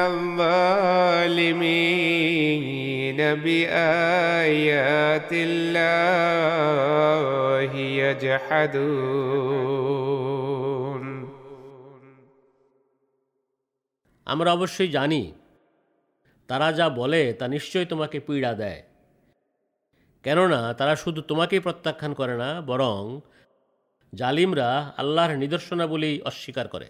الظالمين 2.12 3.20
بآيات 3.36 5.32
الله 5.34 6.02
يجحدون 8.02 9.52
আমরা 14.28 14.50
অবশ্যই 14.54 14.90
জানি 14.90 15.24
তারা 16.50 16.68
যা 16.74 16.88
বলে 17.00 17.22
তা 17.40 17.46
নিশ্চয়ই 17.48 17.86
তোমাকে 17.86 18.18
পীড়া 18.20 18.52
দেয় 18.54 18.82
কেননা 20.24 20.60
তারা 20.74 20.94
শুধু 20.96 21.20
তোমাকেই 21.22 21.62
প্রত্যাখ্যান 21.62 22.12
করে 22.14 22.36
না 22.38 22.50
বরং 22.62 23.02
জালিমরা 24.14 24.70
আল্লাহর 24.98 25.34
নিদর্শনাবলী 25.36 26.12
অস্বীকার 26.26 26.68
করে 26.68 26.88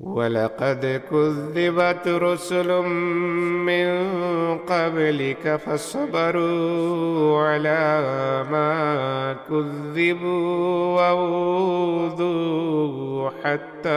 ولقد 0.00 1.02
كذبت 1.10 2.08
رسل 2.08 2.82
من 3.66 4.08
قبلك 4.58 5.56
فصبروا 5.56 7.42
على 7.48 8.02
ما 8.50 9.36
كذبوا 9.48 10.96
وأوذوا 10.96 12.50
حتى 13.44 13.90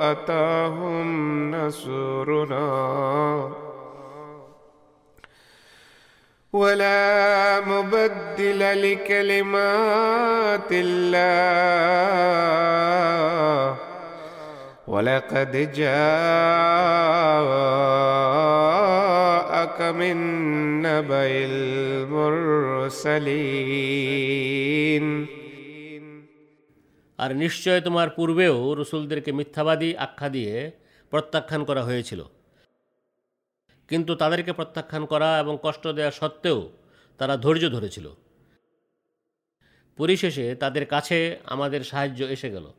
أتاهم 0.00 1.50
نصرنا. 1.50 2.70
ولا 6.52 7.60
مبدل 7.60 8.92
لكلمات 8.92 10.72
الله. 10.72 11.90
ولقد 14.89 15.73
جاءك 15.73 15.91
من 19.81 20.17
نبأ 20.81 21.25
المرسلين 22.85 25.27
আর 27.19 27.33
নিশ্চয় 27.33 27.81
তোমার 27.81 28.09
পূর্বেও 28.09 28.73
রসুলদেরকে 28.73 29.31
মিথ্যাবাদী 29.31 29.95
আখ্যা 29.95 30.29
দিয়ে 30.29 30.71
প্রত্যাখ্যান 31.11 31.63
করা 31.63 31.83
হয়েছিল 31.83 32.25
কিন্তু 33.89 34.15
তাদেরকে 34.15 34.53
প্রত্যাখ্যান 34.53 35.05
করা 35.05 35.39
এবং 35.39 35.59
কষ্ট 35.63 35.87
দেওয়া 35.87 36.11
সত্ত্বেও 36.11 36.69
তারা 37.19 37.37
ধৈর্য 37.37 37.69
ধরেছিল 37.69 38.09
পরিশেষে 39.99 40.55
তাদের 40.55 40.85
কাছে 40.85 41.39
আমাদের 41.45 41.83
সাহায্য 41.83 42.25
এসে 42.25 42.49
গেল 42.49 42.78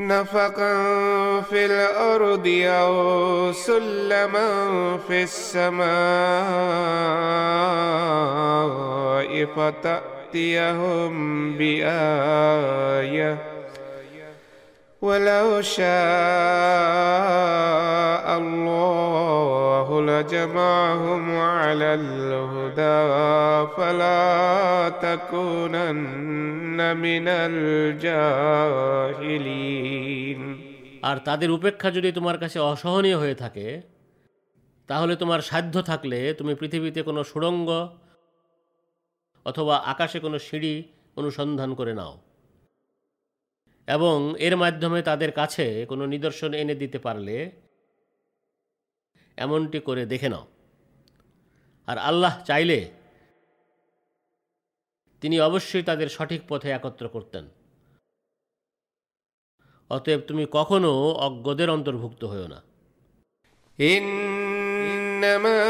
نفقا 0.00 0.74
في 1.40 1.66
الأرض 1.66 2.46
أو 2.64 3.52
سلما 3.52 4.48
في 5.08 5.22
السماء 5.22 5.90
فتأتيهم 9.56 11.12
بآية. 11.58 13.38
ولو 15.01 15.61
شاء 15.61 15.85
الله 18.37 19.87
لجمعهم 20.01 21.23
على 21.53 21.89
الهدى 21.93 23.01
فلا 23.77 24.25
تكونن 25.05 26.79
من 26.97 27.25
الجاهلين 29.17 30.41
আর 31.09 31.17
তাদের 31.25 31.49
উপেক্ষা 31.51 31.89
যদি 31.91 32.09
তোমার 32.11 32.37
কাছে 32.43 32.57
অসহনীয় 32.71 33.17
হয়ে 33.17 33.35
থাকে 33.35 33.67
তাহলে 34.89 35.13
তোমার 35.15 35.41
সাধ্য 35.41 35.75
থাকলে 35.81 36.19
তুমি 36.33 36.53
পৃথিবীতে 36.55 36.99
কোনো 37.03 37.21
সুড়ঙ্গ 37.23 37.69
অথবা 39.45 39.75
আকাশে 39.85 40.17
কোনো 40.19 40.37
সিঁড়ি 40.39 40.73
অনুসন্ধান 41.17 41.69
করে 41.75 41.93
নাও 41.93 42.13
এবং 43.89 44.17
এর 44.37 44.55
মাধ্যমে 44.57 44.99
তাদের 45.01 45.31
কাছে 45.31 45.65
কোনো 45.85 46.03
নিদর্শন 46.05 46.51
এনে 46.53 46.75
দিতে 46.75 46.99
পারলে 46.99 47.35
এমনটি 49.37 49.79
করে 49.79 50.03
দেখে 50.05 50.29
নাও 50.29 50.45
আর 51.87 51.97
আল্লাহ 52.01 52.33
চাইলে 52.45 52.79
তিনি 55.21 55.35
অবশ্যই 55.39 55.83
তাদের 55.83 56.09
সঠিক 56.09 56.41
পথে 56.49 56.69
একত্র 56.71 57.05
করতেন 57.07 57.45
অতএব 59.91 60.21
তুমি 60.21 60.43
কখনো 60.51 60.91
অজ্ঞদের 61.19 61.69
অন্তর্ভুক্ত 61.69 62.23
হও 62.25 62.47
না 62.47 62.59
إنما 65.25 65.63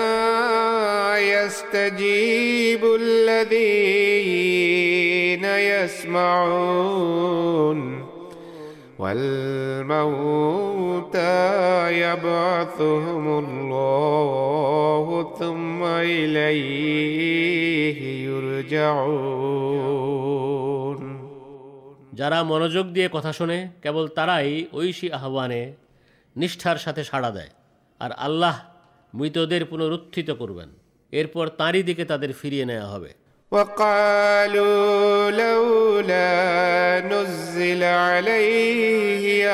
يستجيب 1.19 2.81
الذين 3.01 4.35
يسمعون 5.45 7.15
والموتى 8.99 10.41
يبعثهم 12.01 13.25
الله 13.39 15.05
ثم 15.39 15.81
إليه 16.11 17.99
يرجعون 18.27 19.45
যারা 22.19 22.39
মনোযোগ 22.43 22.85
দিয়ে 22.95 23.07
কথা 23.09 23.31
শোনে 23.31 23.59
কেবল 23.83 24.05
তারাই 24.17 24.51
ঐশী 24.73 25.07
আহ্বানে 25.17 25.61
নিষ্ঠার 26.35 26.77
সাথে 26.77 27.01
সাড়া 27.03 27.31
দেয় 27.31 27.51
আর 28.01 28.11
আল্লাহ 28.17 28.55
মৃতদের 29.13 29.63
পুনরুত্থিত 29.65 30.29
করবেন 30.31 30.69
এরপর 31.13 31.45
তাঁরই 31.59 31.83
দিকে 31.89 32.03
তাদের 32.05 32.31
ফিরিয়ে 32.33 32.65
নেওয়া 32.65 32.87
হবে 32.87 33.11
وقالوا 33.50 35.30
لولا 35.30 37.00
نزل 37.00 37.82
عليه 37.84 39.50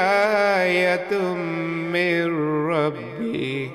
آية 0.62 1.18
من 1.92 2.26
ربه 2.68 3.70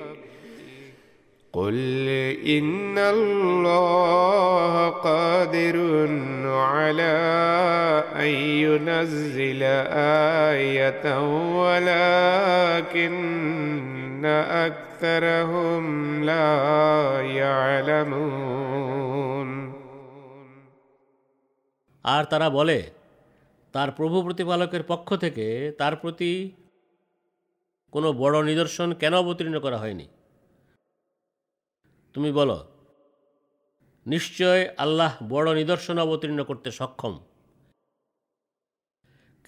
قل 1.53 2.07
إن 2.47 2.97
الله 2.97 4.89
قادر 4.89 6.07
على 6.45 8.03
أن 8.15 8.27
ينزل 8.65 9.63
آية 10.53 11.19
ولكن 11.59 13.11
أكثرهم 14.25 16.23
لا 16.23 17.21
يعلمون. 17.21 18.61
আর 22.04 22.22
তারা 22.24 22.48
বলে 22.50 22.78
তার 23.74 23.88
প্রভু 23.90 24.16
প্রতিপালকের 24.22 24.82
পক্ষ 24.82 25.08
থেকে 25.14 25.46
তার 25.78 25.94
প্রতি 25.96 26.30
কোনো 27.92 28.08
বড় 28.12 28.36
নিদর্শন 28.42 28.88
কেন 28.94 29.14
অবতীর্ণ 29.14 29.56
করা 29.60 29.78
হয়নি 29.78 30.06
তুমি 32.14 32.30
বলো 32.32 32.58
নিশ্চয় 34.06 34.60
আল্লাহ 34.78 35.12
বড় 35.28 35.48
নিদর্শন 35.54 35.96
অবতীর্ণ 35.98 36.40
করতে 36.44 36.68
সক্ষম 36.70 37.14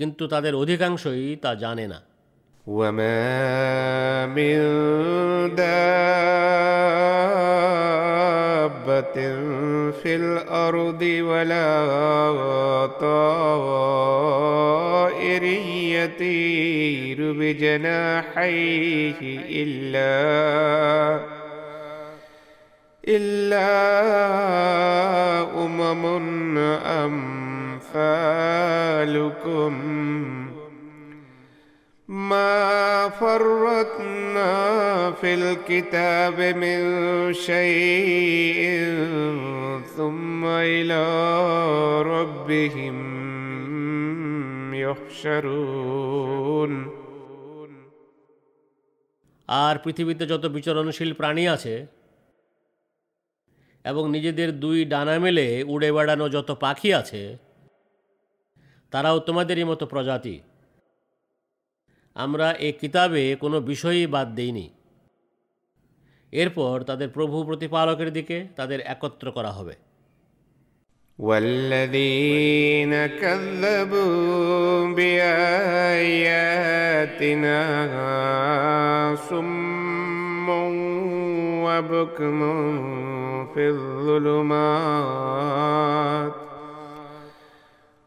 কিন্তু 0.01 0.25
তাদের 0.29 0.53
অধিকাংশই 0.55 1.25
তা 1.37 1.51
জানে 1.55 1.87
না 1.87 2.01
وما 2.67 4.27
من 4.27 4.59
دابة 8.64 9.14
في 9.92 10.16
الأرض 10.16 11.02
ولا 11.02 11.86
طائر 13.02 14.44
يطير 15.94 17.34
بجناحيه 17.34 19.20
إلا 19.50 20.14
إلا 23.08 23.74
أمم 25.66 26.58
أمثالكم 27.84 28.14
ما 32.13 33.09
فرطنا 33.11 34.53
في 35.13 35.35
الكتاب 35.35 36.41
من 36.41 36.81
شيء 37.35 38.61
ثم 39.97 40.45
إلى 40.47 41.05
ربهم 42.03 42.97
يحشرون 44.75 46.73
আর 49.49 49.75
পৃথিবীতে 49.85 50.25
যত 50.27 50.45
বিচরণশীল 50.47 51.11
প্রাণী 51.13 51.45
আছে 51.49 51.75
এবং 53.85 54.03
নিজেদের 54.11 54.49
দুই 54.61 54.79
ডানা 54.85 55.15
মেলে 55.19 55.47
উড়ে 55.65 55.91
বেড়ানো 55.93 56.27
যত 56.29 56.51
পাখি 56.61 56.91
আছে 56.95 57.23
তারাও 58.93 59.19
তোমাদেরই 59.19 59.65
মতো 59.65 59.85
প্রজাতি 59.87 60.37
আমরা 62.17 62.59
এ 62.59 62.73
কিতাবে 62.81 63.37
কোনো 63.37 63.61
বিষয়ই 63.61 64.07
বাদ 64.07 64.35
দেইনি 64.35 64.71
এরপর 66.33 66.81
তাদের 66.81 67.09
প্রভু 67.09 67.45
প্রতিপালকের 67.45 68.13
দিকে 68.13 68.47
তাদের 68.57 68.81
একত্র 68.95 69.27
করা 69.39 69.53
হবে 69.53 69.77
والذين 71.19 72.93
كذبوا 73.19 74.95
بآياتنا 76.19 77.59
صم 79.29 80.49
وبكم 81.67 82.39
في 83.55 83.65
الظلمات 83.69 84.89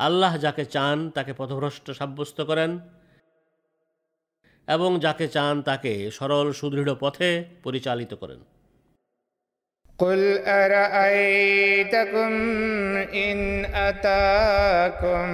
আল্লাহ 0.00 0.32
যাকে 0.38 0.64
চান 0.66 0.98
তাকে 1.10 1.32
পথভ্রষ্ট 1.32 1.86
সাব্যস্ত 1.90 2.38
করেন 2.40 2.70
এবং 4.68 4.90
যাকে 4.98 5.26
চান 5.28 5.54
তাকে 5.62 5.92
সরল 6.10 6.48
সুদৃঢ় 6.52 6.94
পথে 6.94 7.28
পরিচালিত 7.64 8.12
করেন 8.14 8.40
قل 9.98 10.38
أرأيتكم 10.62 12.32
إن 13.26 13.38
أتاكم 13.64 15.28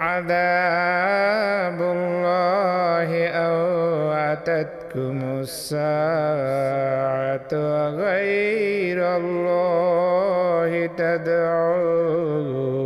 عذاب 0.00 1.80
الله 1.96 3.10
أو 3.28 3.58
أتتكم 4.12 5.16
الساعة 5.40 6.72
غير 7.96 9.16
الله 9.16 10.86
تدعون 10.98 12.77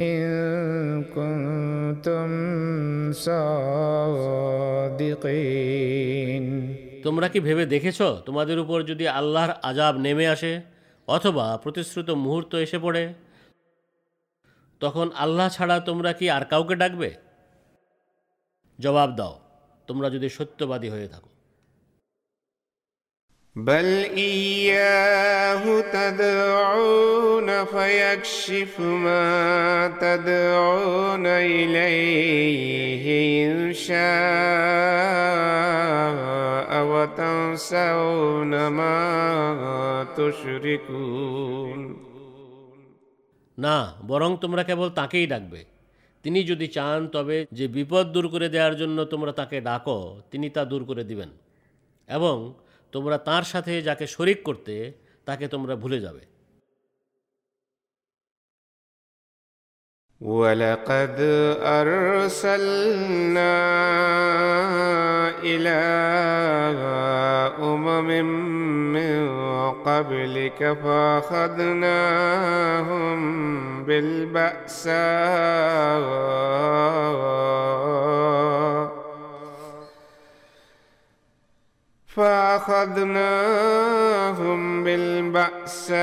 إن 0.00 0.20
كنتم 1.06 2.28
صادقين 4.90 6.44
তোমরা 7.02 7.26
কি 7.28 7.38
ভেবে 7.40 7.64
দেখেছ 7.66 7.98
তোমাদের 8.26 8.58
উপর 8.58 8.78
যদি 8.82 9.04
আল্লাহর 9.10 9.52
আজাব 9.62 9.94
নেমে 9.96 10.26
আসে 10.28 10.52
অথবা 11.08 11.46
প্রতিশ্রুত 11.56 12.08
মুহূর্ত 12.24 12.52
এসে 12.56 12.78
পড়ে 12.78 13.04
তখন 14.80 15.06
আল্লাহ 15.14 15.48
ছাড়া 15.48 15.76
তোমরা 15.80 16.10
কি 16.12 16.26
আর 16.30 16.44
কাউকে 16.44 16.74
ডাকবে 16.76 17.10
জবাব 18.78 19.10
দাও 19.16 19.34
তোমরা 19.88 20.08
যদি 20.10 20.28
সত্যবাদী 20.28 20.88
হয়ে 20.88 21.08
থাকো 21.08 21.30
بل 23.56 23.86
إياه 24.16 25.80
تدعون 25.80 27.64
فيكشف 27.64 28.80
ما 28.80 29.26
تدعون 30.00 31.26
إليه 31.26 33.04
إن 33.46 33.72
شاء 33.74 34.00
وتنسون 36.84 38.52
ما 38.68 38.98
تشركون 40.16 41.80
না 43.58 43.76
বরং 44.10 44.30
তোমরা 44.42 44.62
কেবল 44.68 44.88
তাকেই 44.90 45.26
ডাকবে 45.26 45.60
তিনি 46.24 46.38
যদি 46.44 46.66
চান 46.68 46.98
তবে 47.12 47.36
যে 47.52 47.66
বিপদ 47.68 48.04
দূর 48.14 48.26
করে 48.28 48.48
দেওয়ার 48.54 48.74
জন্য 48.76 48.98
তোমরা 49.04 49.32
তাকে 49.32 49.58
ডাকো 49.60 49.98
তিনি 50.30 50.46
তা 50.50 50.62
দূর 50.64 50.82
করে 50.84 51.04
দিবেন 51.04 51.30
এবং 52.08 52.36
তোমরা 52.94 53.16
তার 53.28 53.44
সাথে 53.44 53.72
যাকে 53.82 54.06
শরিক 54.06 54.38
করতে 54.42 54.74
তাকে 55.26 55.44
তোমরা 55.54 55.74
ভুলে 55.76 56.00
যাবে 56.06 56.22
ولقد 60.20 61.16
أرسلنا 61.80 63.56
إلى 65.42 65.80
أمم 67.62 68.08
من 68.92 69.28
قبلك 69.82 70.60
فأخذناهم 70.82 72.20
بالبأساء 77.20 78.93
فأخذناهم 83.30 84.60
بالبأساء 84.84 86.00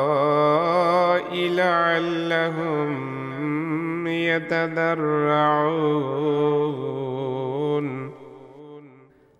والضراء 0.00 1.28
لعلهم 1.60 2.88
يتضرعون 6.80 7.86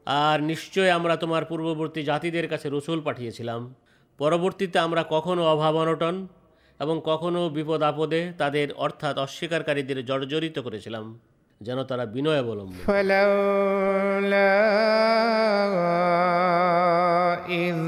আর 0.07 0.39
নিশ্চয় 0.43 0.91
আমরা 0.99 1.15
তোমার 1.17 1.43
পূর্ববর্তী 1.45 2.01
জাতিদের 2.03 2.47
কাছে 2.49 2.67
রসুল 2.69 2.99
পাঠিয়েছিলাম 3.01 3.61
পরবর্তীতে 4.19 4.79
আমরা 4.79 5.03
কখনো 5.11 5.43
অভাব 5.47 5.75
অনটন 5.77 6.15
এবং 6.81 6.97
কখনো 7.05 7.41
বিপদ 7.49 7.83
আপদে 7.83 8.21
তাদের 8.39 8.67
অর্থাৎ 8.77 9.15
অস্বীকারীদের 9.19 9.99
জর্জরিত 10.05 10.57
করেছিলাম 10.59 11.05
যেন 11.61 11.79
তারা 11.85 12.05
বিনয় 12.07 12.41
অবলম্বন 12.41 12.79
فلولا 12.87 14.51
إذ 17.63 17.79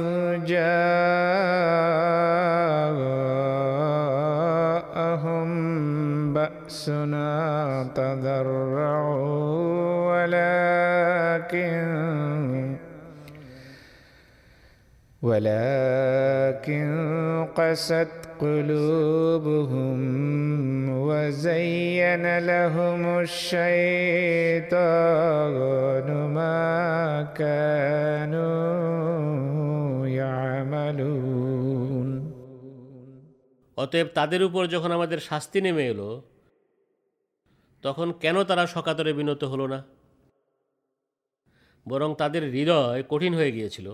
جاءهم 4.12 5.48
بأسنا 6.34 7.30
تضرعوا 7.96 9.32
ولكن 10.10 11.82
ولكن 15.22 16.88
قست 17.56 18.08
قلوبهم 18.38 19.98
وزين 21.00 22.24
لهم 22.40 23.02
الشيطان 23.20 24.78
ما 26.28 26.62
كانوا 27.34 28.52
يعملون 30.20 32.08
অতএব 33.76 34.08
তাদের 34.14 34.40
উপর 34.48 34.62
যখন 34.66 34.90
আমাদের 34.92 35.18
শাস্তি 35.20 35.58
নেমে 35.60 35.84
এলো 35.92 36.10
তখন 37.84 38.08
কেন 38.22 38.36
তারা 38.44 38.64
সকাতরে 38.66 39.10
বিনত 39.12 39.42
হলো 39.44 39.66
না 39.66 39.78
বরং 41.86 42.10
তাদের 42.14 42.42
হৃদয় 42.54 43.00
কঠিন 43.08 43.32
হয়ে 43.34 43.54
গিয়েছিল 43.56 43.88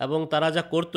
এবং 0.00 0.20
তারা 0.32 0.48
যা 0.50 0.62
করত 0.72 0.96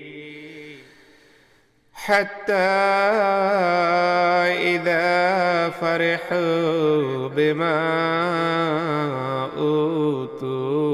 حتى 2.10 2.70
إذا 4.66 5.70
فرحوا 5.70 7.28
بما 7.28 7.78
أوتوا 9.58 10.86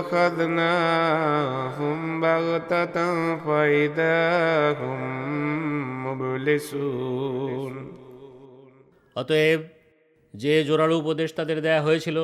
أخذناهم 0.00 1.98
بغتة 2.20 2.96
فإذا 3.38 4.18
هم 4.72 5.00
مبلسون 6.06 7.74
অতএব 9.16 9.60
যে 10.34 10.52
জোরালো 10.64 10.94
উপদেশ 10.98 11.28
তাদের 11.38 11.58
দেয়া 11.62 11.82
হয়েছিল 11.82 12.18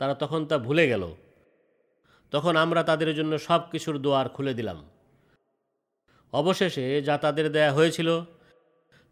তারা 0.00 0.14
তখন 0.22 0.40
তা 0.50 0.56
ভুলে 0.58 0.84
গেল 0.92 1.04
তখন 2.32 2.54
আমরা 2.56 2.80
তাদের 2.82 3.10
জন্য 3.18 3.32
সব 3.48 3.60
কিছুর 3.72 3.96
দোয়ার 4.04 4.28
খুলে 4.36 4.52
দিলাম 4.58 4.78
অবশেষে 6.32 6.86
যা 7.02 7.14
তাদের 7.16 7.46
দেয়া 7.52 7.72
হয়েছিল 7.72 8.08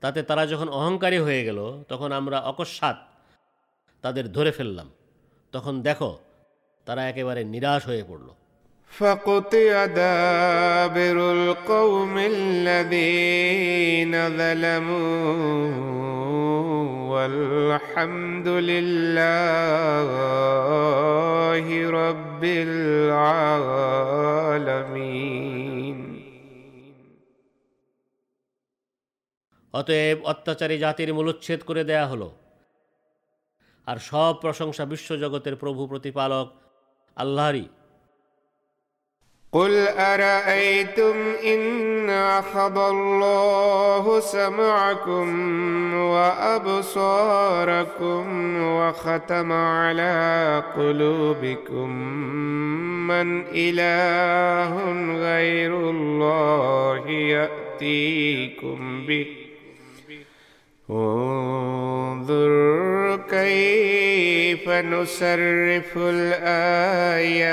তাতে 0.03 0.20
তারা 0.23 0.45
যখন 0.47 0.69
অহংকারী 0.70 1.19
হয়ে 1.19 1.43
গেল 1.45 1.59
তখন 1.89 2.11
আমরা 2.12 2.39
অকস্মাৎ 2.43 2.97
তাদের 4.05 4.27
ধরে 4.33 4.51
ফেললাম 4.51 4.89
তখন 5.55 5.74
দেখো 5.83 6.11
তারা 6.87 7.03
একেবারে 7.09 7.43
নিরাশ 7.45 7.83
হয়ে 7.87 8.05
পড়ল 8.05 8.28
فقطع 8.93 9.87
دابر 9.87 11.16
القوم 11.33 12.19
الذين 12.19 14.12
ظلموا 14.31 15.66
والحمد 17.09 18.49
لله 18.49 20.07
رب 21.91 22.45
العالمين 25.09 25.99
অতএব 29.74 30.19
অত্যাচারী 30.24 30.78
জাতির 30.78 31.12
মূলচ্ছেদ 31.12 31.62
করে 31.62 31.85
দেয়া 31.85 32.07
হলো 32.07 32.33
আর 33.87 33.97
সব 34.11 34.41
প্রশংসা 34.41 34.85
বিশ্বজগতের 34.85 35.57
প্রভু 35.57 35.87
প্রতিপালক 35.87 36.49
আল্লাহরই 37.16 37.69
قل 39.53 39.89
أرأيتم 40.15 41.16
إن 41.45 42.11
أخذ 42.11 42.78
الله 42.78 44.20
سمعكم 44.20 45.27
وأبصاركم 46.12 48.24
وختم 48.69 49.53
على 49.53 50.16
قلوبكم 50.77 51.91
من 53.09 53.45
إله 53.57 54.73
غير 55.19 55.91
الله 55.91 57.09
يأتيكم 57.37 59.07
به 59.07 59.40
انظر 60.91 62.51
كيف 63.28 64.69
نصرف 64.69 65.97
الآيات 65.99 67.45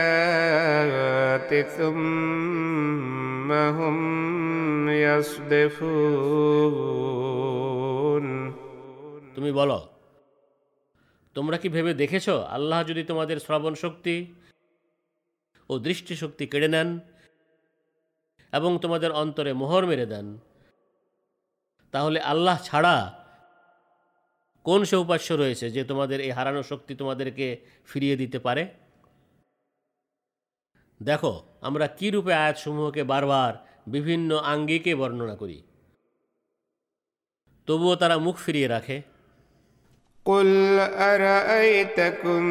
ثم 1.68 3.52
هم 3.52 3.98
يصدفون 4.90 6.44
তুমি 9.36 9.52
বলো 9.52 9.80
তোমরা 11.36 11.58
কি 11.58 11.68
ভেবে 11.70 11.92
দেখেছ 11.94 12.28
আল্লাহ 12.56 12.80
যদি 12.90 13.04
তোমাদের 13.04 13.38
শ্রবণ 13.40 13.74
শক্তি 13.84 14.16
ও 15.70 15.74
দৃষ্টিশক্তি 15.80 16.46
কেড়ে 16.52 16.70
নেন 16.74 16.90
এবং 18.54 18.72
তোমাদের 18.80 19.12
অন্তরে 19.14 19.52
মোহর 19.54 19.84
মেরে 19.86 20.06
দেন 20.06 20.28
তাহলে 21.94 22.20
আল্লাহ 22.24 22.58
ছাড়া 22.64 22.96
কোন 24.69 24.85
সে 24.85 24.97
উপাস্য 24.97 25.33
রয়েছে 25.33 25.71
যে 25.71 25.85
তোমাদের 25.85 26.21
এই 26.21 26.31
হারানো 26.31 26.63
শক্তি 26.63 26.95
তোমাদেরকে 26.95 27.47
ফিরিয়ে 27.87 28.17
দিতে 28.17 28.39
পারে? 28.39 28.69
দেখো, 31.03 31.45
আমরা 31.61 31.87
কী 31.87 32.11
রূপে 32.11 32.35
আয়াতসমূহকে 32.35 33.03
বারবার 33.03 33.55
বিভিন্ন 33.91 34.37
আঙ্গিকে 34.37 34.95
বর্ণনা 34.95 35.37
করি। 35.37 35.63
তবুও 37.67 37.97
তারা 37.97 38.19
মুখ 38.19 38.37
ফিরিয়ে 38.37 38.69
রাখে। 38.69 39.03
قل 40.28 40.80
أرأيتكم 41.14 42.44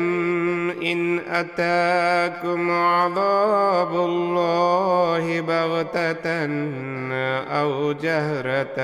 إن 0.83 1.19
أتاكم 1.19 2.71
عذاب 2.71 3.93
الله 3.95 5.41
بغتة 5.43 6.27
أو 7.61 7.93
جهرة 7.95 8.79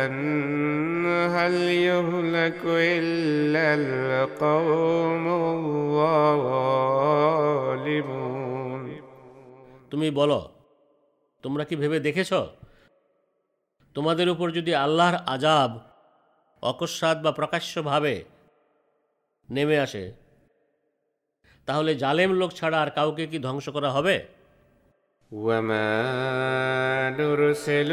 هل 1.28 1.55
يهلك 1.89 2.61
إلا 2.65 3.66
القوم 3.74 5.24
الظالمون 5.49 6.89
তুমি 9.93 10.09
বলো 10.11 10.40
তোমরা 11.45 11.65
কি 11.69 11.74
ভেবে 11.77 11.99
দেখেছ 12.01 12.32
তোমাদের 13.97 14.27
উপর 14.31 14.47
যদি 14.51 14.73
আল্লাহর 14.74 15.16
আজাব 15.35 15.70
অকস্মাৎ 16.62 17.16
বা 17.24 17.31
প্রকাশ্যভাবে 17.31 18.15
নেমে 19.53 19.77
আসে 19.78 20.05
তাহলে 21.69 21.90
জালেম 21.95 22.31
লোক 22.40 22.51
ছাড়া 22.53 22.78
আর 22.81 22.90
কাউকে 22.90 23.24
কি 23.31 23.39
ধ্বংস 23.47 23.66
করা 23.77 23.90
হবে 23.97 24.16
وما 25.32 27.11
نرسل 27.11 27.90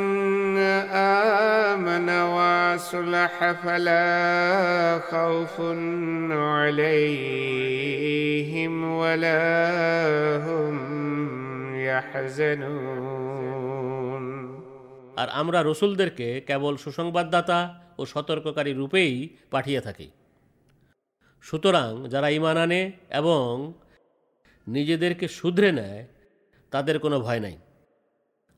آمن 1.67 2.09
وصلح 2.09 3.51
فلا 3.53 4.07
خوف 5.01 5.55
عليهم 6.51 7.13
ولا 8.93 9.43
هم 10.39 10.75
يحزنون 11.81 13.11
আর 15.21 15.27
আমরা 15.31 15.59
রসুলদেরকে 15.61 16.27
কেবল 16.47 16.73
সুসংবাদদাতা 16.77 17.59
ও 17.99 18.01
সতর্ককারী 18.05 18.71
রূপেই 18.73 19.13
পাঠিয়ে 19.51 19.81
থাকি 19.81 20.07
সুতরাং 21.43 21.91
যারা 22.09 22.27
ইমান 22.29 22.57
আনে 22.57 22.81
এবং 23.11 23.43
নিজেদেরকে 24.67 25.25
শুধরে 25.39 25.69
নেয় 25.71 26.01
তাদের 26.71 26.95
কোনো 26.99 27.17
ভয় 27.19 27.41
নাই 27.41 27.55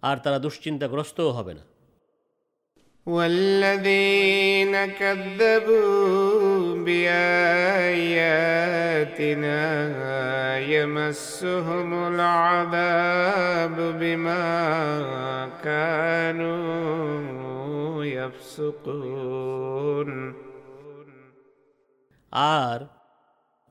আর 0.04 0.18
তারা 0.24 0.38
দুশ্চিন্তাগ্রস্তও 0.40 1.32
হবে 1.40 1.54
না 1.54 1.64
والذين 3.08 4.74
كذبوا 4.94 6.76
بآياتنا 8.24 9.62
يمسهم 10.68 11.90
العذاب 12.12 13.78
بما 14.02 14.46
كانوا 15.64 17.34
يفسقون 18.18 20.10
আর 22.58 22.80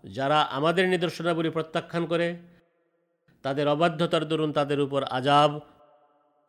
যারা 0.05 0.39
আমাদের 0.59 0.85
নিদর্শনাবলী 0.87 1.51
প্রত্যাখ্যান 1.51 2.05
করে 2.13 2.29
তাদের 3.45 3.67
অবাধ্যতার 3.69 4.25
দরুন 4.31 4.51
তাদের 4.53 4.79
উপর 4.81 5.01
আজাব 5.19 5.51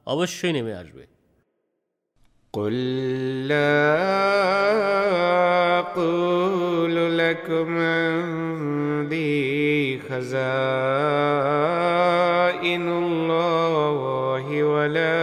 অবশ্যই 0.07 0.53
নেমে 0.57 0.73
আসবে 0.83 1.03
قل 2.53 2.75
لا 3.47 3.83
أقول 5.79 6.95
لكم 7.17 7.67
عندي 7.77 9.33
خزائن 11.13 12.85
الله 13.03 14.45
ولا 14.63 15.17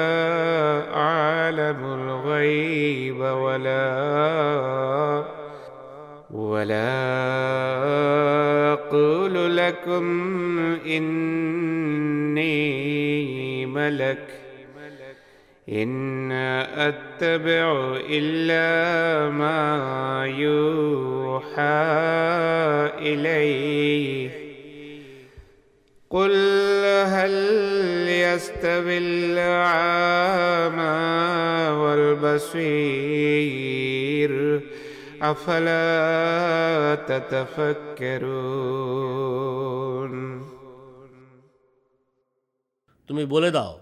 أعلم 0.94 1.81
الغيب 1.98 3.20
ولا 3.44 3.89
ولا 6.31 6.93
أقول 8.73 9.57
لكم 9.57 10.05
إني 10.86 12.57
ملك 13.66 14.27
إن 15.69 16.32
أتبع 16.89 17.97
إلا 18.09 18.69
ما 19.31 19.62
يوحى 20.27 21.86
إليه 22.98 24.31
قل 26.11 26.32
هل 27.07 27.31
يستوي 28.09 28.98
الأعمى 28.98 31.01
والبصير 33.01 34.61
أفلا 35.23 36.94
تتفكرون 37.11 38.81
তুমি 43.09 43.24
বলে 43.27 43.51
দাও 43.57 43.73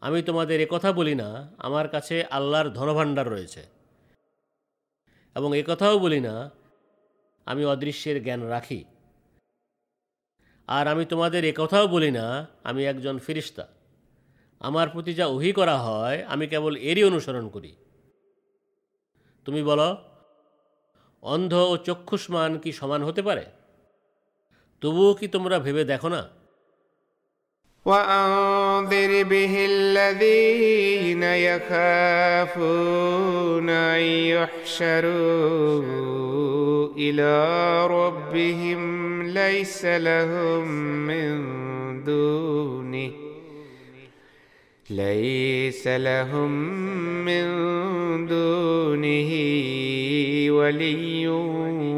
আমি 0.00 0.22
তোমাদের 0.22 0.68
কথা 0.68 0.92
বলি 0.92 1.14
না, 1.14 1.48
আমার 1.58 1.88
কাছে 1.88 2.24
আল্লাহর 2.24 2.70
ধনভাণ্ডার 2.70 3.30
রয়েছে। 3.30 3.66
এবং 5.34 5.62
কথাও 5.66 5.98
বলি 5.98 6.20
না, 6.20 6.50
আমি 7.44 7.64
অদৃশ্যের 7.64 8.22
জ্ঞান 8.22 8.42
রাখি। 8.42 8.84
আর 10.66 10.88
আমি 10.88 11.04
তোমাদের 11.04 11.54
কথাও 11.54 11.86
বলি 11.86 12.10
না, 12.10 12.46
আমি 12.64 12.84
একজন 12.84 13.18
ফিরিস্তা। 13.18 13.68
আমার 14.60 14.88
প্রতি 14.88 15.14
যা 15.14 15.26
ওহি 15.26 15.52
করা 15.52 15.78
হয়, 15.78 16.24
আমি 16.24 16.46
কেবল 16.46 16.76
এরই 16.76 17.04
অনুসরণ 17.04 17.48
করি। 17.48 17.76
তুমি 19.44 19.62
বলো, 19.62 19.96
অন্ধ 21.22 21.54
ও 21.54 21.76
চক্ষুষ্মান 21.76 22.58
কি 22.58 22.72
সমান 22.72 23.04
হতে 23.04 23.22
পারে? 23.22 23.46
তবুও 24.80 25.14
কি 25.14 25.28
তোমরা 25.28 25.58
ভেবে 25.58 25.84
দেখো 25.84 26.08
না? 26.08 26.39
وأنذر 27.84 29.22
به 29.22 29.66
الذين 29.70 31.22
يخافون 31.22 32.50
أن 33.70 34.00
يحشروا 34.00 35.80
إلى 36.96 37.86
ربهم 37.86 39.22
ليس 39.22 39.84
لهم 39.84 40.68
من 41.06 42.04
دونه 42.04 43.29
ليس 44.89 45.87
لهم 45.87 46.51
من 47.25 47.45
دونه 48.27 49.31
ولي 50.51 51.27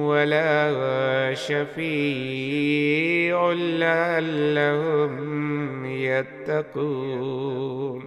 ولا 0.09 1.35
شفيع 1.35 3.51
لعلهم 3.53 5.85
يتقون 5.85 8.03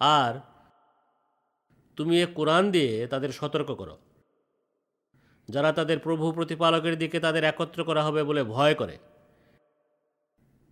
আর 0.00 0.40
তুমি 1.98 2.22
এ 2.22 2.26
কোরআন 2.38 2.70
দিয়ে 2.70 3.06
তাদের 3.06 3.30
সতর্ক 3.30 3.80
করো 3.80 3.98
যারা 5.48 5.72
তাদের 5.72 5.98
প্রভু 5.98 6.32
প্রতিপালকের 6.32 6.98
দিকে 6.98 7.20
তাদের 7.20 7.44
একত্র 7.44 7.84
করা 7.84 8.02
হবে 8.02 8.22
বলে 8.22 8.44
ভয় 8.44 8.74
করে 8.74 8.98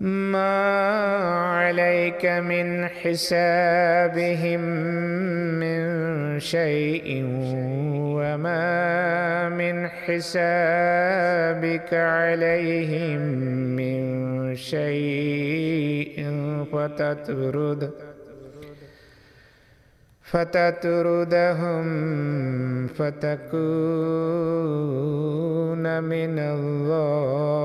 ما 0.00 1.54
عليك 1.54 2.26
من 2.26 2.88
حسابهم 2.88 4.60
من 5.60 6.40
شيء 6.40 7.24
وما 8.16 9.48
من 9.48 9.88
حسابك 9.88 11.14
عليهم 11.94 13.20
من 13.76 14.56
شيء 14.56 16.26
فتطرد. 16.72 18.13
فتطردهم 20.33 21.85
فتكون 22.89 23.39
من 26.03 26.33
الظالمين 26.49 27.59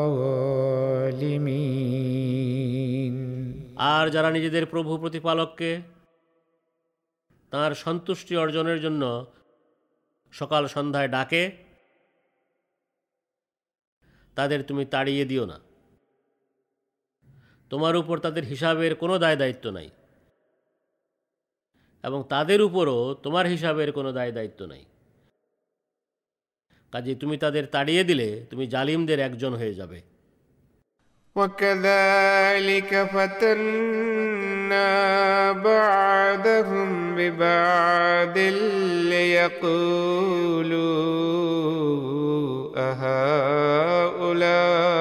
আর 3.93 4.05
যারা 4.11 4.31
নিজেদের 4.31 4.65
প্রভু 4.67 4.93
প্রতিপালককে 4.99 5.71
তার 7.53 7.71
সন্তুষ্টি 7.75 8.35
অর্জনের 8.37 8.79
জন্য 8.81 9.03
সকাল 10.33 10.63
সন্ধ্যায় 10.67 11.09
ডাকে 11.09 11.43
তাদের 14.37 14.61
তুমি 14.63 14.85
তাড়িয়ে 14.85 15.25
দিও 15.25 15.45
না 15.47 15.59
তোমার 17.71 17.95
উপর 17.97 18.17
তাদের 18.19 18.45
হিসাবের 18.45 18.93
কোনো 18.95 19.15
দায় 19.19 19.37
দায়িত্ব 19.37 19.67
নাই 19.71 19.89
এবং 22.05 22.21
তাদের 22.29 22.61
উপরও 22.63 22.99
তোমার 23.23 23.45
হিসাবের 23.47 23.89
কোনো 23.93 24.11
দায় 24.13 24.33
দায়িত্ব 24.33 24.61
নাই 24.67 24.83
কাজে 26.93 27.13
তুমি 27.15 27.37
তাদের 27.37 27.65
তাড়িয়ে 27.67 28.03
দিলে 28.05 28.29
তুমি 28.51 28.65
জালিমদের 28.67 29.19
একজন 29.21 29.53
হয়ে 29.55 29.75
যাবে 29.75 30.01
وكذلك 31.37 32.91
فتنا 33.15 34.91
بعدهم 35.65 36.89
ببعد 37.17 38.39
ليقولوا 41.85 42.79
أهؤلاء 44.25 44.98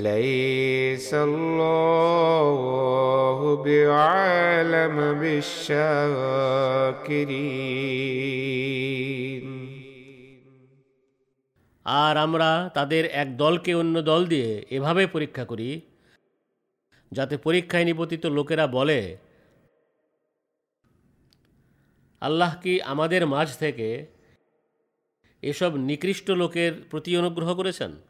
أليس 0.00 1.14
الله 1.20 3.64
بعالم 3.64 5.18
بالشاكرين 5.18 7.36
আর 11.86 12.16
আমরা 12.16 12.70
তাদের 12.74 13.04
এক 13.14 13.36
দলকে 13.36 13.74
অন্য 13.74 14.02
দল 14.02 14.26
দিয়ে 14.26 14.64
এভাবে 14.70 15.06
পরীক্ষা 15.06 15.44
করি 15.44 15.80
যাতে 17.12 17.36
পরীক্ষায় 17.36 17.84
নিপতিত 17.84 18.28
লোকেরা 18.28 18.68
বলে 18.68 19.16
আল্লাহ 22.22 22.56
কি 22.62 22.80
আমাদের 22.92 23.26
মাঝ 23.26 23.56
থেকে 23.56 24.06
এসব 25.42 25.72
নিকৃষ্ট 25.88 26.32
লোকের 26.32 26.72
প্রতি 26.90 27.16
অনুগ্রহ 27.16 27.54
করেছেন 27.54 28.09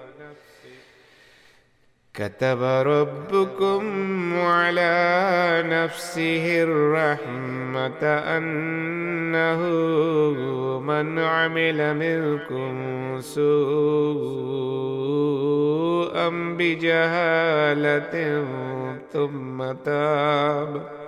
كتب 2.13 2.63
ربكم 2.63 3.83
على 4.39 5.63
نفسه 5.65 6.63
الرحمة 6.63 8.03
أنه 8.03 9.59
من 10.79 11.19
عمل 11.19 11.95
منكم 11.95 13.17
سوءا 13.21 13.49
بجهالة 16.57 18.45
ثم 19.13 19.71
تاب 19.85 21.01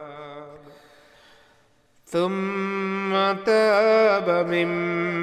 ثم 2.06 3.14
تاب 3.46 4.48
من 4.50 4.70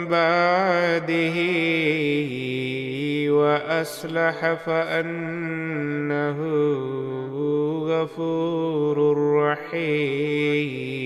بعده 0.09 1.37
وأصلح 3.40 4.38
فأنه 4.66 6.40
غفور 7.90 8.98
رحيم 9.42 11.06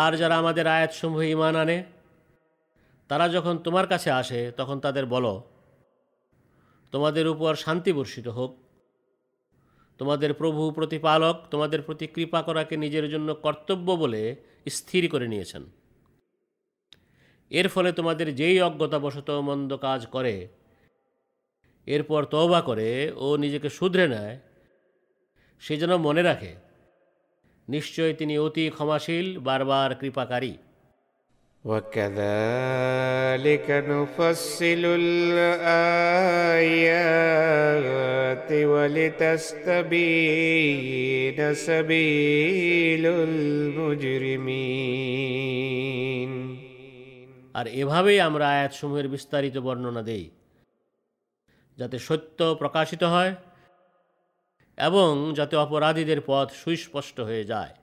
আর 0.00 0.12
যারা 0.16 0.34
আমাদের 0.38 0.66
আয়াতসমূহ 0.68 1.22
ইমান 1.26 1.54
আনে 1.56 1.78
তারা 3.10 3.26
যখন 3.28 3.54
তোমার 3.58 3.86
কাছে 3.86 4.10
আসে 4.12 4.40
তখন 4.56 4.76
তাদের 4.80 5.04
বলো 5.06 5.34
তোমাদের 6.92 7.26
উপর 7.28 7.52
শান্তি 7.56 7.90
বর্ষিত 7.92 8.26
হোক 8.28 8.50
তোমাদের 10.00 10.30
প্রভু 10.34 10.62
প্রতিপালক 10.70 11.36
তোমাদের 11.50 11.80
প্রতি 11.82 12.06
কৃপা 12.06 12.40
করাকে 12.42 12.74
নিজের 12.76 13.06
জন্য 13.10 13.28
কর্তব্য 13.42 13.88
বলে 13.96 14.22
স্থির 14.68 15.02
করে 15.08 15.26
নিয়েছেন 15.26 15.62
এর 17.50 17.68
ফলে 17.68 17.92
তোমাদের 17.92 18.34
যেই 18.34 18.60
অজ্ঞতাবশত 18.60 19.40
মন্দ 19.40 19.76
কাজ 19.76 20.06
করে 20.06 20.48
এরপর 21.86 22.24
তওবা 22.24 22.60
করে 22.60 23.12
ও 23.16 23.36
নিজেকে 23.36 23.70
শুধরে 23.70 24.08
নেয় 24.08 24.38
সে 25.62 25.76
যেন 25.76 25.96
মনে 25.96 26.22
রাখে 26.22 26.56
নিশ্চয় 27.68 28.12
তিনি 28.12 28.38
অতি 28.38 28.70
ক্ষমাশীল 28.70 29.38
বারবার 29.38 29.94
কৃপাকারী 29.94 30.56
وكذلك 31.64 33.84
نفصل 33.88 34.82
الآيات 35.00 35.32
ولتستبين 40.12 41.54
سبيل 41.54 43.06
المجرمين 45.50 46.63
আর 47.54 47.72
এভাবেই 47.72 48.20
আমরা 48.20 48.48
আয়াতসমূহের 48.48 49.08
বিস্তারিত 49.08 49.58
বর্ণনা 49.58 50.02
দেই 50.02 50.30
যাতে 51.78 51.98
সত্য 51.98 52.54
প্রকাশিত 52.54 53.04
হয় 53.04 53.34
এবং 54.78 55.34
যাতে 55.34 55.56
অপরাধীদের 55.56 56.20
পথ 56.20 56.54
সুস্পষ্ট 56.54 57.20
হয়ে 57.20 57.44
যায় 57.44 57.74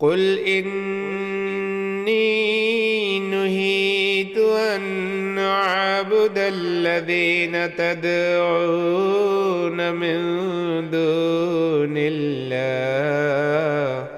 قل 0.00 0.38
إني 0.48 2.40
نهيت 3.30 4.38
أن 4.68 5.38
أعبد 5.38 6.38
الذين 6.38 7.76
تدعون 7.76 9.92
من 9.92 10.18
دون 10.90 11.94
الله 11.98 14.13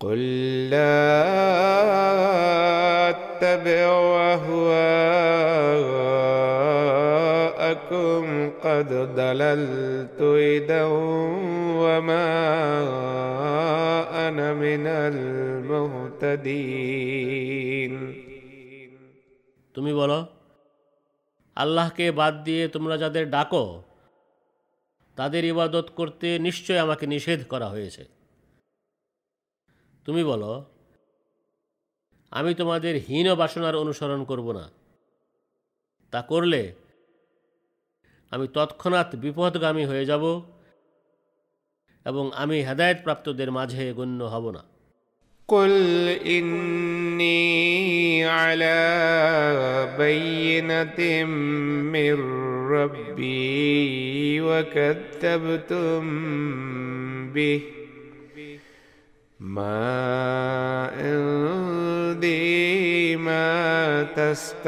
قل 0.00 0.20
لا 0.70 1.02
أتبع 3.08 3.86
أهواءكم 7.16 8.22
قد 8.60 8.88
ضللت 9.14 10.20
إذا 10.52 10.84
وما 11.82 12.28
أنا 14.28 14.48
من 14.54 14.86
المهتدين 16.26 17.92
তুমি 19.74 19.92
বলো 19.92 20.18
আল্লাহকে 21.56 22.06
বাদ 22.10 22.34
দিয়ে 22.44 22.62
তোমরা 22.68 22.96
যাদের 22.98 23.24
ডাকো 23.30 23.64
তাদের 25.18 25.42
ইবাদত 25.44 25.86
করতে 25.90 26.28
নিশ্চয় 26.38 26.78
আমাকে 26.78 27.04
নিষেধ 27.06 27.40
করা 27.48 27.68
হয়েছে 27.68 28.02
তুমি 30.06 30.22
বলো 30.24 30.52
আমি 32.32 32.50
তোমাদের 32.54 32.94
হীন 33.06 33.26
বাসনার 33.34 33.74
অনুসরণ 33.76 34.20
করব 34.24 34.46
না 34.52 34.64
তা 36.12 36.20
করলে 36.22 36.62
আমি 38.32 38.46
তৎক্ষণাৎ 38.54 39.10
বিপদগামী 39.14 39.84
হয়ে 39.84 40.04
যাব 40.04 40.24
এবং 42.06 42.24
আমি 42.34 42.56
হেদায়তপ্রাপ্তদের 42.68 43.50
মাঝে 43.50 43.84
গণ্য 43.92 44.20
হব 44.24 44.46
না 44.50 44.62
قل 45.48 45.72
إني 46.28 47.44
على 48.26 48.80
بينة 49.98 51.00
من 51.86 52.16
ربي 52.68 54.40
وكذبتم 54.40 56.02
به 57.28 57.60
ما 59.40 60.90
عندي 60.96 63.16
ما 63.16 64.02
تستعجلون 64.16 64.62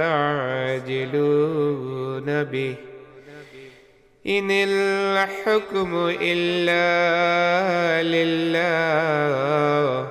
به 2.45 2.75
إن 4.27 4.51
الحكم 4.51 6.11
إلا 6.21 6.89
لله 8.03 10.09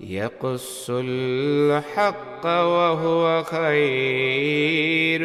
يقص 0.00 0.90
الحق 0.90 2.46
وهو 2.46 3.42
خير 3.44 5.20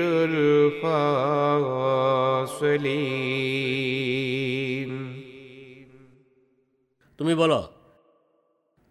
الفاصلين 4.05 4.91
তুমি 7.19 7.33
বলো 7.41 7.59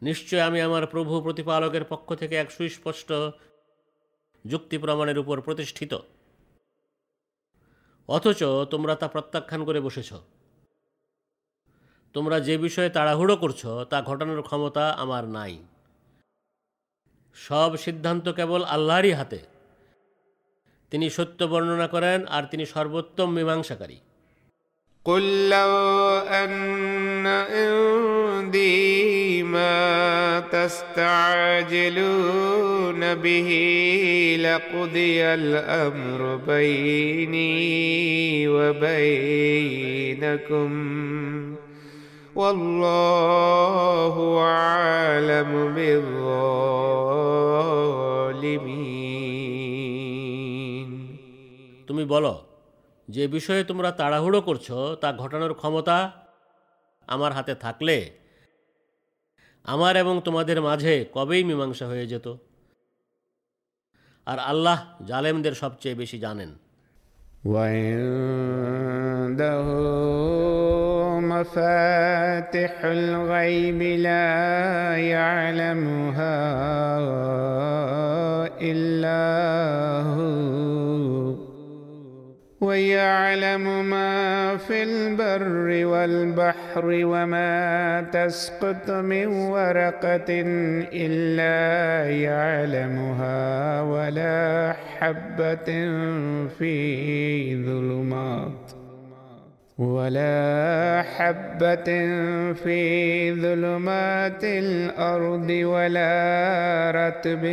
নিশ্চয় 0.02 0.42
আমি 0.42 0.62
আমার 0.62 0.88
প্রভু 0.88 1.22
প্রতিপালকের 1.22 1.84
পক্ষ 1.84 2.16
থেকে 2.16 2.36
এক 2.36 2.52
সুস্পষ্ট 2.52 3.12
যুক্তি 4.48 4.78
প্রমাণের 4.78 5.18
উপর 5.18 5.42
প্রতিষ্ঠিত। 5.42 5.98
অথচ 8.08 8.44
তোমরা 8.70 8.96
তা 8.96 9.08
প্রত্যাখ্যান 9.08 9.66
করে 9.66 9.80
বসেছ। 9.80 10.14
তোমরা 12.14 12.40
যে 12.40 12.58
বিষয়ে 12.58 12.90
তাড়াহুড়ো 12.90 13.36
করছ, 13.36 13.66
তা 13.90 14.02
ঘটানোর 14.02 14.42
ক্ষমতা 14.42 14.90
আমার 14.90 15.26
নাই। 15.26 15.64
সব 17.34 17.78
সিদ্ধান্ত 17.78 18.30
কেবল 18.30 18.64
আল্লাহরই 18.64 19.14
হাতে। 19.14 19.40
তিনি 20.92 21.10
সত্য 21.10 21.46
বর্ণনা 21.46 21.88
করেন 21.88 22.26
আর 22.26 22.44
তিনি 22.44 22.66
সর্বোত্তম 22.66 23.32
মীমাংসাকারী। 23.32 24.00
قل 25.05 25.49
لو 25.49 26.19
أن 26.29 27.27
عندي 27.27 28.73
ما 29.43 30.41
تستعجلون 30.41 31.95
به 33.15 33.51
لقضي 34.41 35.23
الأمر 35.25 36.37
بيني 36.37 37.49
وبينكم 38.49 39.91
والله 42.35 44.15
أعلم 44.41 45.75
بالظالمين 49.45 50.89
তুমি 51.89 52.05
বলো 52.13 52.48
যে 53.09 53.29
বিষয়ে 53.29 53.65
তোমরা 53.65 53.91
তাড়াহুড়ো 53.91 54.41
করছো 54.41 54.97
তা 54.97 55.13
ঘটানোর 55.13 55.55
ক্ষমতা 55.55 56.27
আমার 57.09 57.33
হাতে 57.33 57.55
থাকলে 57.55 58.11
আমার 59.65 59.97
এবং 59.97 60.21
তোমাদের 60.25 60.63
মাঝে 60.63 61.07
কবেই 61.13 61.45
মীমাংসা 61.45 61.87
হয়ে 61.87 62.07
যেত 62.07 62.37
আর 64.27 64.39
আল্লাহ 64.39 64.87
জালেমদের 65.05 65.55
সবচেয়ে 65.55 65.95
বেশি 65.95 66.19
জানেন 66.19 66.57
وعنده 67.45 69.63
مفاتح 71.21 72.85
الغيب 72.85 74.01
لا 74.01 74.97
يعلمها 74.97 76.39
إلا 78.63 79.31
هو 80.11 80.58
ويعلم 82.62 83.90
ما 83.90 84.58
في 84.58 84.84
البر 84.84 85.86
والبحر 85.86 86.86
وما 86.86 88.02
تسقط 88.12 88.92
من 88.92 89.28
ورقة 89.28 90.42
إلا 90.94 91.58
يعلمها 92.12 93.82
ولا 93.82 94.76
حبة 95.00 95.70
في 96.60 96.76
ظلمات. 97.66 98.59
ولا 99.79 101.03
حبة 101.05 101.89
في 102.55 102.81
ظلمات 103.35 104.45
الأرض 104.45 105.51
ولا 105.51 106.15
رتب 106.91 107.45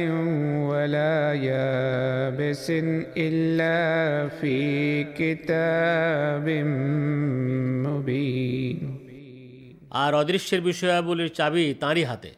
ولا 0.61 1.33
يابس 1.33 2.67
إلا 3.17 3.77
في 4.29 4.57
كتاب 5.11 6.45
مبين 7.85 8.79
আর 9.93 10.11
অদৃশ্যের 10.13 10.61
বিষয়াবলীর 10.61 11.31
চাবি 11.39 11.65
তাঁরই 11.73 12.03
হাতে 12.05 12.31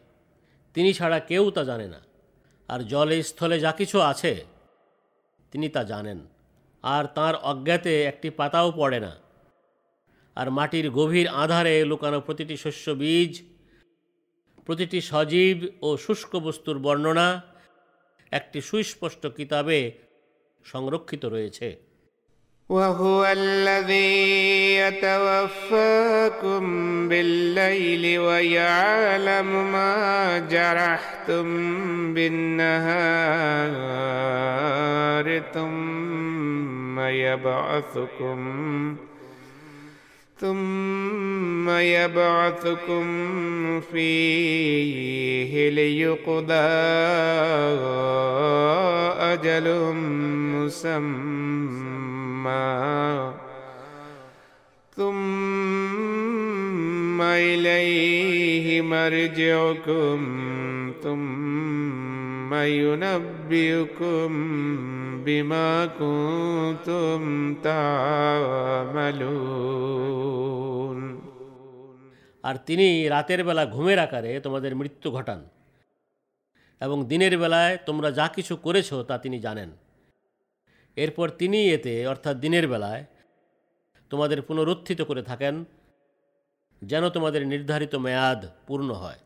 তিনি 0.75 0.89
ছাড়া 0.93 1.19
কেউ 1.29 1.43
তা 1.51 1.61
জানে 1.63 1.87
না 1.87 1.99
আর 2.69 2.79
জলে 2.83 3.17
স্থলে 3.23 3.57
যা 3.59 3.71
কিছু 3.71 3.97
আছে 4.01 4.31
তিনি 5.53 5.67
তা 5.69 5.81
জানেন 5.83 6.19
আর 6.83 7.03
তার 7.15 7.33
অজ্ঞাতে 7.43 7.93
একটি 8.03 8.27
পাতাও 8.29 8.67
পড়ে 8.71 8.99
না 8.99 9.11
আর 10.37 10.47
মাটির 10.49 10.87
গভীর 10.89 11.27
আধারে 11.35 11.75
লুকানো 11.85 12.19
প্রতিটি 12.21 12.55
শস্য 12.57 12.85
বীজ 12.95 13.33
প্রতিটি 14.67 14.99
সজীব 15.01 15.57
ও 15.81 15.89
শুষ্ক 15.97 16.31
বস্তুর 16.39 16.77
বর্ণনা 16.79 17.27
একটি 18.31 18.59
সুস্পষ্ট 18.61 19.23
কিতাবে 19.37 19.79
সংরক্ষিত 20.65 21.23
রয়েছে 21.27 21.69
وهو 22.69 23.19
الذي 23.25 24.15
يتوفاكم 24.77 26.63
بالليل 27.09 28.19
ويعلم 28.19 29.71
ما 29.71 29.93
جرحتم 30.47 31.47
بالنهار 34.13 35.41
ثم 35.53 36.99
يبعثكم 37.09 38.37
ثم 40.40 41.68
يبعثكم 41.70 43.06
فيه 43.80 45.70
ليقضى 45.70 46.52
أجل 49.32 49.94
مسمى. 50.54 51.28
ثم 54.98 55.18
إليه 57.22 58.82
مرجعكم 58.82 60.18
ثم 61.02 61.97
ينبئكم 62.83 64.29
بما 65.23 65.69
كنتم 65.93 67.21
تعملون 68.93 69.83
আর 72.43 72.55
তিনি 72.67 72.87
রাতের 73.09 73.41
বেলা 73.43 73.63
ঘুমের 73.65 73.99
আকারে 73.99 74.31
তোমাদের 74.39 74.71
মৃত্যু 74.75 75.07
ঘটান 75.11 75.39
এবং 76.81 76.97
দিনের 77.05 77.33
বেলায় 77.37 77.73
তোমরা 77.85 78.09
যা 78.11 78.27
কিছু 78.27 78.53
করেছ 78.57 78.89
তা 79.07 79.15
তিনি 79.17 79.37
জানেন 79.39 79.69
এরপর 80.97 81.27
তিনি 81.31 81.59
এতে 81.69 81.93
অর্থাৎ 82.07 82.35
দিনের 82.35 82.65
বেলায় 82.67 83.03
তোমাদের 84.11 84.39
পুনরুত্থিত 84.41 84.99
করে 85.01 85.21
থাকেন 85.21 85.55
যেন 86.81 87.03
তোমাদের 87.09 87.41
নির্ধারিত 87.47 87.93
মেয়াদ 87.95 88.41
পূর্ণ 88.67 88.89
হয় 88.93 89.19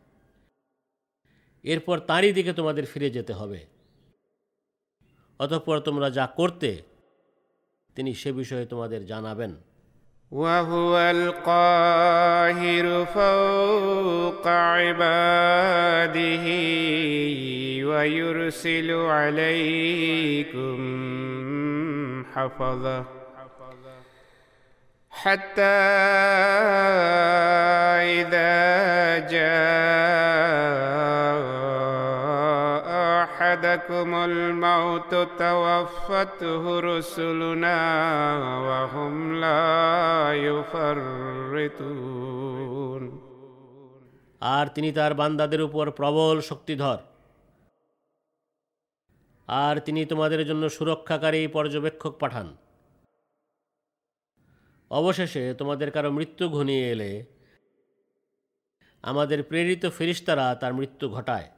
এরপর 1.64 1.98
তাঁরই 2.00 2.32
দিকে 2.34 2.52
তোমাদের 2.54 2.86
ফিরে 2.86 3.10
যেতে 3.10 3.34
হবে 3.34 3.60
অতঃপর 5.40 5.78
তোমরা 5.80 6.08
যা 6.10 6.26
করতে 6.36 6.70
তিনি 7.96 8.12
সে 8.16 8.30
বিষয়ে 8.32 8.66
তোমাদের 8.66 9.02
জানাবেন 9.06 9.52
وهو 10.32 10.94
القاهر 10.98 12.86
فوق 13.06 14.46
عباده 14.48 16.46
ويرسل 17.88 18.90
عليكم 18.92 20.78
حفظه 22.34 23.21
حتى 25.22 25.78
إذا 28.20 28.58
جاء 32.08 32.88
أحدكم 33.24 34.10
الموت 34.16 35.14
توفته 35.40 36.64
رسلنا 36.82 37.80
وهم 38.60 39.14
لا 39.36 39.74
يفرطون 41.48 42.08
আর 44.42 44.66
তিনি 44.68 44.90
তার 44.92 45.14
বান্দাদের 45.14 45.62
উপর 45.62 45.86
প্রবল 45.92 46.38
শক্তিধর 46.42 47.00
আর 49.48 49.76
তিনি 49.80 50.02
তোমাদের 50.06 50.42
জন্য 50.46 50.64
সুরক্ষাকারী 50.70 51.42
পর্যবেক্ষক 51.48 52.14
পাঠান 52.20 52.48
অবশেষে 54.93 55.55
তোমাদের 55.55 55.91
কারও 55.91 56.11
মৃত্যু 56.11 56.49
ঘনিয়ে 56.49 56.91
এলে, 56.91 57.25
আমাদের 59.03 59.43
প্রেরিত 59.43 59.87
ফেরিস্তারা 59.87 60.55
তার 60.55 60.75
মৃত্যু 60.75 61.09
ঘটায়। 61.09 61.51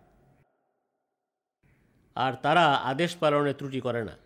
আর 2.15 2.33
তারা 2.43 2.75
আদেশ 2.75 3.17
পালনে 3.17 3.55
ত্রুটি 3.55 3.81
করে 3.81 4.05
না। 4.05 4.17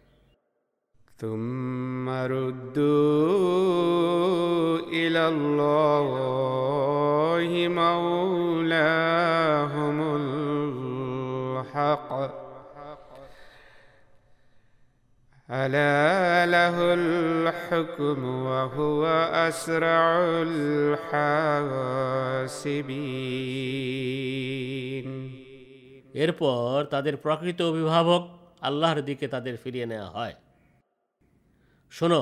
তুমারুদ্দু 1.19 2.89
হক 11.73 12.38
ألا 15.50 16.46
له 16.48 16.76
الحكم 16.94 18.20
وهو 18.46 19.02
أسرع 19.48 20.04
الحاسبين 23.76 25.08
এরপর 26.16 26.74
তাদের 26.94 27.16
প্রকৃত 27.16 27.60
অভিভাবক 27.62 28.24
আল্লাহর 28.62 29.00
দিকে 29.02 29.26
তাদের 29.28 29.56
ফিরিয়ে 29.64 29.88
নেওয়া 29.92 30.10
হয় 30.10 30.36
শোনো 31.92 32.22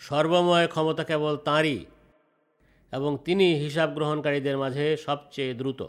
সর্বময় 0.00 0.66
ক্ষমতা 0.66 1.04
কেবল 1.10 1.34
তাঁরই 1.48 1.80
এবং 2.92 3.10
তিনি 3.26 3.46
হিসাব 3.62 3.88
গ্রহণকারীদের 3.96 4.56
মাঝে 4.62 4.86
সবচেয়ে 5.06 5.54
দ্রুত 5.54 5.82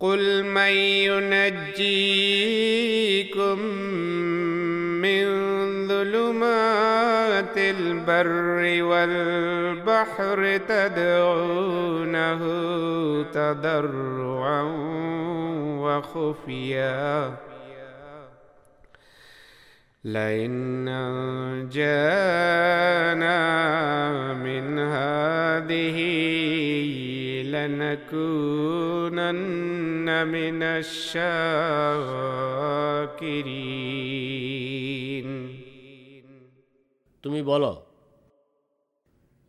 قل 0.00 0.22
من 0.50 0.74
ينجيكم 1.08 2.18
من 5.04 5.26
ظلمات 6.03 7.57
البر 7.57 8.83
والبحر 8.83 10.57
تدعونه 10.67 12.41
تضرعا 13.23 14.61
وخفيا. 15.79 17.33
لئن 20.03 20.87
أنجانا 20.87 21.93
من 24.33 24.79
هذه 24.79 25.99
لنكونن 27.43 29.07
من 30.27 30.63
الشاكرين. 30.63 31.53
তুমি 37.24 37.40
বলো 37.42 37.72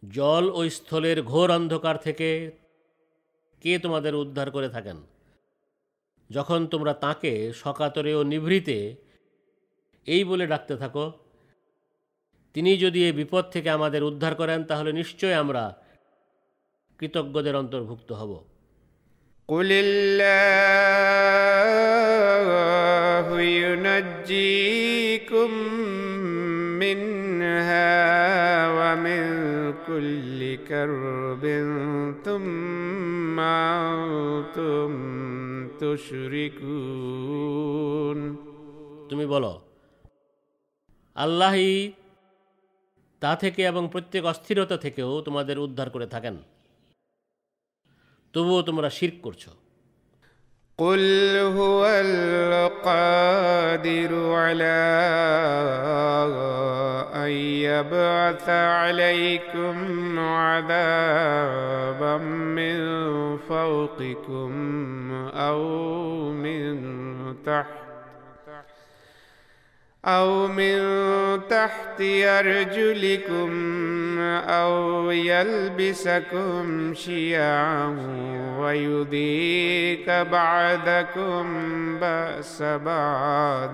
জল 0.04 0.46
ও 0.50 0.60
স্থলের 0.70 1.18
ঘোর 1.22 1.50
অন্ধকার 1.52 1.96
থেকে 1.98 2.30
কে 3.64 3.72
তোমাদের 3.80 4.14
উদ্ধার 4.16 4.48
করে 4.52 4.70
থাকেন 4.70 4.98
যখন 6.30 6.60
তোমরা 6.68 6.94
তাকে 6.94 7.34
সকাতরে 7.54 8.12
ও 8.16 8.22
নিভৃতে 8.24 8.78
এই 10.08 10.24
বলে 10.24 10.46
ডাকতে 10.48 10.76
থাকো 10.78 11.06
তিনি 12.56 12.72
যদি 12.78 13.00
এই 13.06 13.12
বিপদ 13.12 13.44
থেকে 13.52 13.70
আমাদের 13.70 14.02
উদ্ধার 14.04 14.34
করেন 14.36 14.60
তাহলে 14.64 14.92
নিশ্চয় 14.92 15.36
আমরা 15.36 15.64
কৃতজ্ঞদের 17.00 17.56
অন্তর্ভুক্ত 17.56 18.12
হব 18.12 18.32
قل 19.50 19.70
الله 19.72 20.90
ينجيكم 24.24 25.52
منها 26.80 27.92
ومن 28.70 29.24
كل 29.88 30.40
كرب 30.68 31.44
ثم 32.26 33.38
أنتم 33.40 34.92
تشركون 35.82 37.00
তুমি 39.10 39.26
বলো 39.26 39.54
আল্লাহই 41.16 41.72
তা 43.22 43.32
থেকে 43.36 43.62
এবং 43.68 43.84
প্রত্যেক 43.88 44.24
অস্থিরতা 44.26 44.78
থেকেও 44.78 45.12
তোমাদের 45.22 45.58
উদ্ধার 45.60 45.90
করে 45.90 46.08
থাকেন 46.08 46.36
তবুও 48.34 48.62
তোমরা 48.62 48.90
শির্ক 48.90 49.18
করছো 49.22 49.52
قل 50.79 51.37
هو 51.57 51.87
القادر 51.87 53.35
على 54.35 55.05
أن 57.15 57.31
يبعث 57.31 58.49
عليكم 58.49 60.19
عذابا 60.19 62.17
من 62.19 62.79
فوقكم 63.49 64.53
أو 65.35 65.63
من 66.31 66.77
تحت 67.47 67.84
أو 70.05 70.47
من 70.47 70.79
تحت 71.49 72.01
أرجلكم 72.25 73.51
أو 74.49 75.11
يلبسكم 75.11 76.95
شيعا 76.95 77.97
ويذيق 78.59 80.23
بعدكم 80.23 81.45
بأس 82.01 82.63
بعد 82.63 83.71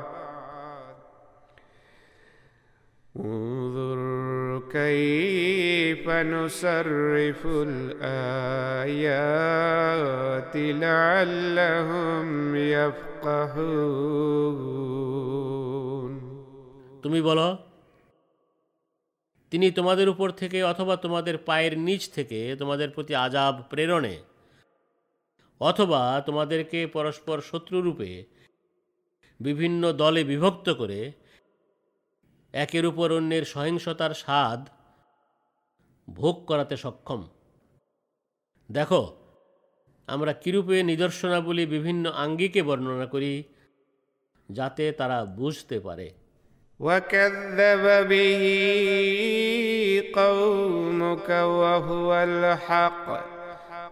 انظر 3.17 4.01
كيف 4.73 6.09
نصرف 6.09 7.47
الآيات 7.47 8.97
لعلهم 10.57 12.57
يفقهون. 12.57 14.31
তুমি 17.03 17.23
বলো। 17.23 17.57
তিনি 19.51 19.71
তোমাদের 19.71 20.09
উপর 20.09 20.31
থেকে 20.31 20.63
অথবা 20.63 20.97
তোমাদের 20.97 21.39
পায়ের 21.39 21.79
নিচ 21.79 22.11
থেকে 22.11 22.57
তোমাদের 22.59 22.91
প্রতি 22.91 23.15
আজাব 23.15 23.63
প্রেরণে, 23.71 24.17
অথবা 25.61 26.23
তোমাদেরকে 26.27 26.87
পরস্পর 26.87 27.41
শত্রুরূপে 27.41 28.25
বিভিন্ন 29.41 29.93
দলে 29.93 30.25
বিভক্ত 30.25 30.71
করে, 30.71 31.13
একের 32.53 32.87
উপর 32.87 33.13
অন্যের 33.13 33.45
সহিংসতার 33.45 34.15
স্বাদ 34.15 34.69
ভোগ 36.11 36.47
করাতে 36.47 36.77
সক্ষম। 36.77 37.29
দেখো, 38.71 39.03
আমরা 40.07 40.33
কিরূপে 40.33 40.83
নিদর্শনাবলী 40.83 41.67
বিভিন্ন 41.67 42.11
আঙ্গিকে 42.11 42.63
বর্ণনা 42.63 43.07
করি 43.07 43.33
যাতে 44.49 44.93
তারা 44.93 45.25
বুঝতে 45.25 45.81
পারে। 45.81 46.20
وكذب 46.80 48.10
به 48.10 48.44
قومك 50.16 51.30
وهو 51.30 52.24
الحق 52.24 53.26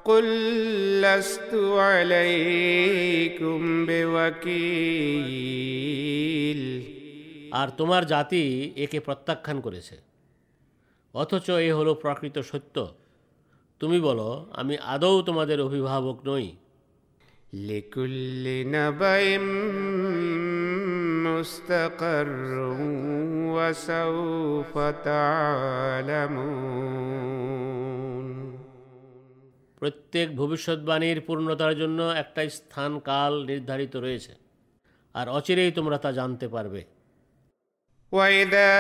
قل 0.06 0.26
لست 1.02 1.56
عليكم 1.80 3.86
بوكيل 3.86 5.24
আর 7.54 7.70
তোমার 7.78 8.06
জাতি 8.06 8.72
একে 8.76 9.00
প্রত্যাখ্যান 9.00 9.62
করেছে 9.62 9.96
অথচ 11.14 11.50
এ 11.68 11.74
হলো 11.74 11.94
প্রকৃত 11.94 12.38
সত্য 12.52 12.94
তুমি 13.82 14.00
বলো 14.00 14.48
আমি 14.52 14.78
আদৌ 14.94 15.22
তোমাদের 15.22 15.62
অভিভাবক 15.62 16.18
নই 16.28 16.56
لكل 17.70 18.46
نبأ 18.76 19.38
مستقر 21.38 22.28
وسوف 23.56 24.74
تعلمون 25.04 26.74
প্রত্যেক 29.78 30.28
ভবিষ্যৎবাণীর 30.36 31.20
পূর্ণতার 31.28 31.74
জন্য 31.82 32.00
একটা 32.24 32.42
স্থান 32.50 32.92
কাল 33.00 33.34
নির্ধারিত 33.50 33.94
রয়েছে 33.96 34.34
আর 35.16 35.28
অচিরেই 35.30 35.72
তোমরা 35.72 35.98
তা 35.98 36.10
জানতে 36.12 36.48
পারবে 36.48 36.82
وإذا 38.12 38.74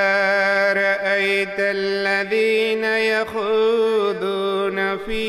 رأيت 0.74 1.60
الذين 1.60 2.84
يخوضون 3.14 4.78
في 4.98 5.26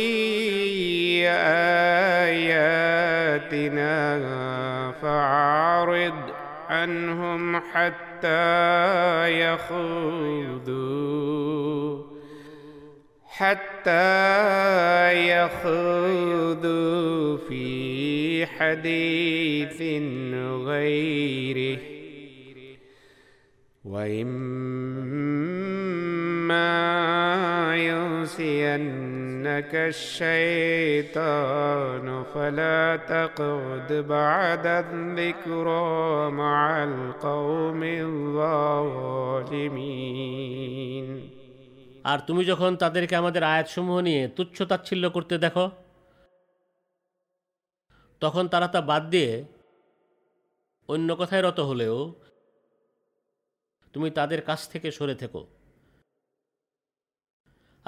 آياتنا 2.55 3.95
فأعرض 5.03 6.28
عنهم 6.70 7.62
حتى 7.74 8.50
يخوضوا 9.54 11.00
حتى 13.28 13.90
يخوضوا 15.30 16.58
في 17.38 18.46
حديث 18.46 19.82
غيره. 20.66 21.80
وإما 23.86 24.90
ينسينك 29.39 29.75
الشيطان 29.95 31.27
فلا 32.25 32.97
تقعد 32.99 33.93
بعد 34.09 34.67
الذكرى 34.67 36.31
مع 36.33 36.85
القوم 36.85 37.83
الظالمين 38.03 39.45
আর 42.05 42.19
তুমি 42.29 42.43
যখন 42.45 42.71
তাদেরকে 42.83 43.15
আমাদের 43.17 43.43
আয়াতসমূহ 43.45 43.97
নিয়ে 44.01 44.23
তুচ্ছ 44.37 44.59
তাচ্ছিল্য 44.63 45.05
করতে 45.11 45.35
দেখো 45.39 45.65
তখন 48.23 48.45
তারা 48.53 48.69
তা 48.69 48.81
বাদ 48.91 49.03
দিয়ে 49.13 49.33
অন্য 50.89 51.09
কথায় 51.21 51.43
রত 51.43 51.59
হলেও 51.61 51.97
তুমি 53.95 54.09
তাদের 54.11 54.41
কাছ 54.41 54.61
থেকে 54.73 54.89
সরে 54.91 55.15
থেকো 55.23 55.41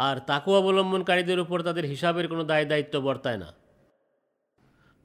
আর 0.00 0.16
তাকু 0.20 0.50
অবলম্বনকারীদের 0.52 1.38
উপর 1.40 1.58
তাদের 1.62 1.84
হিসাবের 1.84 2.26
কোনো 2.28 2.42
দায় 2.44 2.66
দায়িত্ব 2.66 2.94
বর্তায় 3.00 3.38
না 3.38 3.48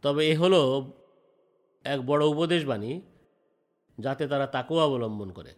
তবে 0.03 0.22
এ 0.27 0.34
হলো 0.35 0.61
এক 1.85 1.99
বড় 2.01 2.23
উপদেশবাণী 2.26 2.91
যাতে 3.97 4.23
তারা 4.27 4.45
তাকু 4.47 4.73
অবলম্বন 4.80 5.31
করে 5.31 5.53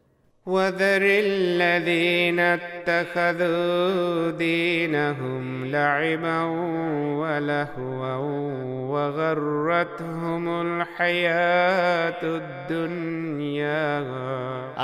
وذر 0.47 1.03
الذين 1.27 2.39
اتخذوا 2.57 4.31
دينهم 4.37 5.43
لعبا 5.67 6.39
ولهوا 7.21 8.15
وغرتهم 8.93 10.43
الحياة 10.61 12.21
الدنيا 12.41 13.87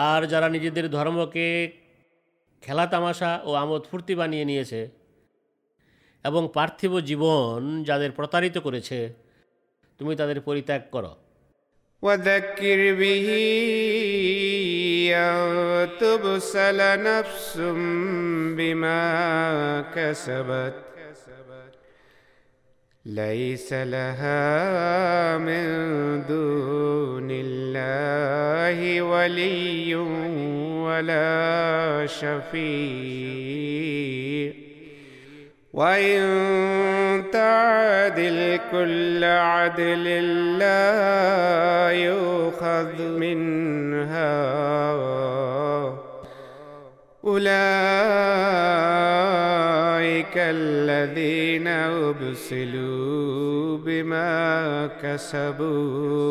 আর 0.09 0.21
যারা 0.27 0.47
নিজেদের 0.49 0.85
ধর্মকে 0.89 1.47
খেলা 2.63 2.85
তামাশা 2.85 3.31
ও 3.45 3.51
আমোদ 3.53 3.84
ফুর্তি 3.91 4.13
বানিয়ে 4.15 4.45
নিয়েছে 4.45 4.81
এবং 6.26 6.43
পার্থিব 6.53 6.93
জীবন 6.99 7.59
যাদের 7.84 8.11
প্রতারিত 8.11 8.55
করেছে 8.57 8.99
তুমি 9.99 10.13
তাদের 10.15 10.38
পরিত্যাগ 10.41 10.84
করো 10.91 11.13
وذكر 12.03 12.80
به 12.93 13.27
أن 15.19 15.38
تبسل 15.99 16.80
نفس 17.03 17.53
بما 18.57 19.01
كسبت 19.95 20.76
ليس 23.06 23.72
لها 23.72 25.39
من 25.39 25.64
دون 26.28 27.28
الله 27.31 29.02
ولي 29.02 29.94
ولا 30.85 32.06
شفيع. 32.06 32.64
وإن 35.72 36.20
تعدل 37.32 38.60
كل 38.72 39.24
عدل 39.24 40.05
لا 40.59 41.90
يؤخذ 41.90 43.02
منها. 43.02 44.44
أولئك 47.24 49.23
الذين 50.43 51.67
أبسلوا 52.07 53.77
بما 53.77 54.30
كسبوا 55.01 56.30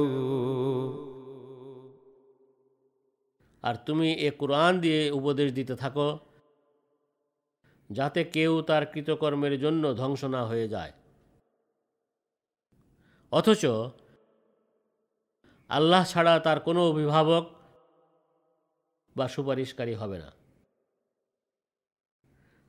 আর 3.62 3.74
তুমি 3.86 4.08
এ 4.20 4.30
কোরআন 4.40 4.72
দিয়ে 4.80 5.00
উপদেশ 5.10 5.48
দিতে 5.52 5.74
থাকো 5.74 6.08
যাতে 7.90 8.20
কেউ 8.34 8.52
তার 8.62 8.82
কৃতকর্মের 8.92 9.54
জন্য 9.60 9.82
ধ্বংস 9.94 10.22
না 10.26 10.42
হয়ে 10.44 10.66
যায় 10.68 10.92
অথচ 13.32 13.62
আল্লাহ 15.70 16.02
ছাড়া 16.04 16.34
তার 16.38 16.58
কোনো 16.60 16.80
অভিভাবক 16.88 17.44
বা 19.16 19.26
সুপারিশকারী 19.28 19.94
হবে 19.94 20.18
না 20.18 20.30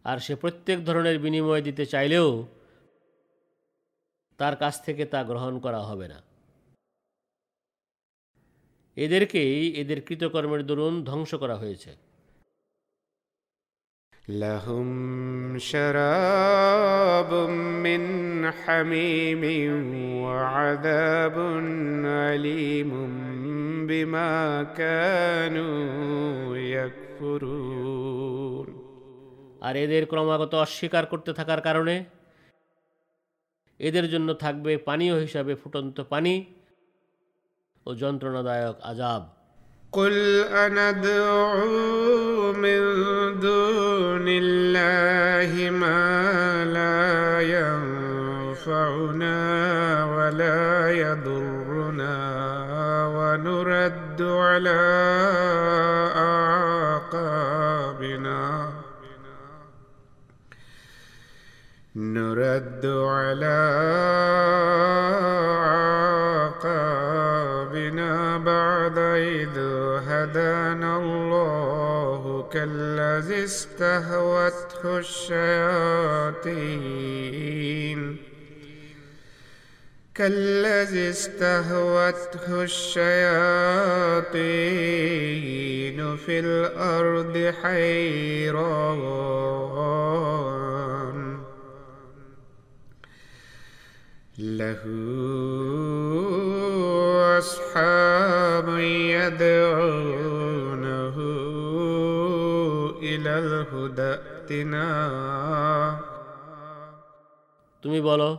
আর 0.05 0.17
সে 0.19 0.33
প্রত্যেক 0.35 0.77
ধরনের 0.85 1.17
বিনিময় 1.19 1.63
দিতে 1.67 1.83
চাইলেও 1.85 2.29
তার 4.39 4.55
কাছ 4.55 4.75
থেকে 4.81 5.03
তা 5.05 5.19
গ্রহণ 5.23 5.53
করা 5.59 5.81
হবে 5.81 6.07
না 6.07 6.19
এদেরকেই 8.97 9.57
এদের 9.75 9.99
কৃতকর্মের 10.01 10.61
দরুন 10.65 10.95
ধ্বংস 11.03 11.31
করা 11.35 11.57
হয়েছে 11.57 11.91
لهم 14.39 14.89
شراب 15.61 17.31
من 17.85 18.01
حميم 18.53 19.43
وعذاب 20.23 21.37
أليم 22.27 22.91
بما 23.87 24.33
كانوا 24.73 26.57
يكفرون 26.67 27.82
আর 29.63 29.73
এদের 29.75 30.03
ক্রমাগত 30.05 30.53
অস্বীকার 30.55 31.03
করতে 31.05 31.31
থাকার 31.33 31.61
কারণে 31.61 31.95
এদের 33.79 34.05
জন্য 34.09 34.29
থাকবে 34.33 34.71
পানীয় 34.77 35.15
হিসাবে 35.19 35.53
ফুটন্ত 35.55 35.97
পানি 36.03 36.35
ও 37.85 37.89
যন্ত্রণাদায়ক 37.95 38.77
আজাব 38.83 39.23
قل 39.93 40.15
أندعو 40.67 42.53
من 42.55 42.81
دون 43.39 44.27
الله 44.43 45.51
ما 45.73 46.65
لا 46.67 47.01
ينفعنا 47.57 49.37
ولا 50.05 50.91
يضرنا 50.93 52.17
ونرد 53.07 54.21
على 54.21 54.81
نرد 61.96 62.86
على 62.86 63.60
عقابنا 66.64 68.38
بعد 68.38 68.98
إذ 68.98 69.58
هدانا 70.08 70.96
الله 70.96 72.48
كالذي 72.52 73.44
استهوته 73.44 74.98
الشياطين. 74.98 75.74
كالذي 80.14 81.10
استهوته 81.10 82.62
الشياطين 82.62 83.06
في 86.16 86.38
الأرض 86.38 87.54
حيران. 87.62 89.00
له 94.39 94.83
أصحاب 97.37 98.69
يدعونه 99.15 101.17
إلى 103.01 103.37
الهدى 103.37 104.15
ائتنا 104.15 104.89
তুমি 107.83 108.01
বলো 108.01 108.37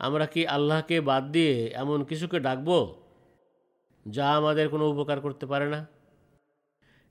আমরা 0.00 0.26
কি 0.26 0.46
আল্লাহকে 0.46 1.00
বাদ 1.00 1.32
দিয়ে 1.32 1.70
এমন 1.74 2.04
কিছুকে 2.04 2.40
ডাকব 2.40 2.94
যা 4.06 4.36
আমাদের 4.36 4.68
কোনো 4.68 4.92
উপকার 4.92 5.20
করতে 5.20 5.46
পারে 5.46 5.74
না 5.74 5.86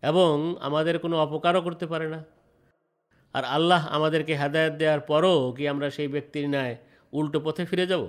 এবং 0.03 0.55
আমাদের 0.59 0.99
কোনো 0.99 1.17
অপকারও 1.17 1.61
করতে 1.61 1.85
পারে 1.85 2.07
না 2.07 2.23
আর 3.35 3.47
আল্লাহ 3.47 3.87
আমাদেরকে 3.87 4.33
হেদায়ত 4.41 4.73
দেওয়ার 4.73 5.01
পরও 5.01 5.53
কি 5.55 5.67
আমরা 5.67 5.89
সেই 5.89 6.07
ব্যক্তির 6.07 6.49
ন্যায় 6.49 6.77
উল্টো 7.13 7.39
পথে 7.39 7.63
ফিরে 7.65 7.85
যাব 7.87 8.03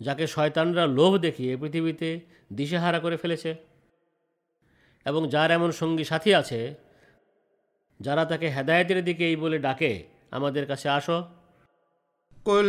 যাকে 0.00 0.24
শয়তানরা 0.26 0.84
লোভ 0.88 1.12
দেখিয়ে 1.16 1.52
পৃথিবীতে 1.56 2.08
দিশেহারা 2.52 2.98
করে 2.98 3.16
ফেলেছে 3.16 3.50
এবং 5.06 5.22
যার 5.28 5.50
এমন 5.50 5.70
সঙ্গী 5.72 6.04
সাথী 6.04 6.30
আছে 6.34 6.60
যারা 8.00 8.22
তাকে 8.24 8.46
হেদায়েতের 8.50 9.00
দিকে 9.04 9.24
এই 9.30 9.36
বলে 9.36 9.58
ডাকে 9.58 9.92
আমাদের 10.30 10.64
কাছে 10.66 10.88
আসো 10.98 11.18
قل 12.46 12.68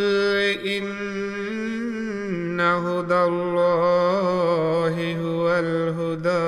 إن 0.68 2.60
هدى 2.60 3.22
الله 3.24 4.95
هو 5.16 5.45
الهدى 5.56 6.48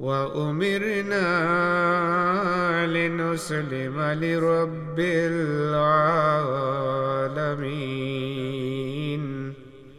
وأمرنا 0.00 1.26
لنسلم 2.86 3.96
لرب 4.22 4.98
العالمين 7.26 9.22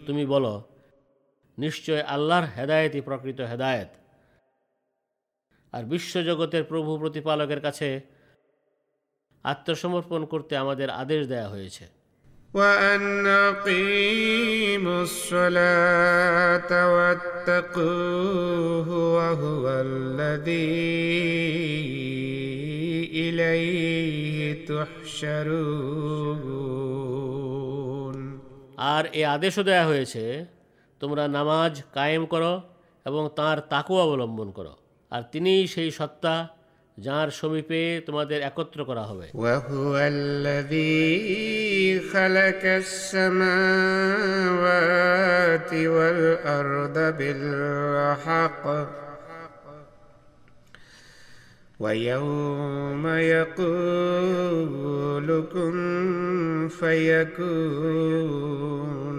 তুমি 0.08 0.24
বলো 0.26 0.54
নিশ্চয় 1.58 2.02
আল্লাহর 2.08 2.46
হেদায়েতই 2.56 3.02
প্রকৃত 3.02 3.40
হেদায়েত 3.42 3.92
আর 5.74 5.84
বিশ্বজগতের 5.84 6.64
প্রভু 6.64 6.92
প্রতিপালকের 6.98 7.62
কাছে 7.62 7.90
আত্মসমর্পণ 9.46 10.22
করতে 10.26 10.54
আমাদের 10.58 10.90
আদেশ 11.02 11.22
দেয়া 11.28 11.48
হয়েছে 11.50 11.86
وأن 12.54 13.28
أقيموا 13.28 15.02
الصلاة 15.02 16.72
واتقوه 16.96 18.90
وهو 19.16 19.70
الذي 19.70 20.98
إليه 23.22 24.66
تحشرون 24.68 25.78
আর 28.92 29.04
এ 29.14 29.22
আদেশও 29.36 29.64
দেয়া 29.70 29.86
হয়েছে 29.92 30.24
তোমরা 31.02 31.24
নামাজ 31.38 31.74
কায়েম 31.96 32.24
করো 32.34 32.54
এবং 33.06 33.24
তার 33.36 33.58
তাকু 33.72 33.94
অবলম্বন 34.06 34.50
করো 34.58 34.74
আর 35.12 35.22
তিনিই 35.32 35.64
সেই 35.68 35.92
সত্তা 36.00 36.34
যার 37.02 37.28
সমীপে 37.40 37.82
তোমাদের 38.08 38.40
একত্র 38.50 38.80
করা 38.90 39.04
হবে 39.10 39.26
وهو 39.44 39.94
الذي 39.98 40.98
خلق 42.14 42.64
السماوات 44.38 45.72
والأرض 45.96 46.98
بالحق 47.18 48.66
ويوم 51.80 53.04
يقول 53.36 55.28
كن 55.54 55.78
فيكون 57.88 59.18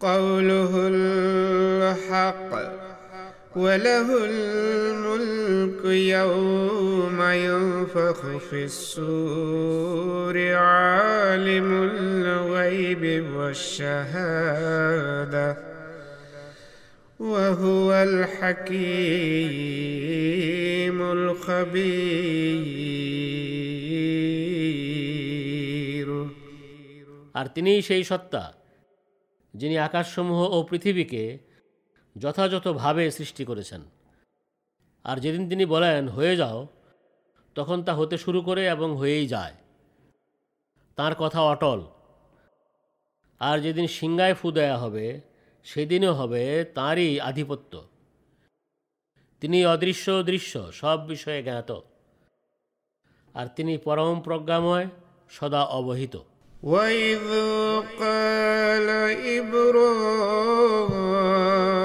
قوله 0.00 0.72
الحق 0.94 2.50
وله 3.56 4.08
الملك 5.62 5.84
يوم 5.84 7.22
ينفخ 7.22 8.18
في 8.38 8.64
السور 8.64 10.36
عالم 10.54 11.68
الغيب 11.82 13.02
والشهاده 13.34 14.68
وهو 17.20 17.92
الحكيم 17.92 18.58
الخبير 21.02 22.48
আর 27.38 27.46
তিনিই 27.54 27.80
সেই 27.88 28.02
সত্তা 28.10 28.42
যিনি 29.54 29.76
আকাশসমূহ 29.88 30.40
ও 30.56 30.58
পৃথিবীকে 30.70 31.22
যথাযথভাবে 32.16 33.04
সৃষ্টি 33.18 33.42
করেছেন 33.50 33.82
আর 35.04 35.16
যেদিন 35.18 35.44
তিনি 35.48 35.64
বলেন 35.64 36.02
হয়ে 36.08 36.34
যাও 36.36 36.58
তখন 37.56 37.78
তা 37.82 37.92
হতে 37.94 38.16
শুরু 38.18 38.40
করে 38.42 38.62
এবং 38.66 38.88
হয়েই 38.96 39.26
যায় 39.26 39.54
তার 40.98 41.12
কথা 41.14 41.40
অটল 41.42 41.80
আর 43.40 43.56
যেদিন 43.60 43.86
সিংগায় 43.88 44.34
ফু 44.34 44.46
দেয়া 44.50 44.76
হবে 44.76 45.06
সেদিনও 45.66 46.12
হবে 46.12 46.42
তাঁরই 46.74 47.12
আধিপত্য 47.20 47.72
তিনি 49.42 49.58
অদৃশ্য 49.66 50.06
দৃশ্য 50.22 50.52
সব 50.72 50.98
বিষয়ে 51.06 51.40
জ্ঞাত 51.42 51.70
আর 53.34 53.46
তিনি 53.56 53.74
পরম 53.78 54.16
প্রজ্ঞাময় 54.20 54.86
সদা 55.30 55.62
অবহিত 55.72 56.16
وإذ 56.64 57.22
قال 57.98 58.88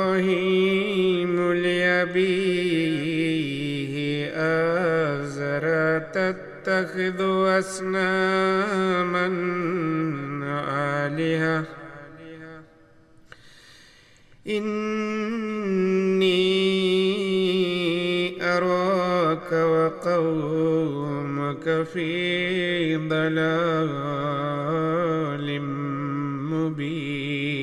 إبراهيم 0.04 1.34
لأبيه 1.54 2.47
تتخذ 6.68 7.20
أصناما 7.60 9.28
آلهة 11.04 11.60
إني 14.48 16.44
أراك 18.44 19.52
وقومك 19.74 21.66
في 21.84 22.08
ضلال 23.08 24.28
مبين 26.52 27.54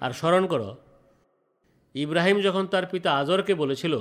আর 0.00 0.12
স্মরণ 0.12 0.44
করো 0.52 0.70
ইব্রাহিম 1.94 2.36
যখন 2.46 2.64
তার 2.66 2.84
পিতা 2.92 3.10
আজরকে 3.20 3.52
বলেছিল 3.54 3.94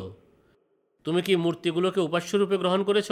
তুমি 1.05 1.21
কি 1.21 1.35
মূর্তিগুলোকে 1.35 1.99
উপাস্যরূপে 1.99 2.57
গ্রহণ 2.57 2.83
করেছ 2.83 3.11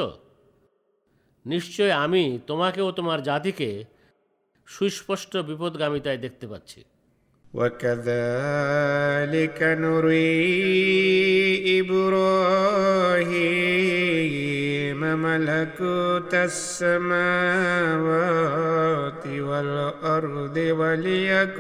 নিশ্চয় 1.45 1.95
আমি 1.95 2.39
তোমাকে 2.47 2.81
ও 2.81 2.91
তোমার 2.91 3.23
জাতিকে 3.23 3.85
সুস্পষ্ট 4.67 5.37
বিপদগামিতায় 5.37 6.17
দেখতে 6.17 6.47
পাচ্ছি 6.47 6.85
وكذلك 7.53 9.63
نري 9.63 10.35
إبراهيم 13.65 15.21
ملكوت 15.21 16.33
السماوات 17.95 19.27
والأرض 19.27 20.57
وليكون 20.57 21.51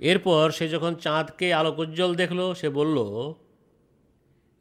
এরপর 0.02 0.50
সে 0.50 0.68
যখন 0.68 0.94
চাঁদকে 0.94 1.54
আলোকোজ্জ্বল 1.54 2.14
দেখল 2.14 2.52
সে 2.52 2.70
বলল 2.70 3.30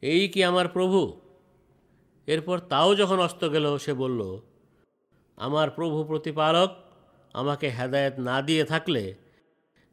এই 0.02 0.28
কি 0.28 0.44
আমার 0.44 0.68
প্রভু 0.68 1.22
এরপর 2.28 2.68
তাও 2.68 2.94
যখন 2.94 3.18
অস্ত 3.18 3.44
গেল 3.44 3.78
সে 3.78 3.94
বলল 3.94 4.40
আমার 5.38 5.70
প্রভু 5.70 6.04
প্রতিপালক 6.04 6.70
আমাকে 7.34 7.70
হেদায়েত 7.70 8.18
না 8.18 8.42
দিয়ে 8.42 8.64
থাকলে 8.64 9.14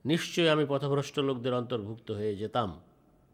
নিশ্চয় 0.06 0.50
আমি 0.50 0.66
পথভ্রষ্ট 0.66 1.20
লোকদের 1.20 1.54
অন্তর্ভুক্ত 1.54 2.12
হয়ে 2.12 2.36
যেতাম 2.36 2.82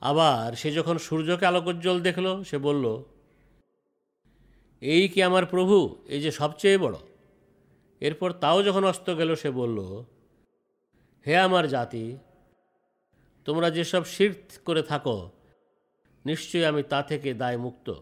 আবার 0.00 0.52
সে 0.52 0.72
যখন 0.72 0.98
সূর্যকে 0.98 1.46
আলোকোজ্জ্বল 1.46 2.00
দেখল 2.00 2.42
সে 2.42 2.58
বলল 2.58 3.02
এই 4.80 5.08
কি 5.08 5.22
আমার 5.22 5.46
প্রভু? 5.46 5.96
এই 6.06 6.20
যে 6.20 6.30
সবচেয়ে 6.30 6.78
বড়। 6.78 6.96
এরপর 8.00 8.32
তাও 8.32 8.62
যখন 8.62 8.84
অস্ত 8.84 9.18
গেল 9.18 9.34
সে 9.34 9.50
বলল 9.50 9.78
হে 11.26 11.36
আমার 11.36 11.68
জাতি 11.68 12.16
তোমরা 13.44 13.70
যেসব 13.70 14.04
শির্ক 14.04 14.58
করে 14.64 14.82
থাকো 14.82 15.30
নিশ্চয়ই 16.26 16.64
আমি 16.64 16.82
তা 16.82 17.02
থেকে 17.02 17.34
দায় 17.34 17.56
মুক্ত 17.56 17.94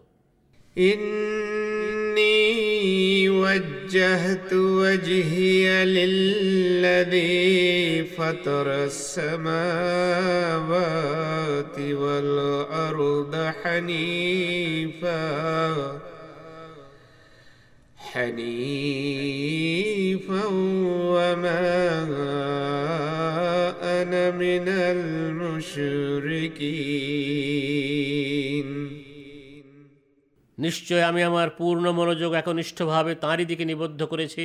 إني 2.19 3.29
وجهت 3.29 4.53
وجهي 4.53 5.85
للذي 5.85 7.39
فطر 8.03 8.83
السماوات 8.83 9.39
والأرض 11.79 13.51
حنيفا. 13.63 15.19
حنيفا 17.97 18.85
وما 20.83 22.03
أنا 23.83 24.31
من 24.31 24.67
المشركين. 24.67 26.19
নিশ্চয় 30.58 31.02
আমি 31.02 31.20
আমার 31.22 31.48
পূর্ণ 31.50 31.84
মনোযোগ 31.90 32.30
একনিষ্ঠভাবে 32.34 33.12
তাঁরই 33.14 33.44
দিকে 33.44 33.64
নিবদ্ধ 33.64 34.00
করেছি 34.02 34.44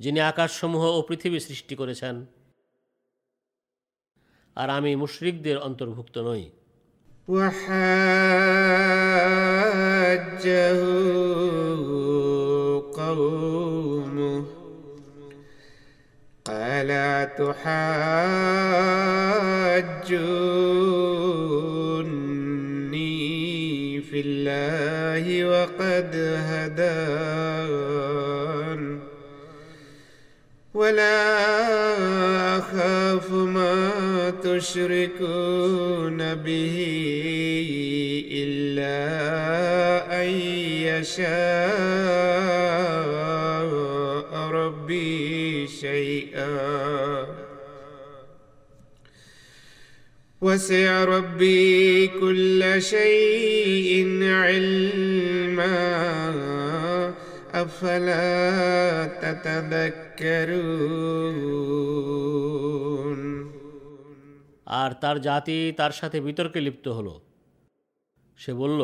যিনি 0.00 0.20
আকাশসমূহ 0.20 0.82
ও 0.98 1.00
পৃথিবী 1.02 1.38
সৃষ্টি 1.40 1.74
করেছেন 1.76 2.14
আর 4.56 4.68
আমি 4.70 4.90
মুশরিকদের 4.96 5.56
অন্তর্ভুক্ত 5.58 6.16
নই 6.18 6.44
وحاجه 7.28 7.94
قومه 12.94 14.44
قال 16.46 16.90
تحاجوني 17.34 17.94
في 20.06 21.57
الله 24.39 25.45
وقد 25.45 26.15
هدان. 26.51 27.79
ولا 30.73 31.37
أخاف 32.57 33.31
ما 33.31 34.29
تشركون 34.43 36.35
به 36.35 36.77
إلا 38.31 38.99
أن 40.21 40.29
يشاء 40.87 41.29
ربي 44.51 45.67
شيئا. 45.67 47.18
وسع 50.42 51.04
ربي 51.06 52.06
كل 52.10 52.60
شيء 52.82 53.88
علما 54.22 55.78
أفلا 57.54 59.06
تتذكرون 59.22 60.94
আর 64.74 64.90
তার 65.02 65.16
জাতি 65.20 65.58
তার 65.72 65.92
সাথে 65.92 66.18
বিতর্কে 66.20 66.60
লিপ্ত 66.60 66.86
হলো 66.88 67.14
সে 68.38 68.52
বলল 68.52 68.80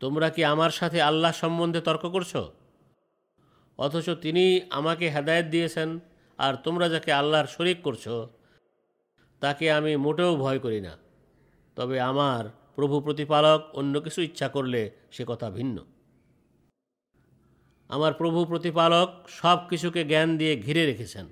তোমরা 0.00 0.28
কি 0.28 0.42
আমার 0.44 0.72
সাথে 0.80 0.98
আল্লাহ 1.00 1.32
সম্বন্ধে 1.32 1.80
তর্ক 1.80 2.04
করছো 2.06 2.42
অথচ 3.78 4.06
তিনি 4.22 4.44
আমাকে 4.70 5.06
হেদায়েত 5.10 5.46
দিয়েছেন 5.46 5.88
আর 6.38 6.54
তোমরা 6.56 6.86
যাকে 6.88 7.10
আল্লাহর 7.12 7.48
শরিক 7.56 7.78
করছো 7.82 8.14
তাকে 9.42 9.66
আমি 9.72 9.92
মোটেও 9.96 10.32
ভয় 10.36 10.58
করি 10.58 10.80
না 10.80 10.94
তবে 11.76 11.96
আমার 12.00 12.42
প্রভু 12.76 12.96
প্রতিপালক 13.00 13.60
অন্য 13.74 13.94
কিছু 14.00 14.20
ইচ্ছা 14.22 14.48
করলে 14.48 14.80
সে 15.10 15.22
কথা 15.24 15.48
ভিন্ন 15.50 15.76
আমার 17.90 18.12
প্রভু 18.12 18.40
প্রতিপালক 18.44 19.08
সব 19.40 19.58
কিছুকে 19.70 20.00
জ্ঞান 20.04 20.28
দিয়ে 20.36 20.54
ঘিরে 20.56 20.82
রেখেছেন 20.86 21.26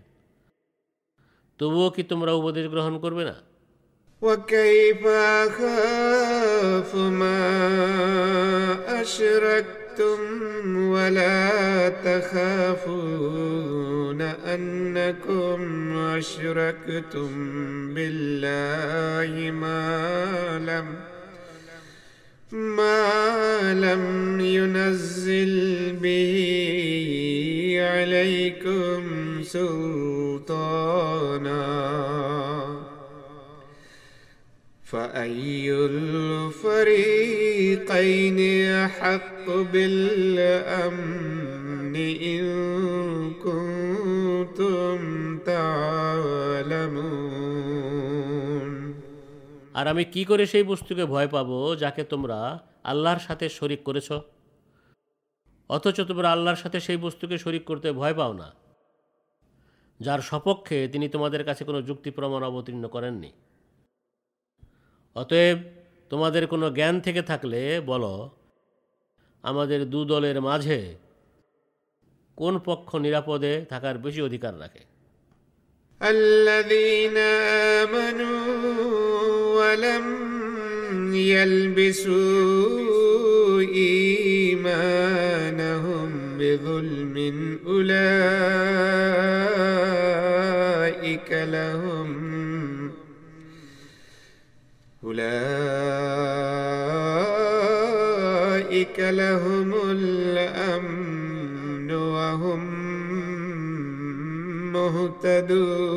তবুও 1.60 1.88
কি 1.90 2.02
তোমরা 2.02 2.32
উপদেশ 2.32 2.66
গ্রহণ 2.68 2.94
করবে 2.98 3.24
না 3.24 3.36
وكيف 4.22 5.02
أخاف 5.42 6.90
ما 7.12 7.42
أشركتم 10.01 10.77
ولا 10.77 11.89
تخافون 11.89 13.41
أنكم 14.21 15.61
أشركتم 15.97 17.29
بالله 17.93 19.51
ما 19.51 20.59
لم 20.59 20.85
ما 22.51 23.73
لم 23.73 24.39
ينزل 24.39 25.95
به 26.01 27.77
عليكم 27.81 29.03
سلطانا. 29.43 30.81
فأي 34.90 35.66
الفريقين 36.66 37.58
أحق 38.76 39.44
بالأمن 39.72 41.16
إن 42.24 42.44
كنتم 43.36 44.98
تعلمون 45.40 47.26
আর 49.74 49.86
আমি 49.86 50.04
কি 50.04 50.22
করে 50.24 50.44
সেই 50.46 50.64
বস্তুকে 50.64 51.04
ভয় 51.04 51.28
পাবো 51.28 51.58
যাকে 51.74 52.02
তোমরা 52.04 52.38
আল্লাহর 52.84 53.20
সাথে 53.28 53.46
শরিক 53.48 53.80
করেছ 53.82 54.08
অথচ 55.70 55.98
তোমরা 56.00 56.28
আল্লাহর 56.30 56.60
সাথে 56.62 56.78
সেই 56.80 56.98
বস্তুকে 57.04 57.36
শরিক 57.38 57.64
করতে 57.64 57.88
ভয় 57.92 58.14
পাও 58.14 58.32
না 58.32 58.48
যার 60.00 60.20
সপক্ষে 60.20 60.78
তিনি 60.88 61.06
তোমাদের 61.08 61.42
কাছে 61.44 61.62
কোনো 61.64 61.80
যুক্তি 61.82 62.10
প্রমাণ 62.10 62.40
অবতীর্ণ 62.42 62.84
করেননি 62.88 63.30
অতএব 65.16 65.58
তোমাদের 66.10 66.42
কোনো 66.46 66.66
জ্ঞান 66.70 66.94
থেকে 67.00 67.22
থাকলে 67.22 67.60
বলো 67.86 68.14
আমাদের 69.44 69.80
দু 69.90 70.00
দলের 70.04 70.38
মাঝে 70.40 70.78
কোন 72.38 72.54
পক্ষ 72.58 72.88
নিরাপদে 72.96 73.52
থাকার 73.70 73.96
বেশি 73.98 74.20
অধিকার 74.22 74.54
রাখে 74.60 74.82
الذين 76.00 77.16
آمنوا 77.76 78.40
ولم 79.56 80.06
يلبسوا 82.06 83.60
إيمانهم 84.66 86.08
بظلم 86.38 87.14
أولئك 90.36 91.32
لهم 91.32 92.29
أولئك 98.16 98.96
لهم 99.12 99.70
الأمن 99.90 101.90
وهم 102.14 102.62
مهتدون 104.72 105.96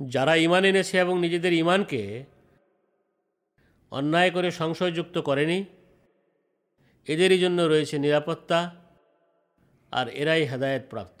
যারা 0.00 0.36
ইমান 0.36 0.64
এনেছে 0.64 0.98
এবং 0.98 1.20
নিজেদের 1.20 1.54
ইমানকে 1.54 2.24
অন্যায় 3.92 4.30
করে 4.36 4.48
সংশয়যুক্ত 4.60 5.16
করেনি 5.28 5.64
এদেরই 7.06 7.38
জন্য 7.38 7.62
রয়েছে 7.62 7.98
নিরাপত্তা 7.98 8.88
আর 9.92 10.06
এরাই 10.12 10.44
হেদায়েত 10.50 10.82
প্রাপ্ত 10.92 11.20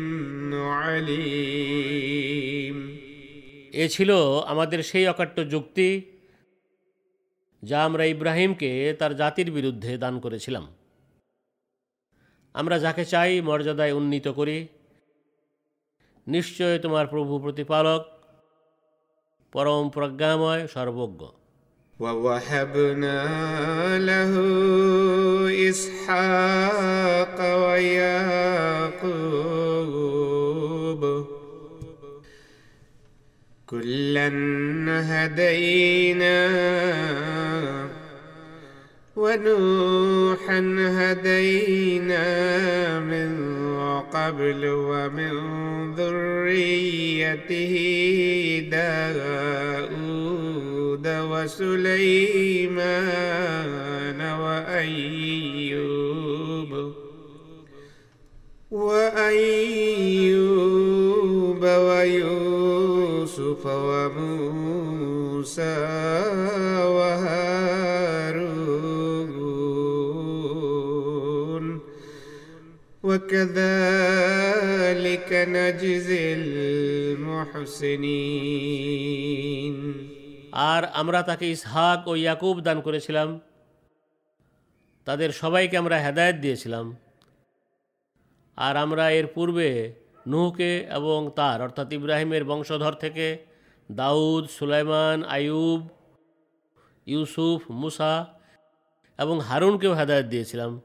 عليم 0.70 2.96
এ 3.74 3.88
ছিল 3.88 4.40
আমাদের 4.46 4.82
সেই 4.82 5.06
অকাট্য 5.06 5.50
যুক্তি 5.50 6.02
যা 7.62 7.84
আমরা 7.84 8.04
ইব্রাহিমকে 8.04 8.94
তার 8.98 9.16
জাতির 9.16 9.50
বিরুদ্ধে 9.50 9.98
দান 9.98 10.20
করেছিলাম 10.20 10.66
আমরা 12.54 12.78
যাকে 12.78 13.04
চাই 13.04 13.40
মর্যাদায় 13.40 13.92
উন্নীত 13.92 14.28
করি 14.28 14.66
নিশ্চয় 16.26 16.78
তোমার 16.78 17.06
প্রভু 17.06 17.38
প্রতিপালক 17.38 18.04
পরম 19.52 19.88
প্রজ্ঞাময় 19.88 20.66
সর্বজ্ঞ 20.66 21.28
ووهبنا 22.00 23.18
له 24.00 24.32
إسحاق 25.70 27.62
ويعقوب 27.62 29.69
كلا 33.71 34.27
هدينا 35.09 36.39
ونوحا 39.15 40.59
هدينا 40.79 42.19
من 42.99 43.31
قبل 44.13 44.65
ومن 44.65 45.33
ذريته 45.95 47.73
داود 48.71 50.01
وسليمان 51.31 52.51
وأيوب 54.41 55.91
وأيوب 58.71 60.50
ويوسف 63.60 63.66
وموسى 63.66 65.76
وهارون 66.96 68.84
وكذلك 73.02 73.48
نجزي 75.48 76.34
المحسنين 76.34 78.06
আর 80.68 80.82
আমরা 81.00 81.20
তাকে 81.28 81.46
ইসহাক 81.54 82.00
ও 82.08 82.12
ইয়াকুব 82.16 82.56
দান 82.66 82.78
করেছিলাম 82.86 83.28
তাদের 85.06 85.30
সবাইকে 85.32 85.76
আমরা 85.82 85.96
হেদায়েত 86.04 86.36
দিয়েছিলাম 86.44 86.86
আর 88.58 88.74
আমরা 88.84 89.04
এর 89.18 89.26
পূর্বে 89.36 89.68
নুহকে 90.26 90.86
এবং 90.90 91.30
তার 91.36 91.62
অর্থাৎ 91.62 91.92
ইব্রাহিমের 91.92 92.44
বংশধর 92.44 92.94
থেকে 93.02 93.38
দাউদ 93.90 94.44
সুলাইমান 94.56 95.24
আয়ুব 95.28 95.88
ইউসুফ 97.06 97.60
মুসা 97.82 98.26
এবং 99.18 99.40
হারুনকেও 99.40 99.94
হেদায়েত 99.94 100.26
দিয়েছিলাম 100.26 100.80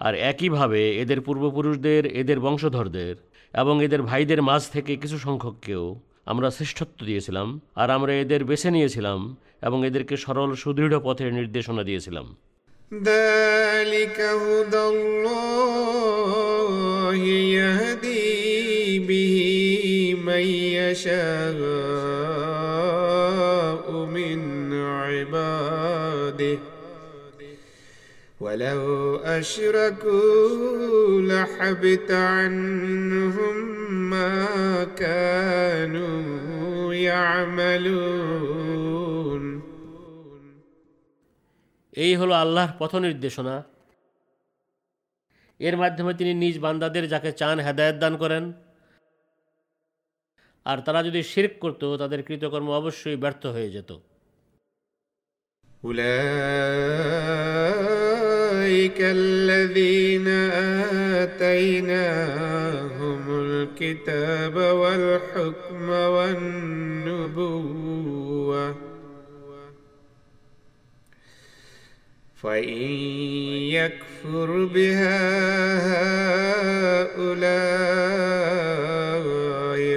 আর 0.00 0.14
একইভাবে 0.22 1.02
এদের 1.02 1.20
পূর্বপুরুষদের 1.20 2.12
এদের 2.12 2.40
বংশধরদের 2.40 3.16
এবং 3.54 3.82
এদের 3.82 4.02
ভাইদের 4.02 4.42
মাঝ 4.42 4.70
থেকে 4.70 4.96
কিছু 4.96 5.18
সংখ্যককেও 5.18 5.96
আমরা 6.26 6.50
শ্রেষ্ঠত্ব 6.50 7.04
দিয়েছিলাম 7.04 7.60
আর 7.74 7.90
আমরা 7.90 8.14
এদের 8.14 8.44
বেছে 8.44 8.70
নিয়েছিলাম 8.70 9.36
এবং 9.62 9.86
এদেরকে 9.86 10.16
সরল 10.16 10.54
সুদৃঢ় 10.54 11.00
পথের 11.00 11.32
নির্দেশনা 11.32 11.82
দিয়েছিলাম 11.82 12.36
ذلك 12.92 14.20
هدى 14.20 14.86
الله 14.86 17.14
يهدي 17.54 19.00
به 19.00 20.14
من 20.20 20.44
يشاء 20.76 21.56
من 24.08 24.72
عباده 25.02 26.58
ولو 28.40 29.16
أشركوا 29.16 31.20
لحبط 31.22 32.10
عنهم 32.10 33.56
ما 34.10 34.84
كانوا 34.96 36.94
يعملون 37.06 38.66
এই 41.96 42.12
হলো 42.20 42.34
আল্লাহর 42.34 42.72
পথ 42.80 42.92
নির্দেশনা 43.06 43.56
এর 45.60 45.76
মাধ্যমে 45.82 46.12
তিনি 46.14 46.32
নিজ 46.34 46.56
বান্দাদের 46.64 47.04
যাকে 47.12 47.30
চান 47.40 47.56
হেদায়েত 47.66 47.96
দান 48.02 48.14
করেন 48.22 48.44
আর 50.66 50.78
তারা 50.86 51.00
যদি 51.02 51.20
শিরক 51.30 51.54
করত 51.62 51.82
তাদের 52.02 52.20
কৃতকর্ম 52.22 52.68
অবশ্যই 52.80 53.16
ব্যর্থ 53.22 53.42
হয়ে 53.54 53.70
যেত 53.74 53.90
أولئك 58.71 58.97
الذين 59.01 60.27
آتيناهم 61.27 63.23
الكتاب 63.29 64.55
والحكم 64.55 65.89
والنبوة. 65.89 67.41
فإن 72.43 72.79
يكفر 73.77 74.65
بها 74.65 75.19
هؤلاء 77.01 77.41